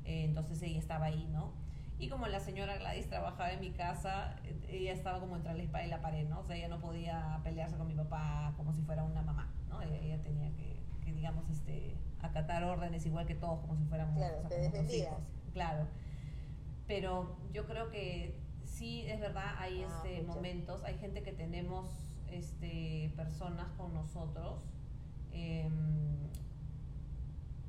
[0.05, 1.53] Eh, entonces ella estaba ahí, ¿no?
[1.99, 5.61] Y como la señora Gladys trabajaba en mi casa, eh, ella estaba como entre la
[5.61, 6.39] espada y la pared, ¿no?
[6.39, 9.81] O sea, ella no podía pelearse con mi papá como si fuera una mamá, ¿no?
[9.83, 14.15] Ella, ella tenía que, que, digamos, este, acatar órdenes igual que todos, como si fuéramos
[14.15, 15.19] Claro, o sea, como hijos.
[15.53, 15.87] Claro.
[16.87, 21.87] Pero yo creo que sí, es verdad, hay Ah, este, momentos, hay gente que tenemos
[22.29, 24.59] este, personas con nosotros
[25.33, 25.71] em,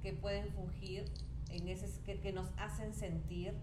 [0.02, 1.04] que pueden fungir
[1.50, 3.54] en ese que, que nos hacen sentir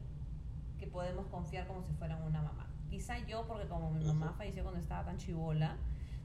[0.80, 2.68] que podemos confiar como si fueran una mamá.
[2.90, 5.78] Quizá yo, porque como mi mamá falleció cuando estaba tan chivola,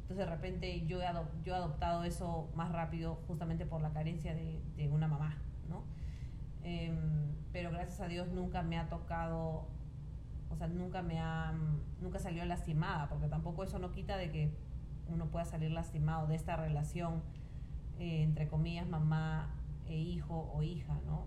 [0.05, 1.07] entonces de repente yo he,
[1.45, 5.83] yo adoptado eso más rápido justamente por la carencia de, una mamá, ¿no?
[6.63, 9.67] Em, pero gracias a Dios nunca me ha tocado,
[10.51, 11.55] o sea, nunca me ha,
[12.03, 14.55] nunca salió lastimada, porque tampoco eso no quita de que
[15.09, 17.23] uno pueda salir lastimado de esta relación,
[17.99, 19.55] eh, entre comillas, mamá
[19.87, 21.25] e hijo o hija, ¿no?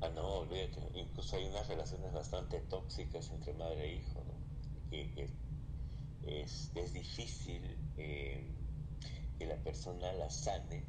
[0.00, 0.80] Ah, no, olvídate.
[0.94, 4.22] Incluso hay unas relaciones bastante tóxicas entre madre e hijo,
[6.26, 7.62] es, es difícil
[7.96, 8.50] eh,
[9.38, 10.84] que la persona las sane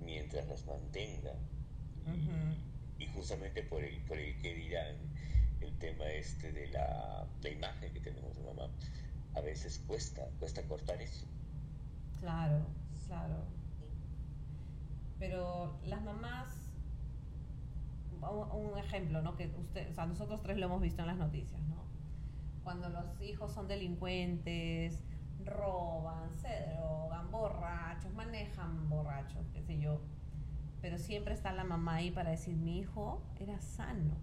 [0.00, 1.32] mientras las mantenga.
[2.98, 4.96] Y- justamente por el, por el que dirán
[5.60, 8.68] el tema este de la, la imagen que tenemos de mamá,
[9.34, 11.26] a veces cuesta, cuesta cortar eso.
[12.20, 12.66] Claro,
[13.06, 13.44] claro.
[15.18, 16.48] Pero las mamás,
[18.22, 19.36] un un ejemplo, ¿no?
[19.36, 21.89] Que usted, o sea, nosotros tres lo hemos visto en las noticias, ¿no?
[22.70, 25.00] Cuando los hijos son delincuentes,
[25.44, 30.00] roban, se drogan, borrachos, manejan borrachos, qué sé yo.
[30.80, 34.14] Pero siempre está la mamá ahí para decir, mi hijo era sano,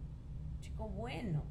[0.61, 1.43] chico bueno.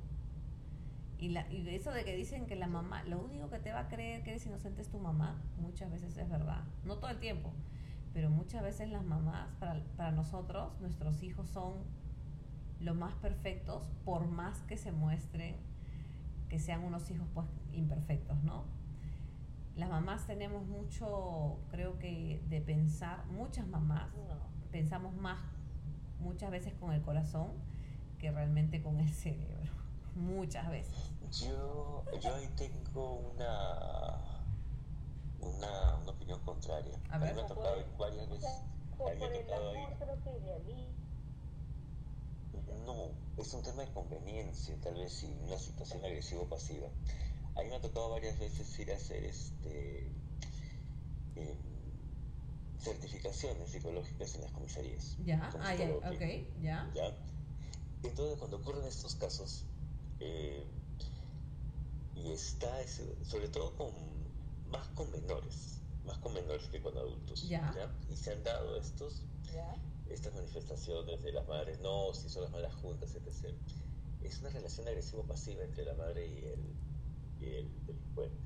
[1.18, 3.81] Y, la, y eso de que dicen que la mamá, lo único que te va
[3.81, 6.64] a creer que eres inocente es tu mamá, muchas veces es verdad.
[6.86, 7.52] No todo el tiempo,
[8.14, 11.74] pero muchas veces las mamás, para, para nosotros, nuestros hijos son
[12.81, 15.76] lo más perfectos, por más que se muestren
[16.48, 18.64] que sean unos hijos pues imperfectos, ¿no?
[19.77, 24.36] Las mamás tenemos mucho, creo que, de pensar, muchas mamás No.
[24.70, 25.39] pensamos más
[26.20, 27.48] muchas veces con el corazón
[28.18, 29.73] que realmente con el cerebro.
[30.16, 31.12] Muchas veces.
[31.31, 34.16] Yo, yo ahí tengo una,
[35.40, 36.98] una, una opinión contraria.
[37.10, 38.62] A A, mí me ha tocado varias veces.
[38.97, 41.05] Por, A mí me por ha el tocado amor creo que idealiza.
[42.85, 46.89] No, es un tema de conveniencia, tal vez, y una situación agresiva o pasiva.
[47.55, 50.12] A mí me ha tocado varias veces ir a hacer este
[51.36, 51.57] em,
[52.78, 55.15] certificaciones psicológicas en las comisarías.
[55.19, 56.20] Ya, ah, ya, ok,
[56.61, 56.90] ya.
[56.94, 57.15] ¿ya?
[58.03, 59.65] Entonces, cuando ocurren estos casos,
[60.20, 60.66] eh,
[62.15, 63.93] y está, ese- sobre todo con,
[64.66, 67.93] más con menores, más con menores que con adultos, Ya.
[68.09, 69.23] Y se han dado estos,
[69.53, 69.74] ¿Ya?
[70.10, 73.54] Estas manifestaciones de las madres, no, si son las malas juntas, etc.
[74.22, 76.60] Es una relación agresivo-pasiva entre la madre y el,
[77.40, 78.36] y el delincuente,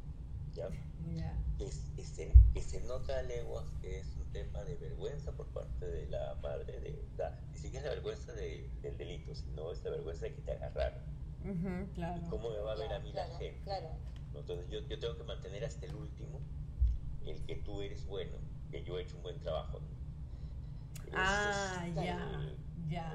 [0.54, 0.68] ¿ya?
[1.16, 1.38] Ya.
[1.58, 5.46] es, es se- que se nota a leguas que es un tema de vergüenza por
[5.48, 9.34] parte de la madre, de, o sea, ni siquiera es la vergüenza de- del delito,
[9.34, 11.00] sino es la vergüenza de que te agarraron.
[11.42, 12.20] Ujú, claro.
[12.22, 13.60] ¿Y cómo me va a ver a mí claro, la gente?
[13.64, 13.88] Claro.
[14.34, 16.40] Entonces yo, yo tengo que mantener hasta el último
[17.24, 18.38] el que tú eres bueno,
[18.70, 19.80] que yo he hecho un buen trabajo.
[21.14, 22.18] Ah, eso es, ya,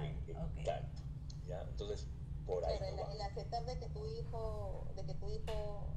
[0.03, 0.57] eh, ya, ok.
[0.57, 1.01] exacto,
[1.47, 1.61] ¿ya?
[1.61, 2.07] Entonces,
[2.45, 2.75] por ahí.
[2.79, 3.13] Pero no el, va.
[3.13, 5.87] el aceptar de que tu hijo, de que tu hijo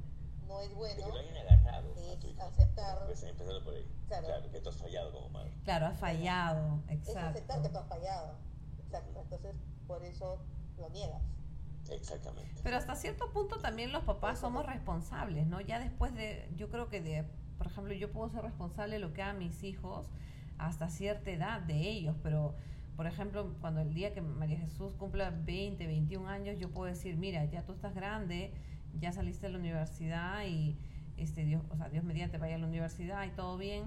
[0.47, 2.41] no es De bueno, que lo hayan agarrado a es tu hijo.
[2.41, 3.85] aceptar, Pues, empezando por ahí.
[4.07, 4.25] Claro.
[4.27, 4.51] Claro.
[4.51, 5.51] que tú has fallado como madre.
[5.63, 7.69] Claro, has fallado, es aceptar que exacto.
[7.71, 8.35] tú has fallado.
[8.79, 9.19] Exacto.
[9.21, 9.55] Entonces,
[9.87, 10.39] por eso
[10.77, 11.21] lo niegas.
[11.91, 12.61] Exactamente.
[12.63, 15.59] Pero hasta cierto punto también los papás somos responsables, ¿no?
[15.61, 17.23] Ya después de, yo creo que de,
[17.57, 20.07] por ejemplo, yo puedo ser responsable de lo que hagan mis hijos
[20.59, 22.55] hasta cierta edad de ellos, pero,
[22.95, 27.17] por ejemplo, cuando el día que María Jesús cumpla 20, 21 años, yo puedo decir,
[27.17, 28.53] mira, ya tú estás grande,
[28.99, 30.77] ya saliste de la universidad y,
[31.17, 33.85] este, Dios, o sea, Dios mediante vaya a la universidad y todo bien,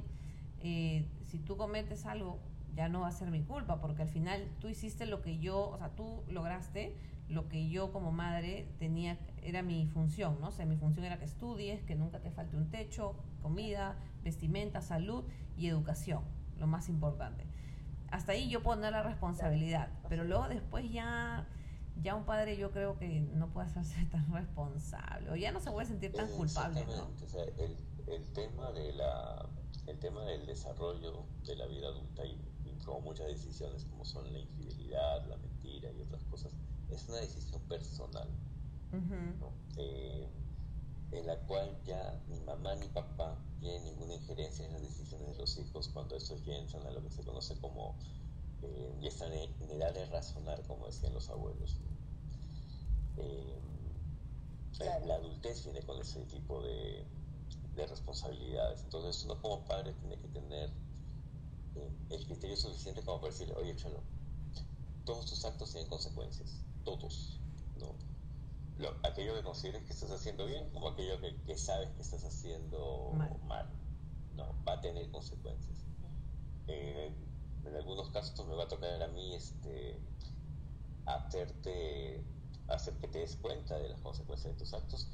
[0.61, 2.41] eh, si tú cometes algo,
[2.75, 5.71] ya no va a ser mi culpa, porque al final tú hiciste lo que yo,
[5.71, 6.97] o sea, tú lograste
[7.29, 10.49] lo que yo como madre tenía, era mi función, ¿no?
[10.49, 14.81] O sea, mi función era que estudies, que nunca te falte un techo, comida, vestimenta,
[14.81, 15.25] salud
[15.57, 16.23] y educación,
[16.63, 17.45] lo más importante.
[18.11, 21.47] Hasta ahí yo puedo dar la responsabilidad, pero luego después ya,
[22.01, 25.71] ya un padre yo creo que no puede hacerse tan responsable, o ya no se
[25.71, 27.11] puede sentir tan culpable, ¿no?
[27.23, 27.77] O sea, el,
[28.07, 29.49] el tema de la
[29.89, 34.33] el tema del desarrollo de la vida adulta y, y como muchas decisiones como son
[34.33, 36.53] la infidelidad, la mentira y otras cosas,
[36.89, 38.29] es una decisión personal,
[38.93, 39.17] Ujú.
[39.41, 39.53] ¿no?
[39.77, 40.29] Eh,
[41.13, 45.35] en la cual ya ni mamá ni papá tienen ninguna injerencia en las decisiones de
[45.37, 47.97] los hijos cuando estos ya entran a lo que se conoce como
[48.63, 51.77] eh, ya están en, en edad de razonar, como decían los abuelos.
[53.17, 53.59] Eh,
[54.77, 55.07] Claro.
[55.07, 57.07] La adultez viene con ese tipo de,
[57.77, 58.83] de responsabilidades.
[58.85, 60.71] Entonces uno como padre tiene que tener
[61.75, 64.03] eh, el criterio suficiente como para decirle, oye, Cholo,
[65.05, 67.41] todos tus actos tienen consecuencias, todos,
[67.77, 67.95] ¿no?
[68.83, 72.25] Lo- aquello que consideres que estás haciendo bien como aquello que, que sabes que estás
[72.25, 73.39] haciendo Mal.
[73.47, 73.67] mal,
[74.37, 74.47] ¿no?
[74.67, 75.79] Va a tener consecuencias.
[76.67, 77.13] Eh,
[77.65, 80.01] en algunos casos me va a tocar a mí este,
[81.07, 82.25] hacerte,
[82.69, 85.09] hacer que te des cuenta de las consecuencias de tus actos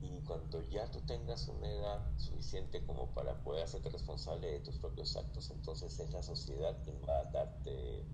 [0.00, 4.76] y cuando ya tú tengas una edad suficiente como para poder hacerte responsable de tus
[4.78, 8.04] propios actos, entonces es la sociedad quien va a darte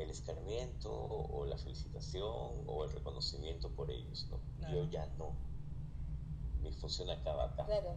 [0.00, 2.24] el escarmiento o la felicitación
[2.66, 4.38] o el reconocimiento por ellos, ¿no?
[4.58, 4.74] Claro.
[4.84, 5.32] Yo ya no.
[6.62, 7.64] Mi función acaba acá.
[7.66, 7.96] Claro.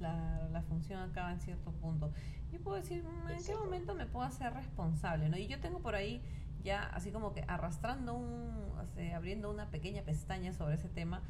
[0.00, 2.10] La función acaba en cierto punto.
[2.50, 5.28] Yo puedo decir, "Mm, ¿en qué momento me puedo hacer responsable?
[5.28, 5.36] ¿no?
[5.36, 6.22] Y yo tengo por ahí
[6.62, 11.22] ya así como que arrastrando un, sea, abriendo una pequeña pestaña sobre ese tema.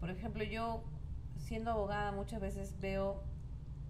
[0.00, 0.82] Por ejemplo, yo
[1.38, 3.22] siendo abogada muchas veces veo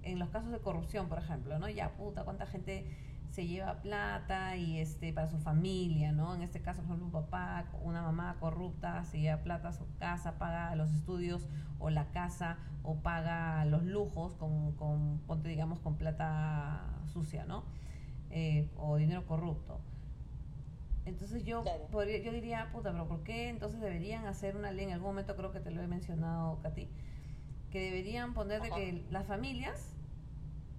[0.03, 1.69] en los casos de corrupción, por ejemplo, ¿no?
[1.69, 2.87] Ya puta, cuánta gente
[3.37, 6.35] se lleva plata y este para su familia, ¿no?
[6.35, 9.85] En este caso, por ejemplo, un papá, una mamá corrupta se lleva plata a su
[9.99, 11.47] casa, paga los estudios
[11.79, 16.83] o la casa o paga los lujos con, con ponte digamos con plata
[17.13, 17.65] sucia, ¿no?
[18.31, 19.83] Eh, o dinero corrupto.
[21.05, 21.89] Entonces yo Claro.
[21.89, 24.87] podría, yo diría, puta, pero ¿por qué entonces deberían hacer una ley?
[24.87, 26.89] En algún momento creo que te lo he mencionado, Katy,
[27.71, 29.95] que deberían poner de que las familias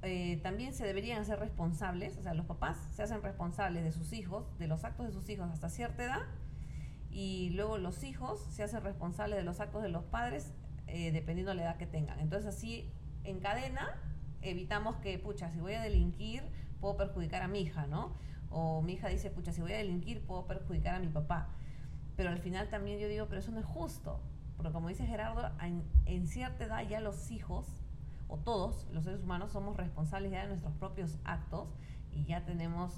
[0.08, 4.14] eh, también se deberían hacer responsables, o sea, los papás se hacen responsables de sus
[4.14, 6.22] hijos, de los actos de sus hijos hasta cierta edad,
[7.12, 10.54] y luego los hijos se hacen responsables de los actos de los padres
[10.88, 12.20] eh, dependiendo de la edad que tengan.
[12.20, 12.92] Entonces así,
[13.24, 14.02] en cadena,
[14.42, 16.44] evitamos que, pucha, si voy a delinquir,
[16.80, 18.16] puedo perjudicar a mi hija, ¿no?
[18.50, 21.50] O mi hija dice, pucha, si voy a delinquir, puedo perjudicar a mi papá.
[22.16, 24.22] Pero al final también yo digo, pero eso no es justo.
[24.56, 25.52] Porque como dice Gerardo,
[26.06, 27.68] en cierta edad ya los hijos,
[28.30, 31.70] o todos los seres humanos, somos responsables ya de nuestros propios actos
[32.12, 32.94] y ya tenemos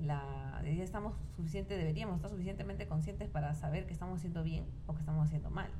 [0.00, 4.92] la ya estamos suficiente deberíamos estar suficientemente conscientes para saber que estamos haciendo bien o
[4.94, 5.70] que estamos haciendo mal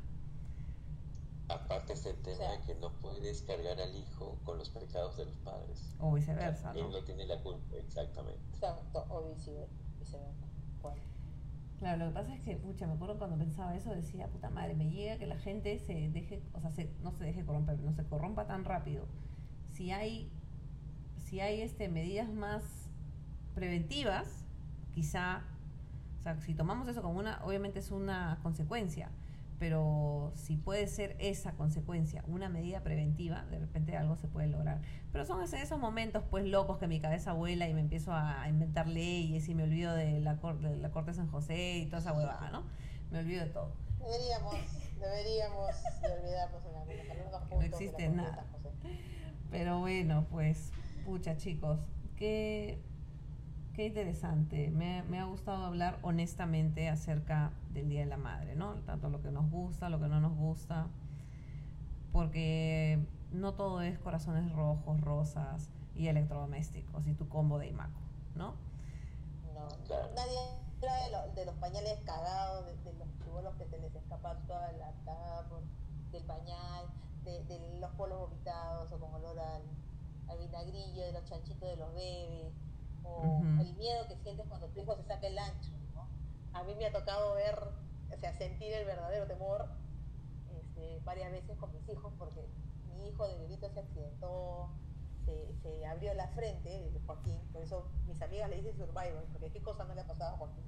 [1.49, 5.17] Aparte está el tema sea- de que no puedes cargar al hijo con los pecados
[5.17, 5.95] de los padres.
[6.01, 6.91] o viceversa Él ¿no?
[6.91, 8.41] no tiene la culpa, exactamente.
[8.53, 9.07] Exacto.
[9.09, 9.73] O viceversa.
[9.99, 10.47] viceversa.
[10.83, 11.01] Bueno.
[11.79, 14.75] Claro lo que pasa es que pucha me acuerdo cuando pensaba eso decía puta madre
[14.75, 17.93] me llega que la gente se deje o sea se- no se deje corromper no
[17.93, 19.07] se corrompa tan rápido.
[19.73, 20.31] Si hay
[21.17, 22.63] si hay este medidas más
[23.55, 24.45] preventivas
[24.95, 25.43] quizá
[26.19, 29.11] o sea si tomamos eso como una obviamente es una consecuencia
[29.59, 34.81] pero si puede ser esa consecuencia una medida preventiva, de repente algo se puede lograr.
[35.13, 38.87] Pero son esos momentos pues locos que mi cabeza vuela y me empiezo a inventar
[38.87, 41.99] leyes y me olvido de la, cor- de la Corte de San José y toda
[41.99, 42.63] esa huevada, ¿no?
[43.11, 43.73] Me olvido de todo.
[43.99, 44.55] Deberíamos,
[45.01, 45.67] deberíamos
[46.03, 46.97] de olvidarnos no de
[47.59, 48.47] la existe Corte de nada.
[48.53, 48.69] José.
[49.51, 50.73] Pero bueno, pues,
[51.05, 51.81] pucha chicos,
[52.17, 52.79] qué,
[53.75, 54.71] qué interesante.
[54.71, 58.75] Me, me ha gustado hablar honestamente acerca del Día de la Madre, ¿no?
[58.87, 60.87] Tanto lo que nos gusta, lo que no nos gusta,
[62.13, 62.99] porque
[63.33, 68.01] no todo es corazones rojos, rosas y electrodomésticos y tu combo de Imaco,
[68.37, 68.55] ¿no?
[69.55, 70.09] No, Claro.
[70.15, 70.39] nadie
[70.83, 74.35] habla de, lo- de los pañales cagados, de, de los chibolos que se les escapa
[74.47, 75.63] toda la caga por-
[76.13, 76.87] del pañal,
[77.25, 79.63] de, de los polos vomitados o con olor al,
[80.29, 82.53] al vinagrillo, de los chanchitos de los bebés,
[83.05, 83.61] o Ujú.
[83.61, 85.71] el miedo que sientes cuando tu hijo se saca el ancho.
[86.59, 87.57] A mí me ha tocado ver,
[88.13, 89.69] o sea, sentir el verdadero temor
[90.51, 92.49] este, varias veces con mis hijos porque
[92.97, 94.69] mi hijo de bebito se accidentó,
[95.25, 99.63] se, se abrió la frente, Joaquín, por eso mis amigas le dicen survivor, porque qué
[99.63, 100.65] cosa no le ha pasado a Joaquín.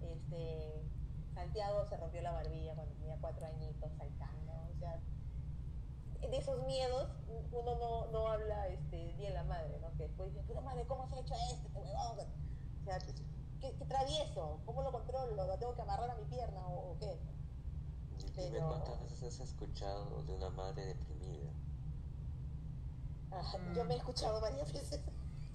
[0.00, 0.82] Este,
[1.34, 4.98] Santiago se rompió la barbilla cuando tenía cuatro añitos saltando, o sea,
[6.20, 7.10] de esos miedos
[7.52, 9.90] uno no, no habla este, bien la madre, ¿no?
[9.98, 11.66] Que después dice, puta madre, ¿cómo se ha hecho esto?
[11.66, 12.18] Este huevón?".
[12.80, 12.98] O sea,
[13.60, 14.60] ¿qué, qué travieso?
[14.64, 15.34] ¿Cómo lo controlo?
[15.46, 17.18] ¿Lo tengo que amarrar a mi pierna o, o qué?
[18.36, 21.50] Dime Pero- cuántas veces has escuchado de una madre deprimida.
[23.32, 23.74] Ah, Mm.
[23.74, 25.00] Yo me he escuchado varias veces.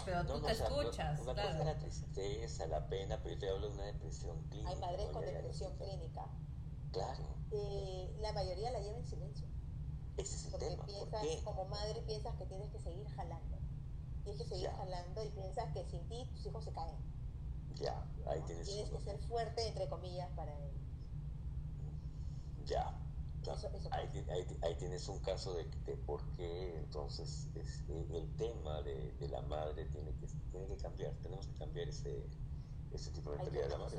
[0.06, 1.64] Pero tú te o sea, no- escuchas, Una cosa es claro.
[1.66, 4.70] la tristeza, la pena, pero yo te hablo de una depresión clínica.
[4.70, 5.14] Hay madres ¿no?
[5.14, 6.28] con depresión clínica.
[6.92, 9.48] Claro, Eh, la mayoría la lleva en silencio.
[10.18, 10.86] ese es el Porque tema.
[10.86, 11.44] ¿Por piensas, qué?
[11.44, 13.58] como madre, piensas que tienes que seguir jalando.
[14.24, 14.76] Tienes que seguir Ya.
[14.78, 16.96] jalando y piensas que sin ti tus hijos se caen.
[17.80, 18.46] Ya, ahí ¿no?
[18.46, 20.82] tienes Tienes que ser fuerte, entre comillas, para ellos.
[22.66, 22.92] Ya.
[23.44, 23.54] ya.
[23.54, 28.08] Eso- eso ahí, ahí ahí tienes un caso de, de por qué entonces es, eh,
[28.12, 31.14] el tema de, de la madre tiene que, tiene que cambiar.
[31.22, 32.30] Tenemos que cambiar ese,
[32.92, 33.98] ese tipo de mentalidad de la madre.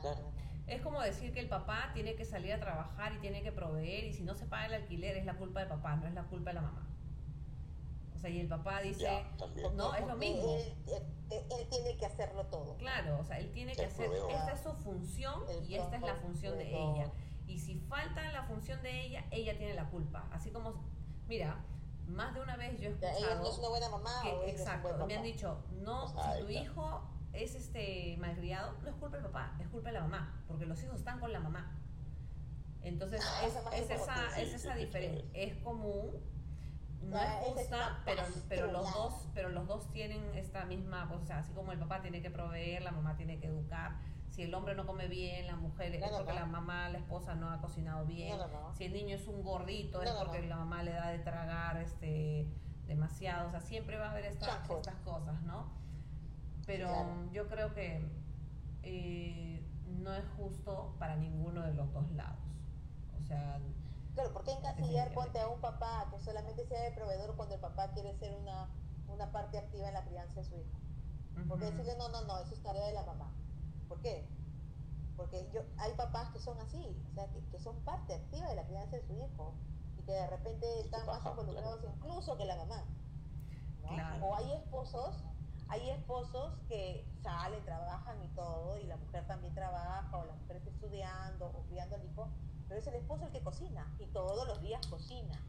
[0.00, 0.34] Claro.
[0.66, 4.04] Es como decir que el papá tiene que salir a trabajar y tiene que proveer
[4.04, 6.28] y si no se paga el alquiler es la culpa del papá, no es la
[6.28, 6.95] culpa de la mamá.
[8.16, 9.30] O sea, y el papá dice, Ya.
[9.74, 10.56] No, es lo mismo.
[10.56, 12.76] Él, él- él- él tiene que hacerlo todo.
[12.78, 15.96] claro, o sea, él tiene que El hacer, esta es su función El y esta
[15.96, 17.12] es la función de ella.
[17.46, 20.28] Y si falta la función de ella, ella tiene la culpa.
[20.32, 20.82] Así como,
[21.28, 21.64] mira,
[22.08, 24.20] más de una vez yo he O sea, ella no es escuchado una buena mamá
[24.22, 27.02] que, o exacto, buen me han dicho, no, si tu hijo
[27.32, 30.82] es este malcriado, no es culpa del papá, es culpa de la mamá, porque los
[30.82, 31.78] hijos están con la mamá.
[32.82, 35.24] Entonces, Ah, es, esa es esa, es esa sí, diferencia.
[35.34, 36.12] Es común,
[37.10, 41.24] no es justa, pero, pero los dos, pero los dos tienen esta misma, pues, o
[41.26, 43.96] sea, así como el papá tiene que proveer, la mamá tiene que educar.
[44.30, 47.50] Si el hombre no come bien, la mujer es porque la mamá, la esposa no
[47.50, 48.36] ha cocinado bien.
[48.76, 52.46] Si el niño es un gordito, es porque la mamá le da de tragar este
[52.86, 53.48] demasiado.
[53.48, 55.72] O sea, siempre va a haber esta- estas cosas, ¿no?
[56.66, 57.32] Pero Claro.
[57.32, 58.04] yo creo que
[58.82, 59.62] eh,
[60.00, 62.38] no es justo para ninguno de los dos lados.
[63.20, 63.58] O sea,
[64.16, 67.60] Claro, ¿por qué encasillar ponte a un papá que solamente sea el proveedor cuando el
[67.60, 68.66] papá quiere ser una,
[69.08, 70.78] una parte activa en la crianza de su hijo?
[71.46, 73.30] Porque decirle, no, no, no, eso es tarea de la mamá.
[73.88, 74.26] ¿Por qué?
[75.18, 78.56] Porque yo, hay papás que son así, o sea, que, que son parte activa de
[78.56, 79.52] la crianza de su hijo
[79.98, 82.86] y que de repente están más involucrados incluso que la mamá.
[83.82, 83.88] ¿no?
[83.88, 84.26] Claro.
[84.28, 85.22] O hay esposos,
[85.68, 90.56] hay esposos que salen, trabajan y todo, y la mujer también trabaja, o la mujer
[90.56, 92.30] está estudiando o criando al hijo,
[92.68, 95.40] pero es el esposo el que cocina y todos los días cocina.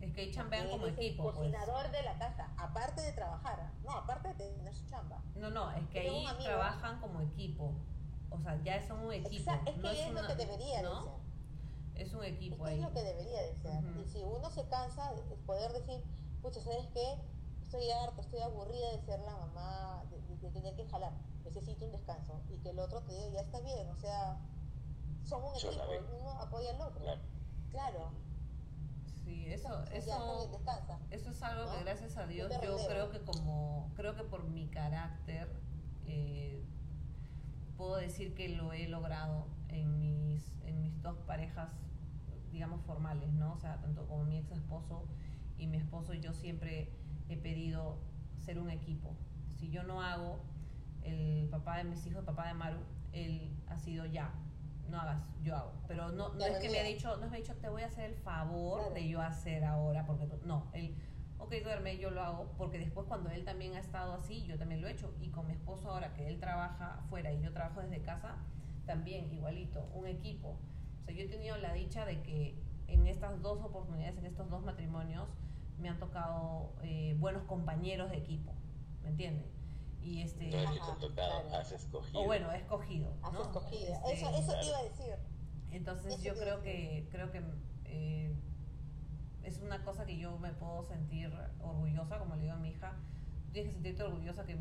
[0.00, 1.24] es que chambean como es el equipo.
[1.24, 1.36] Pues.
[1.36, 5.22] cocinador de la casa, aparte de trabajar, no, aparte de tener su chamba.
[5.34, 7.74] No, no, es que Yo ahí amigo- trabajan como equipo.
[8.30, 9.50] O sea, ya son un equipo.
[9.50, 10.94] Exacto, es que no es, una- lo que debería ¿no?
[11.04, 11.20] de ser.
[12.06, 12.78] Es un Es equipo que ahí.
[12.78, 13.84] es lo que debería de ser.
[13.98, 16.02] Y si uno se cansa, es poder decir,
[16.40, 17.18] pucha, ¿sabes qué?
[17.62, 21.12] Estoy harto, estoy aburrida de ser la mamá, de- de tener que jalar,
[21.44, 22.40] necesito un descanso.
[22.48, 24.38] Y que el otro te diga, ya está bien, o sea,
[25.24, 27.00] somos un Yo equipo, uno apoya al otro.
[27.00, 27.20] Claro.
[27.70, 28.10] Claro,
[29.24, 30.50] Sí, eso, eso,
[31.10, 34.66] eso es algo que gracias a Dios yo creo que como, creo que por mi
[34.66, 35.48] carácter
[36.06, 36.64] eh,
[37.76, 41.70] puedo decir que lo he logrado en mis, en mis dos parejas,
[42.50, 43.52] digamos, formales, ¿no?
[43.52, 45.06] O sea, tanto como mi ex esposo
[45.58, 46.90] y mi esposo, yo siempre
[47.28, 47.98] he pedido
[48.38, 49.14] ser un equipo.
[49.58, 50.40] Si yo no hago,
[51.02, 52.80] el papá de mis hijos, el papá de Maru,
[53.12, 54.32] él ha sido ya,
[54.90, 55.72] no hagas, yo hago.
[55.88, 57.82] Pero no, no es que me ha dicho, no es me ha dicho, te voy
[57.82, 58.94] a hacer el favor Claro.
[58.94, 60.94] de yo hacer ahora, porque no, él,
[61.38, 64.80] ok, duerme, yo lo hago, porque después cuando él también ha estado así, yo también
[64.80, 65.14] lo he hecho.
[65.20, 68.36] Y con mi esposo ahora que él trabaja afuera y yo trabajo desde casa,
[68.86, 70.58] también igualito, un equipo.
[71.00, 74.50] O sea, yo he tenido la dicha de que en estas dos oportunidades, en estos
[74.50, 75.28] dos matrimonios,
[75.78, 78.52] me han tocado eh, buenos compañeros de equipo,
[79.02, 79.46] ¿me entiendes?
[80.02, 81.56] Y este, No es que te tocado, claro.
[81.56, 82.20] has escogido.
[82.22, 83.42] o bueno, he escogido, Has ¿no?
[83.42, 83.92] escogido.
[83.94, 84.60] Este, eso eso claro.
[84.60, 85.14] te iba a decir.
[85.72, 87.42] entonces Eso yo creo que creo que
[87.84, 88.34] eh,
[89.42, 92.94] es una cosa que yo me puedo sentir orgullosa, como le digo a mi hija,
[93.52, 94.56] tienes que sentirte orgullosa que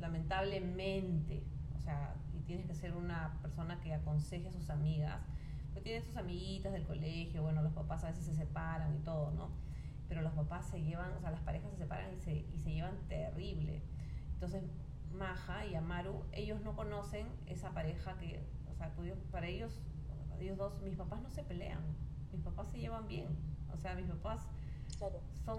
[0.00, 1.42] lamentablemente,
[1.76, 5.20] o sea, y tienes que ser una persona que aconseje a sus amigas,
[5.72, 9.30] pues tienen sus amiguitas del colegio, bueno, los papás a veces se separan y todo,
[9.32, 9.50] ¿no?
[10.08, 12.72] Pero los papás se llevan, o sea, las parejas se separan y se, y se
[12.72, 13.82] llevan terrible.
[14.38, 14.62] Entonces,
[15.12, 18.40] Maja y Amaru, ellos no conocen esa pareja que,
[18.70, 18.94] o sea,
[19.32, 19.82] para ellos,
[20.38, 21.80] ellos dos, mis papás no se pelean,
[22.32, 23.26] mis papás se llevan bien,
[23.74, 24.46] o sea, mis papás
[25.44, 25.58] son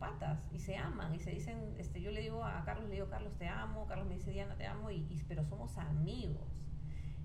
[0.00, 3.08] patas y se aman y se dicen, este, yo le digo a Carlos, le digo,
[3.08, 6.48] Carlos, te amo, Carlos me dice, Diana, te amo, y, pero somos amigos.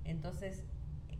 [0.03, 0.64] Entonces,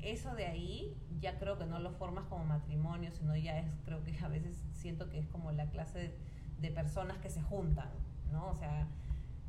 [0.04, 4.04] eso de ahí ya creo que no lo formas como matrimonio, sino ya es, creo
[4.04, 6.14] que a veces siento que es como la clase
[6.60, 7.90] de, personas que se juntan,
[8.32, 8.50] ¿no?
[8.50, 8.88] O sea,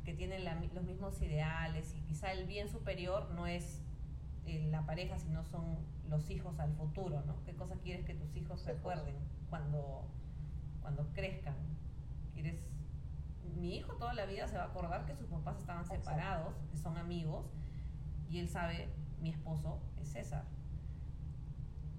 [0.07, 3.81] que tienen los mismos ideales y quizá el bien superior no es
[4.45, 7.43] eh, la pareja, sino son los hijos al futuro, ¿no?
[7.43, 9.15] ¿Qué cosa quieres que tus hijos recuerden
[9.49, 10.07] cuando,
[10.79, 11.57] cuando crezcan?
[12.33, 12.69] ¿Quieres...
[13.57, 16.77] Mi hijo toda la vida se va a acordar que sus papás estaban separados, que
[16.77, 17.45] son amigos,
[18.29, 18.87] y él sabe,
[19.19, 20.45] mi esposo es César.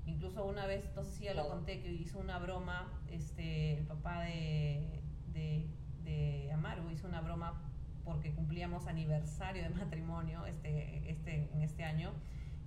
[0.07, 4.23] Incluso una vez, entonces sí ya lo conté, que hizo una broma, este, el papá
[4.23, 5.03] de,
[5.35, 5.69] de,
[6.05, 7.68] de Amaru hizo una broma
[8.09, 12.11] porque cumplíamos aniversario de matrimonio este, este, en este año.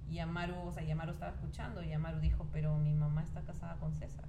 [0.08, 3.42] Y Amaru, o sea, y Amaru estaba escuchando y Amaru dijo, pero mi mamá está
[3.42, 4.26] casada con César.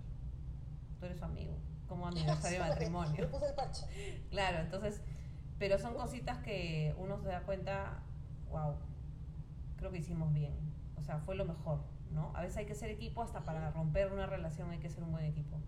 [0.99, 1.55] Tú eres su amigo,
[1.87, 3.29] como aniversario de matrimonio.
[4.31, 5.03] Claro, entonces,
[5.59, 8.03] pero son cositas que uno se da cuenta,
[8.51, 8.77] wow,
[9.77, 10.55] creo que hicimos bien.
[10.97, 12.33] O sea, fue lo mejor, ¿no?
[12.35, 15.13] A veces hay que ser equipo, hasta para romper una relación hay que ser un
[15.13, 15.59] buen equipo.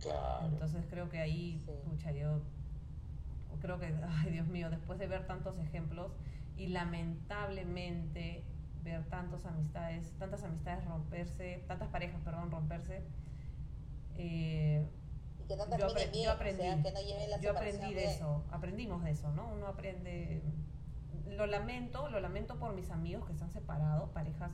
[0.00, 0.46] Claro.
[0.46, 2.40] Entonces creo que ahí, pucha, yo
[3.60, 6.12] creo que, ay Dios mío, después de ver tantos ejemplos
[6.56, 8.44] y lamentablemente
[8.82, 13.02] ver tantas amistades, tantas amistades romperse, tantas parejas, perdón, romperse,
[14.16, 14.86] eh,
[15.48, 19.48] yo, aprendí, yo aprendí de eso, aprendimos de eso, ¿no?
[19.48, 20.42] Uno aprende,
[21.26, 24.52] lo lamento, lo lamento por mis amigos que están separados, parejas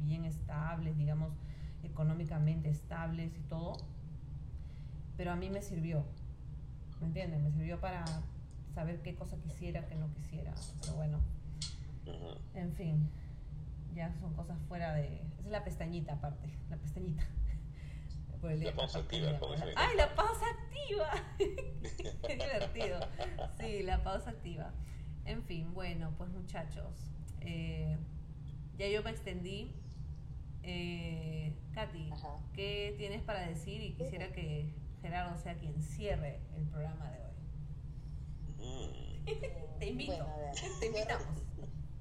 [0.00, 1.32] bien estables, digamos,
[1.82, 3.76] económicamente estables y todo,
[5.16, 6.04] pero a mí me sirvió,
[7.00, 7.40] ¿me entiendes?
[7.40, 8.04] Me sirvió para
[8.74, 11.20] saber qué cosa quisiera, qué no quisiera, pero bueno,
[12.54, 13.08] en fin,
[13.94, 15.22] ya son cosas fuera de...
[15.38, 17.24] Es la pestañita aparte, la pestañita.
[18.42, 19.38] la pausa activa,
[19.76, 21.10] ¡Ay, la pausa activa!
[21.38, 23.00] qué divertido.
[23.58, 24.72] Sí, la pausa activa.
[25.24, 27.10] En fin, bueno, pues muchachos,
[27.40, 27.96] eh,
[28.76, 29.72] ya yo me extendí.
[30.62, 32.10] Eh, Katy,
[32.54, 33.82] ¿qué tienes para decir?
[33.82, 34.72] Y quisiera que
[35.02, 37.23] Gerardo sea quien cierre el programa de hoy.
[38.64, 39.78] Mm.
[39.78, 40.26] te invito,
[40.80, 41.26] te invitamos.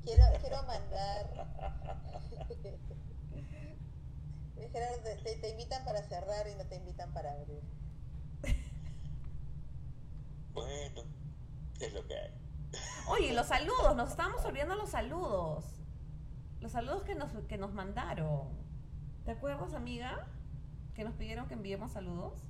[0.03, 1.47] Quiero, quiero mandar.
[4.71, 7.61] Gerardo, te, te invitan para cerrar y no te invitan para abrir.
[10.53, 11.01] Bueno,
[11.79, 12.31] es lo que hay.
[13.07, 15.65] Oye, los saludos, nos estábamos olvidando los saludos.
[16.59, 18.47] Los saludos que nos, que nos mandaron.
[19.25, 20.27] ¿Te acuerdas, amiga?
[20.95, 22.41] Que nos pidieron que enviemos saludos.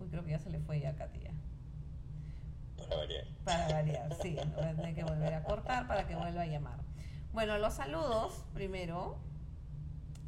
[0.00, 1.33] Uy, creo que ya se le fue ya a Katia.
[2.88, 3.26] Para variar.
[3.44, 4.36] Para variar, sí.
[4.54, 6.78] Voy a tener que volver a cortar para que vuelva a llamar.
[7.32, 9.18] Bueno, los saludos, primero.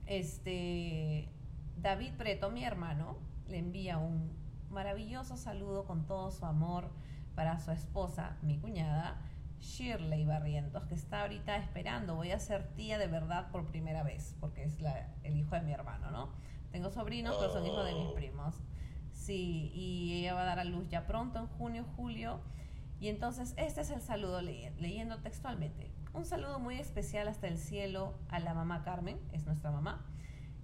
[0.06, 1.28] Este.
[1.76, 3.18] David Preto, mi hermano,
[3.48, 4.32] le envía un
[4.70, 6.90] maravilloso saludo con todo su amor
[7.34, 9.20] para su esposa, mi cuñada,
[9.60, 12.14] Shirley Barrientos, que está ahorita esperando.
[12.14, 15.62] Voy a ser tía de verdad por primera vez, porque es la, el hijo de
[15.62, 16.30] mi hermano, ¿no?
[16.72, 18.14] Tengo sobrinos, pero son hijos de mis oh.
[18.14, 18.54] primos.
[19.26, 22.38] Sí, y ella va a dar a luz ya pronto, en junio, julio.
[23.00, 25.90] Y entonces este es el saludo leyendo textualmente.
[26.14, 30.06] Un saludo muy especial hasta el cielo a la mamá Carmen, es nuestra mamá,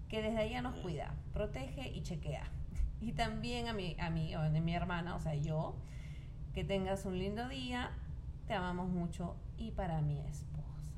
[0.09, 2.49] que desde allá nos cuida, protege y chequea.
[3.01, 5.75] Y también a mi, a mí, o a mi hermana, o sea, yo,
[6.55, 7.91] que tengas un lindo día.
[8.47, 9.35] Te amamos mucho.
[9.59, 10.93] Y para mi esposa.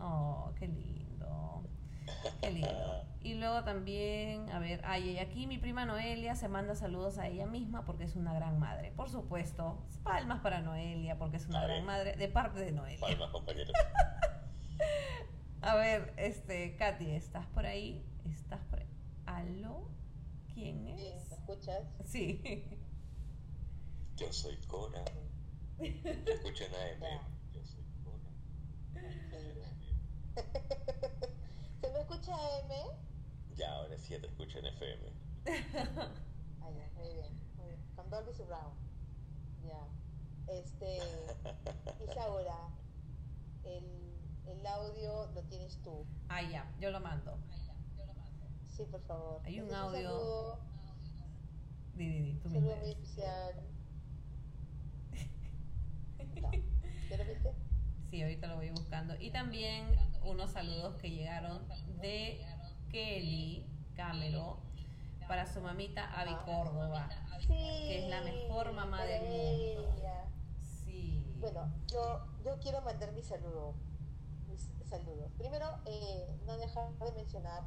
[0.00, 1.62] Oh, qué lindo.
[2.40, 3.09] Qué lindo.
[3.22, 7.28] Y luego también, a ver, ay, y aquí mi prima Noelia se manda saludos a
[7.28, 8.92] ella misma porque es una gran madre.
[8.92, 13.00] Por supuesto, palmas para Noelia porque es una gran madre de parte de Noelia.
[13.00, 13.74] Palmas, compañeros.
[15.60, 18.02] a ver, este, Katy, ¿estás por ahí?
[18.24, 18.88] ¿Estás por ahí?
[19.26, 19.90] ¿Aló?
[20.54, 21.28] ¿Quién es?
[21.28, 21.84] ¿Me escuchas?
[22.06, 22.64] Sí.
[24.16, 25.04] Yo soy Cora.
[25.78, 27.20] Escuchen AM.
[27.52, 28.30] Yo soy Cora.
[31.82, 33.09] ¿Se me escucha AM?
[33.60, 35.12] Ya, ahora sí te escucho en FM.
[35.44, 37.80] Ay, muy bien, muy bien.
[37.94, 38.74] Con Dolby Surround.
[39.62, 39.86] Ya.
[40.48, 40.98] Este.
[42.10, 42.70] Isaura,
[43.64, 43.84] el,
[44.46, 46.06] el audio lo tienes tú.
[46.30, 47.36] Ah, ya, yo lo mando.
[48.66, 49.42] Sí, por favor.
[49.44, 49.98] Hay un audio.
[49.98, 50.58] Un saludo,
[51.96, 53.54] di, di, di, tú saludo muy especial
[58.10, 59.14] Sí, ahorita lo voy buscando.
[59.20, 59.86] Y también
[60.24, 61.68] unos saludos que llegaron
[62.00, 62.42] de
[62.90, 63.64] Kelly
[63.96, 64.58] Camero
[65.28, 67.08] para su mamita Avi Córdoba,
[67.46, 69.94] que es la mejor mamá del mundo.
[70.84, 73.74] Sí, Bueno, yo, yo quiero mandar mi saludo,
[74.48, 75.30] mis saludos.
[75.38, 77.62] Primero, eh, no dejar de mencionar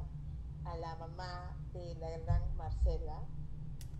[0.64, 3.22] a la mamá de la gran Marcela,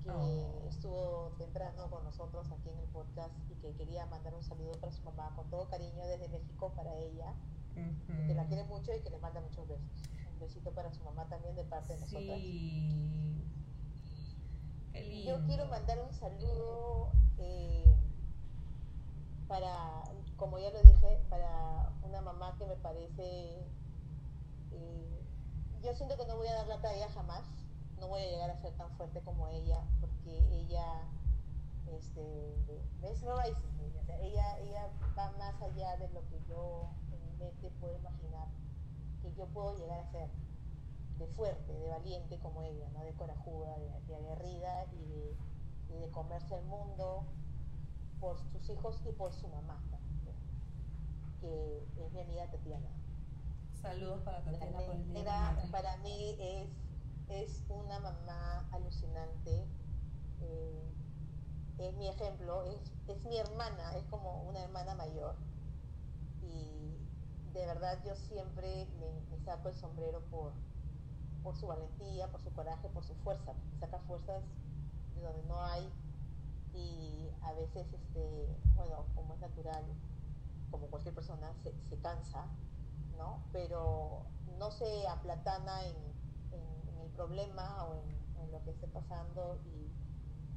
[0.02, 0.68] que Oh.
[0.68, 4.92] estuvo temprano con nosotros aquí en el podcast y que quería mandar un saludo para
[4.92, 7.32] su mamá con todo cariño desde México para ella,
[8.26, 9.88] que la quiere mucho y que le manda muchos besos.
[10.34, 12.38] Un besito para su mamá también de parte de nosotras.
[12.40, 13.42] Sí.
[14.92, 15.38] Qué lindo.
[15.38, 17.96] Yo quiero mandar un saludo eh,
[19.48, 20.04] para,
[20.36, 23.64] como ya lo dije, para una mamá que me parece,
[24.72, 25.20] eh,
[25.82, 27.44] yo siento que no voy a dar la talla jamás,
[27.98, 31.02] no voy a llegar a ser tan fuerte como ella, porque ella
[31.92, 32.54] este,
[33.02, 33.22] es
[34.22, 38.48] ella, ella va más allá de lo que yo en mi mente puedo imaginar,
[39.36, 40.28] yo puedo llegar a ser
[41.18, 43.04] de fuerte, de valiente como ella, ¿no?
[43.04, 45.36] de corajuda, de, de aguerrida y de,
[45.90, 47.24] y de comerse el mundo
[48.20, 49.82] por sus hijos y por su mamá,
[51.40, 52.88] que es mi amiga Tatiana.
[53.80, 56.68] Saludos para Tatiana la para mí es,
[57.28, 59.66] es una mamá alucinante,
[60.40, 60.92] eh,
[61.78, 65.36] es mi ejemplo, es, es mi hermana, es como una hermana mayor.
[67.54, 70.52] De verdad yo siempre me, saco el sombrero por,
[71.42, 73.54] por su valentía, por su coraje, por su fuerza.
[73.80, 74.42] Saca fuerzas
[75.16, 75.88] de donde no hay
[76.74, 79.84] y a veces, este, bueno, como es natural,
[80.70, 82.46] como cualquier persona, se, se cansa,
[83.18, 83.38] ¿no?
[83.52, 84.22] Pero
[84.58, 85.96] no se aplatana en,
[86.52, 89.90] en- el problema o en, lo que esté pasando y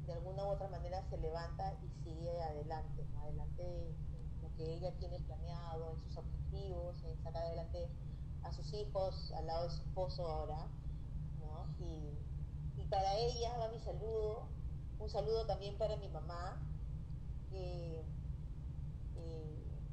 [0.06, 3.94] de alguna u otra manera se levanta y sigue adelante, adelante
[4.58, 7.88] que ella tiene planeado, en sus objetivos, en sacar adelante
[8.42, 10.68] a sus hijos, al lado de su esposo ahora,
[11.40, 11.66] ¿no?
[11.78, 14.48] Y, para ella va mi saludo,
[14.98, 16.58] un saludo también para mi mamá,
[17.50, 18.04] que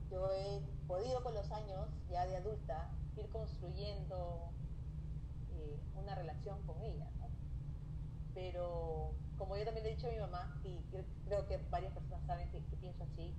[0.09, 4.53] yo he podido con los años, ya de adulta, ir construyendo
[5.49, 7.29] eh, una relación con ella, ¿no?
[8.33, 11.93] Pero como yo también le he dicho a mi mamá, y cre- creo que varias
[11.93, 13.33] personas saben que pienso así,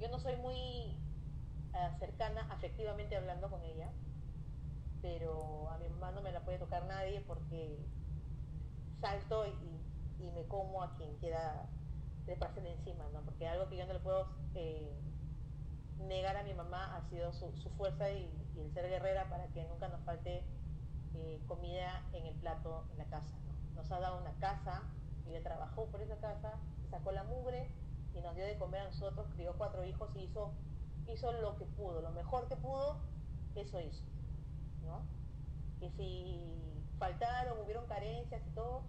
[0.00, 0.96] yo no soy muy
[1.74, 3.90] ah, cercana afectivamente hablando con ella,
[5.02, 7.78] pero a mi mamá no me la puede tocar nadie porque
[9.00, 11.68] salto y, y me como a quien quiera
[12.26, 13.22] de encima, ¿no?
[13.22, 14.92] Porque algo que yo no le puedo eh,
[16.06, 19.46] negar a mi mamá ha sido su, su fuerza y, y el ser guerrera para
[19.48, 20.44] que nunca nos falte
[21.14, 23.76] eh, comida en el plato en la casa, ¿no?
[23.76, 24.82] Nos ha dado una casa,
[25.26, 26.58] ella trabajó por esa casa,
[26.90, 27.70] sacó la mugre
[28.18, 30.52] y nos dio de comer a nosotros, crió cuatro hijos y hizo,
[31.06, 32.96] hizo lo que pudo, lo mejor que pudo,
[33.54, 34.04] eso hizo,
[34.84, 35.02] ¿no?
[35.80, 38.82] Y si faltaron, hubieron carencias y todo,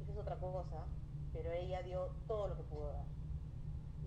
[0.00, 0.86] eso es otra cosa,
[1.32, 3.04] pero ella dio todo lo que pudo dar.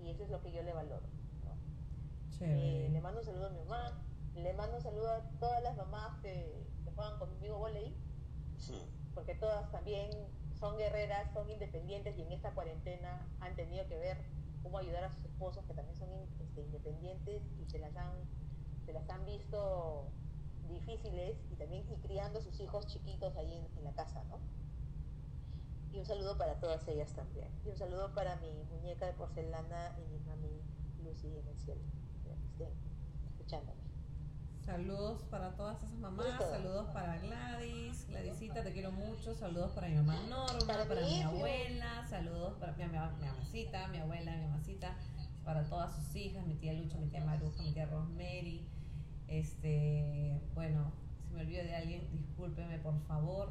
[0.02, 1.06] Y eso es lo que yo le valoro,
[1.44, 2.46] ¿no?
[2.46, 3.92] Eh, le mando un saludo a mi mamá,
[4.34, 7.94] le mando un saludo a todas las mamás que, que juegan conmigo volei,
[9.14, 10.10] porque todas también
[10.58, 14.16] son guerreras, son independientes y en esta cuarentena han tenido que ver
[14.62, 16.08] cómo ayudar a sus esposos que también son
[16.40, 18.12] este, independientes y se las han
[18.86, 20.08] se las han visto
[20.68, 24.38] difíciles y también y criando a sus hijos chiquitos ahí en, en la casa, ¿no?
[25.92, 27.48] Y un saludo para todas ellas también.
[27.64, 30.62] Y un saludo para mi muñeca de porcelana y mi mami
[31.04, 31.82] Lucy en el cielo,
[32.24, 32.72] que estén
[33.28, 33.81] escuchándome.
[34.64, 39.96] Saludos para todas esas mamás, saludos para Gladys, Gladysita, te quiero mucho, saludos para mi
[39.96, 44.36] mamá Norma, Para para, mi mi abuela, saludos para mi, ama- mi mamacita, mi abuela,
[44.36, 44.94] mi mamacita,
[45.44, 48.64] para todas sus hijas, mi tía Lucha, mi tía Maruja, mi tía Rosemary,
[49.26, 50.92] este, bueno,
[51.28, 53.50] si me olvido de alguien, discúlpeme por favor,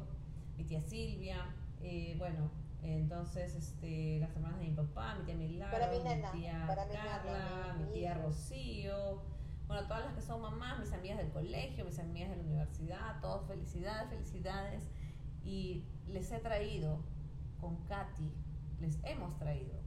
[0.56, 1.44] mi tía Silvia,
[1.82, 2.50] eh, bueno,
[2.82, 5.98] entonces, este, las hermanas de mi papá, mi tía Milagro, Para mi
[6.40, 8.14] tía para mi Carla, mi- mi mi tía.
[8.14, 9.22] Rocío,
[9.72, 13.20] bueno, todas las que son mamás, mis amigas del colegio, mis amigas de la universidad,
[13.22, 14.90] todos felicidades, felicidades.
[15.44, 17.00] Y les he traído
[17.58, 18.34] con Katy,
[18.80, 19.80] les hemos traído,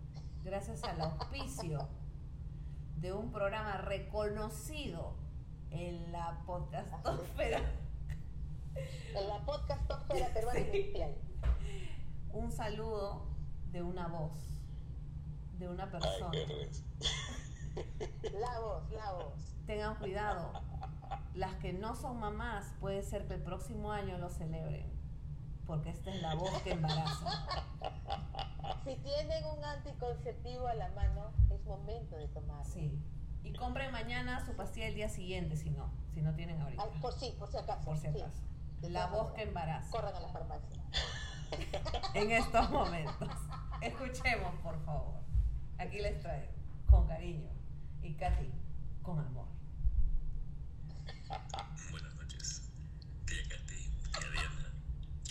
[0.44, 1.88] gracias al auspicio
[2.98, 5.14] de un programa reconocido
[5.70, 7.62] en la podcastosfera,
[9.14, 10.94] En la podcast Tosfera Peruana Sí.
[12.34, 13.28] Un saludo
[13.72, 14.34] de una voz,
[15.60, 16.32] de una Ay, persona.
[16.32, 16.84] vergüenza.
[18.34, 19.55] La voz, la voz.
[19.66, 20.52] Tengan cuidado.
[21.34, 24.86] Las que no son mamás, puede ser que el próximo año lo celebren.
[25.66, 27.48] Porque esta es la voz que embaraza.
[28.84, 32.66] Si tienen un anticonceptivo a la mano, es momento de tomarlo.
[32.66, 33.00] Sí.
[33.44, 35.92] Y compren mañana su pastilla el día siguiente, si no.
[36.14, 36.84] Si no tienen ahorita.
[36.84, 37.84] Ah, por sí, por si acaso.
[37.84, 38.44] Por si acaso.
[38.82, 39.90] La voz que embaraza.
[39.92, 40.84] Corran a la farmacia.
[42.14, 43.30] En estos momentos.
[43.82, 45.22] Escuchemos, por favor.
[45.78, 46.52] Aquí les traigo.
[46.90, 47.50] Con cariño.
[48.02, 48.52] y Katy,
[49.06, 49.48] con amor.
[51.92, 52.70] Buenas noches,
[53.26, 54.72] tía Katy, tía Diana.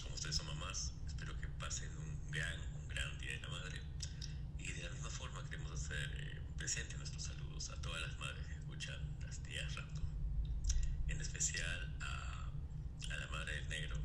[0.02, 3.80] Como ustedes son mamás, espero que pasen un gran, un gran Día de la Madre.
[4.58, 8.46] Y de la misma forma queremos hacer eh, presente nuestros saludos a todas las madres
[8.46, 10.04] que escuchan las tías random.
[11.08, 12.50] En especial a,
[13.12, 13.96] a la madre del negro,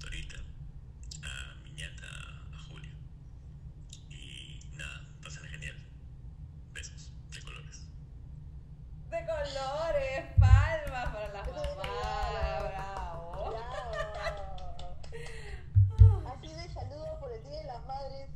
[0.00, 0.36] Torita,
[1.22, 2.06] a mi ñata,
[2.54, 2.92] a Julia.
[4.10, 5.76] Y nada, pasen genial.
[6.72, 7.82] Besos de colores.
[9.10, 13.50] De colores, palmas para las mamás, bravo.
[13.50, 13.56] Bravo.
[16.28, 18.28] Ha sido el saludo por el Día de las Madres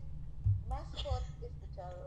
[0.68, 2.04] más hot que he escuchado.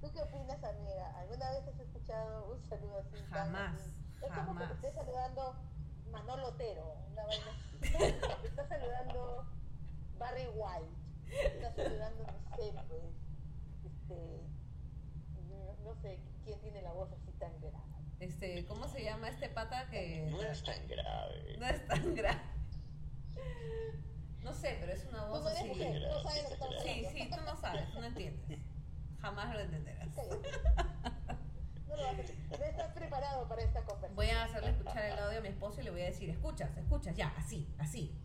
[0.00, 1.18] ¿Tú qué opinas, amiga?
[1.18, 3.16] ¿Alguna vez has escuchado un saludo así?
[3.30, 3.90] tan Jamás, así?
[4.22, 4.80] Es como que jamás.
[4.80, 5.56] te esté saludando
[6.12, 7.90] Manolo Otero, una vaina así.
[8.42, 9.46] Te está saludando
[10.18, 10.94] Barry White.
[11.26, 13.02] Te está saludando, no sé, pues,
[13.84, 14.40] este,
[15.48, 17.84] no, no sé quién tiene la voz así tan grave.
[18.20, 21.56] Este, ¿cómo se llama este pata que No es tan grave.
[21.58, 22.40] no es tan grave?
[24.42, 25.68] No sé, pero es una Tú voz no eres así.
[25.70, 27.10] mujer, no sabes lo que estamos Sí, hablando.
[27.18, 28.58] sí, tú no sabes, tú no entiendes.
[29.20, 30.08] Jamás lo entenderás.
[31.88, 32.36] No lo vas a hacer.
[32.50, 34.16] No estás preparado para esta conversación.
[34.16, 36.76] Voy a hacerle escuchar el audio a mi esposo y le voy a decir, escuchas,
[36.76, 38.18] escuchas, ya, así, así.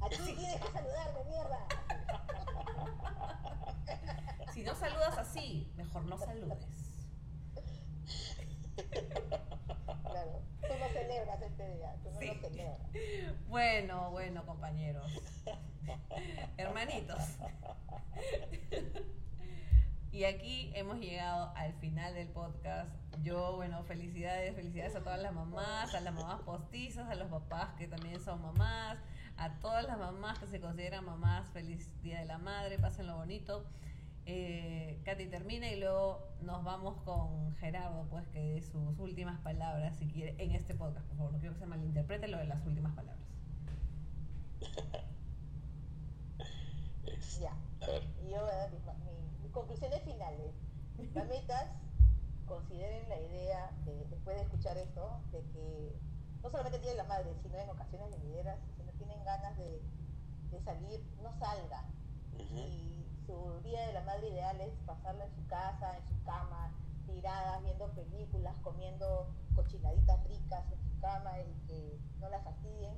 [0.00, 1.66] A ti tienes que saludarme, mierda.
[4.52, 6.64] Si no saludas así, mejor no saludes.
[8.74, 12.26] Claro, tú no celebras este día, tú no Sí.
[12.28, 12.78] lo celebras.
[13.48, 15.12] Bueno, bueno, compañeros.
[16.56, 17.20] Hermanitos.
[20.10, 22.88] Y aquí hemos llegado al final del podcast.
[23.22, 27.74] Yo, bueno, felicidades, felicidades a todas las mamás, a las mamás postizas, a los papás
[27.78, 28.98] que también son mamás,
[29.36, 31.48] a todas las mamás que se consideran mamás.
[31.50, 33.64] Feliz Día de la Madre, pásenlo bonito.
[34.26, 39.96] Eh, Katy termina y luego nos vamos con Gerardo, pues que dé sus últimas palabras,
[39.96, 41.32] si quiere, en este podcast, por favor.
[41.32, 43.24] No quiero que se malinterprete lo de las últimas palabras.
[47.40, 47.50] Ya,
[47.82, 50.54] a ver, y yo voy a dar mis, mi- mis conclusiones finales.
[51.14, 51.68] Mamitas,
[52.46, 56.00] consideren la idea, de, después de escuchar esto, de que
[56.42, 59.82] no solamente tienen la madre, sino en ocasiones venideras, si no tienen ganas de,
[60.50, 61.84] de salir, no salgan.
[62.38, 66.72] y su día de la madre ideal es pasarla en su casa, en su cama,
[67.06, 72.94] tiradas, viendo películas, comiendo cochinaditas ricas en su cama y que no la fastidien.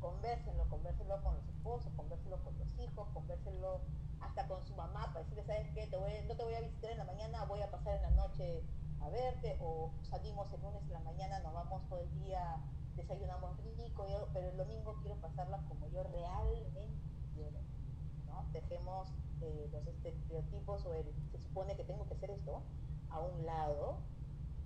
[0.00, 3.80] Convérsenlo, convérsenlo con los esposos, convérsenlo con los hijos, convérsenlo
[4.20, 5.86] hasta con su mamá para decirle, ¿sabes qué?
[5.86, 8.10] Te voy, no te voy a visitar en la mañana, voy a pasar en la
[8.10, 8.62] noche
[9.02, 12.56] a verte o salimos el lunes en la mañana, nos vamos todo el día,
[12.96, 16.88] desayunamos rico, pero el domingo quiero pasarla como yo realmente
[17.34, 17.58] quiero.
[18.26, 18.44] ¿no?
[18.52, 19.08] Dejemos
[19.40, 22.62] eh, los estereotipos o el se supone que tengo que hacer esto
[23.10, 23.98] a un lado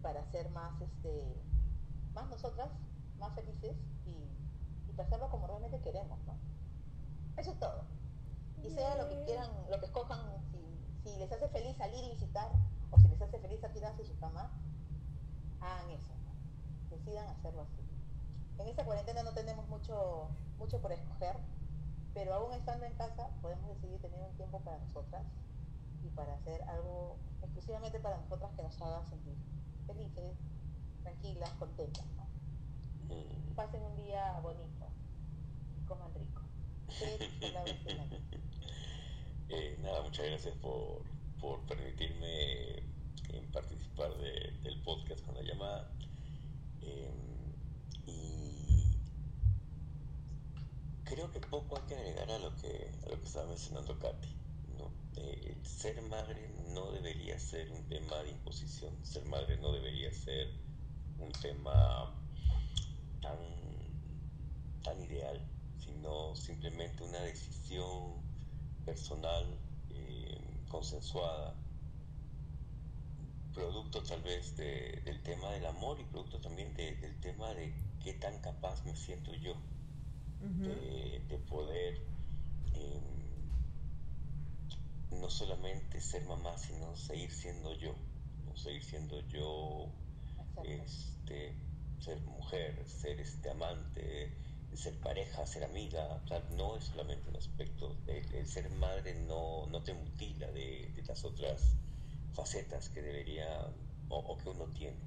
[0.03, 1.43] para ser más este
[2.15, 2.71] más nosotras,
[3.19, 6.35] más felices y, y pasarlo como realmente queremos, ¿no?
[7.37, 7.85] Eso es todo.
[8.63, 12.11] Y sea lo que quieran, lo que escojan, si, si les hace feliz salir y
[12.11, 12.51] visitar,
[12.97, 14.51] o si les hace feliz tirarse en su cama,
[15.61, 16.97] hagan eso, ¿no?
[16.97, 17.83] decidan hacerlo así.
[18.59, 21.37] En esta cuarentena no tenemos mucho, mucho por escoger,
[22.15, 25.23] pero aún estando en casa podemos decidir tener un tiempo para nosotras
[26.03, 29.37] y para hacer algo exclusivamente para nosotras que nos haga sentir
[29.87, 30.39] felices,
[31.03, 32.07] tranquilas, contentas.
[32.17, 33.15] ¿no?
[33.15, 34.87] mm, Pasen un día bonito,
[35.87, 36.43] coman rico.
[39.49, 41.03] Eh, nada, muchas gracias por,
[41.41, 45.91] por permitirme eh, participar de- del podcast con la llamada.
[46.83, 47.11] Eh,
[48.07, 48.97] y
[51.05, 54.29] creo que poco hay que agregar a lo que, a lo que estaba mencionando Katy.
[55.19, 60.49] Eh, ser madre no debería ser un tema de imposición, ser madre no debería ser
[61.19, 62.15] un tema
[63.23, 63.39] tan,
[64.83, 65.41] tan ideal,
[65.79, 68.21] sino simplemente una decisión
[68.85, 69.47] personal,
[70.69, 71.55] consensuada,
[73.55, 77.73] producto tal vez de- del tema del amor y producto también de- del tema de
[78.03, 79.55] qué tan capaz me siento yo
[80.65, 81.95] de, de poder
[82.75, 83.01] eh,
[85.13, 87.95] no solamente ser mamá, sino seguir siendo yo,
[88.45, 88.57] ¿no?
[88.57, 89.89] seguir siendo yo,
[90.29, 90.63] Exacto.
[90.65, 91.55] este,
[92.01, 94.33] ser mujer, ser este amante,
[94.77, 96.23] ser pareja, ser amiga,
[96.57, 101.25] no es solamente un aspecto, el, ser madre no, no te mutila de, de las
[101.25, 101.77] otras
[102.33, 103.47] facetas que debería
[104.09, 104.99] o, que uno tiene.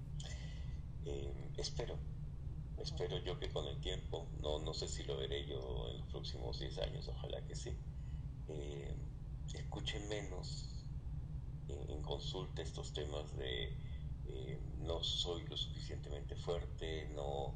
[1.06, 1.98] Eh, espero,
[2.78, 6.08] espero yo que con el tiempo, no, no sé si lo veré yo en los
[6.08, 7.72] próximos 10 años, ojalá que sí,
[8.50, 8.96] eh,
[10.10, 10.70] menos
[11.68, 13.76] en, en consulta estos temas de
[14.28, 17.54] eh, no soy lo suficientemente fuerte, no,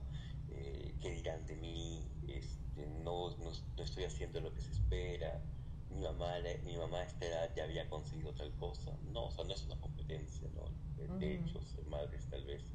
[0.53, 5.45] eh, qué dirán de mí, este, no, no, no estoy haciendo lo que se espera,
[5.89, 8.97] mi mamá, mi mamá a esta edad ya había conseguido tal cosa.
[9.03, 10.73] No, o sea, no es una competencia, ¿no?
[10.95, 11.35] De, de Ujú.
[11.35, 12.73] hecho, ser madre es tal vez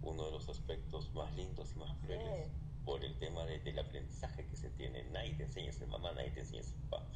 [0.00, 2.50] uno de los aspectos más lindos y más crueles es.
[2.84, 5.04] por el tema de- del aprendizaje que se tiene.
[5.10, 7.10] Nadie te enseña a ser mamá, nadie te enseña a ser papá.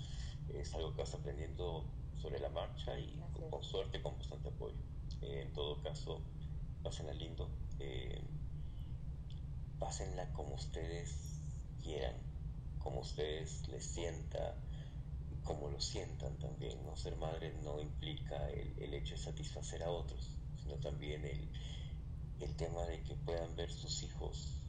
[0.48, 4.76] Es algo que vas aprendiendo sobre la marcha y con, con suerte, con bastante apoyo.
[5.20, 6.26] Eh, en todo caso,
[6.82, 7.50] pásenla lindo.
[7.78, 8.22] eh,
[9.80, 11.40] pásenla como ustedes
[11.82, 12.14] quieran,
[12.78, 14.54] como ustedes les sienta,
[15.42, 16.84] como lo sientan también.
[16.84, 21.48] No ser madre no implica el, hecho de satisfacer a otros, sino también el,
[22.40, 24.60] el tema de que puedan ver sus hijos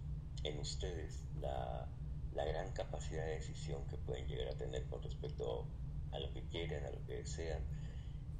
[0.43, 1.88] en ustedes la,
[2.33, 5.67] la gran capacidad de decisión que pueden llegar a tener con respecto
[6.11, 7.61] a lo que quieren, a lo que desean,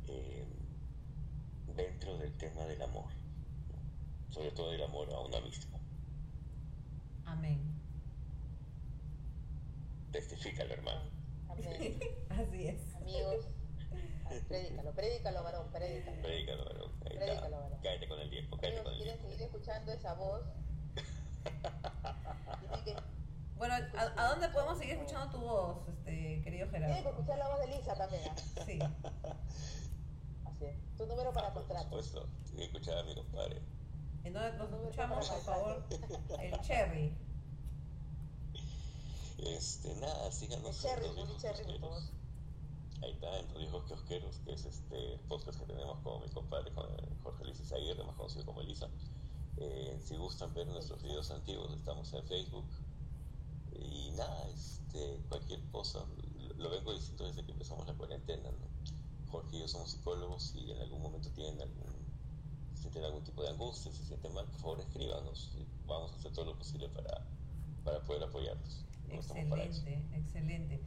[0.08, 0.46] eh,
[1.76, 3.10] dentro del tema del amor,
[4.30, 5.71] sobre todo el amor a una misma.
[7.32, 7.60] Amén.
[10.12, 11.02] Testifícalo, hermano.
[11.50, 12.00] Amén.
[12.30, 12.96] Así es.
[12.96, 13.46] Amigos,
[14.48, 16.22] prédicalo, prédicalo, varón, prédicalo.
[16.22, 16.92] Predícalo, varón.
[17.00, 17.80] Predícalo, varón.
[17.84, 19.30] Cállate con el viejo, cállate Amigos, con el quieren viejo.
[19.32, 20.44] seguir escuchando esa voz.
[22.86, 22.96] Que,
[23.58, 27.10] Bueno, ¿a, a dónde podemos seguir escuchando tu voz, este querido tienen que Gerardo?
[27.10, 28.22] escuchar la voz de Lisa también.
[28.30, 28.36] ¿ah?
[28.66, 28.80] Sí.
[30.46, 30.76] Así es.
[30.98, 32.06] Tu número para Ah, por contratos.
[32.06, 32.30] supuesto.
[32.46, 33.62] Tiene que escuchar a mi compadre.
[34.24, 35.84] ¿En dónde nos escuchamos, por favor?
[36.40, 37.18] El Cherry.
[39.40, 42.04] Este, nada, El síganos en Cherry, Cherry, por favor.
[43.02, 46.72] Ahí está, en Los Viejos Kiosqueros, que es este podcast que tenemos con mi compadre
[46.74, 46.86] con
[47.24, 48.88] Jorge Luis Izaguirre, más conocido como Elisa.
[49.58, 52.66] Eh, si gustan ver nuestros videos antiguos, estamos en Facebook.
[53.74, 56.06] Y nada, este, cualquier cosa,
[56.40, 59.32] lo, lo vengo diciendo desde que empezamos la cuarentena, ¿no?
[59.32, 62.01] Jorge y yo somos psicólogos y en algún momento tienen algún,
[62.82, 65.58] sienten algún tipo de angustia, se sienten mal, por favor escríbanos
[65.92, 67.22] vamos a hacer todo lo posible para,
[67.84, 68.86] para poder apoyarlos.
[69.08, 69.16] No.
[69.16, 70.82] Excelente, excelente.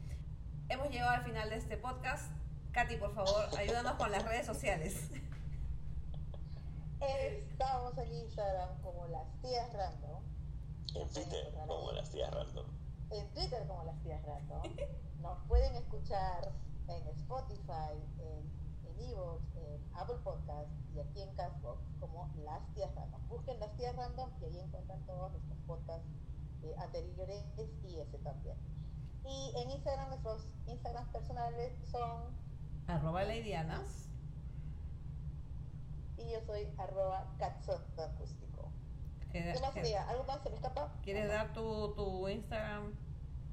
[0.69, 2.31] Hemos llegado al final de este podcast.
[2.71, 5.11] Katy, por favor, ayúdanos con las redes sociales.
[6.99, 10.23] Estamos en Instagram como las tías random.
[10.95, 12.65] En Twitter, como las tías random.
[13.11, 14.63] En Twitter como las tías random.
[15.21, 16.51] Nos pueden escuchar
[16.87, 18.49] en Spotify, en,
[18.87, 19.54] en Evox,
[19.97, 23.27] Apple Podcast y aquí en Castbox como las tías random.
[23.27, 26.07] Busquen las tías random y ahí encuentran todos nuestros podcasts
[26.63, 27.43] eh, anteriores
[27.83, 28.57] y ese también.
[29.25, 32.35] Y en Instagram nuestros Instagrams personales son
[32.87, 34.09] Arroba Leidianas.
[36.17, 38.69] y yo soy arroba acústico.
[39.31, 40.07] ¿Qué- ¿Qué más qué- sería?
[40.09, 40.91] ¿Algo más se me escapa?
[41.03, 42.93] ¿Quieres dar tu, tu Instagram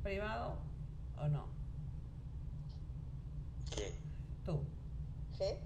[0.03, 0.57] privado
[1.19, 1.47] o no?
[3.75, 3.93] ¿Qué?
[4.45, 4.61] Tú.
[5.39, 5.57] ¿G?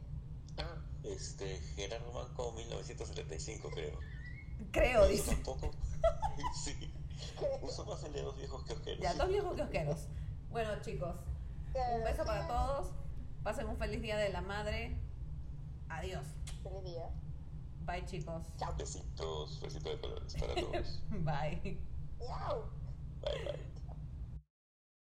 [0.59, 3.99] Ah, este, Gerardo Manco 1975 creo.
[4.73, 5.35] Creo, ¿Y dice.
[5.35, 5.71] tampoco?
[6.65, 6.93] sí.
[7.63, 9.01] Uso más el de los viejos kiosqueros.
[9.01, 10.07] Ya, dos viejos kiosqueros.
[10.51, 11.15] Bueno, chicos,
[11.75, 12.89] un beso para todos.
[13.43, 14.97] Pasen un feliz día de la madre.
[15.89, 16.25] Adiós.
[16.63, 17.11] Feliz día.
[17.81, 18.43] Bye, chicos.
[18.77, 21.01] Besitos, besitos de colores para todos.
[21.11, 21.79] Bye.
[22.19, 23.76] Bye, bye.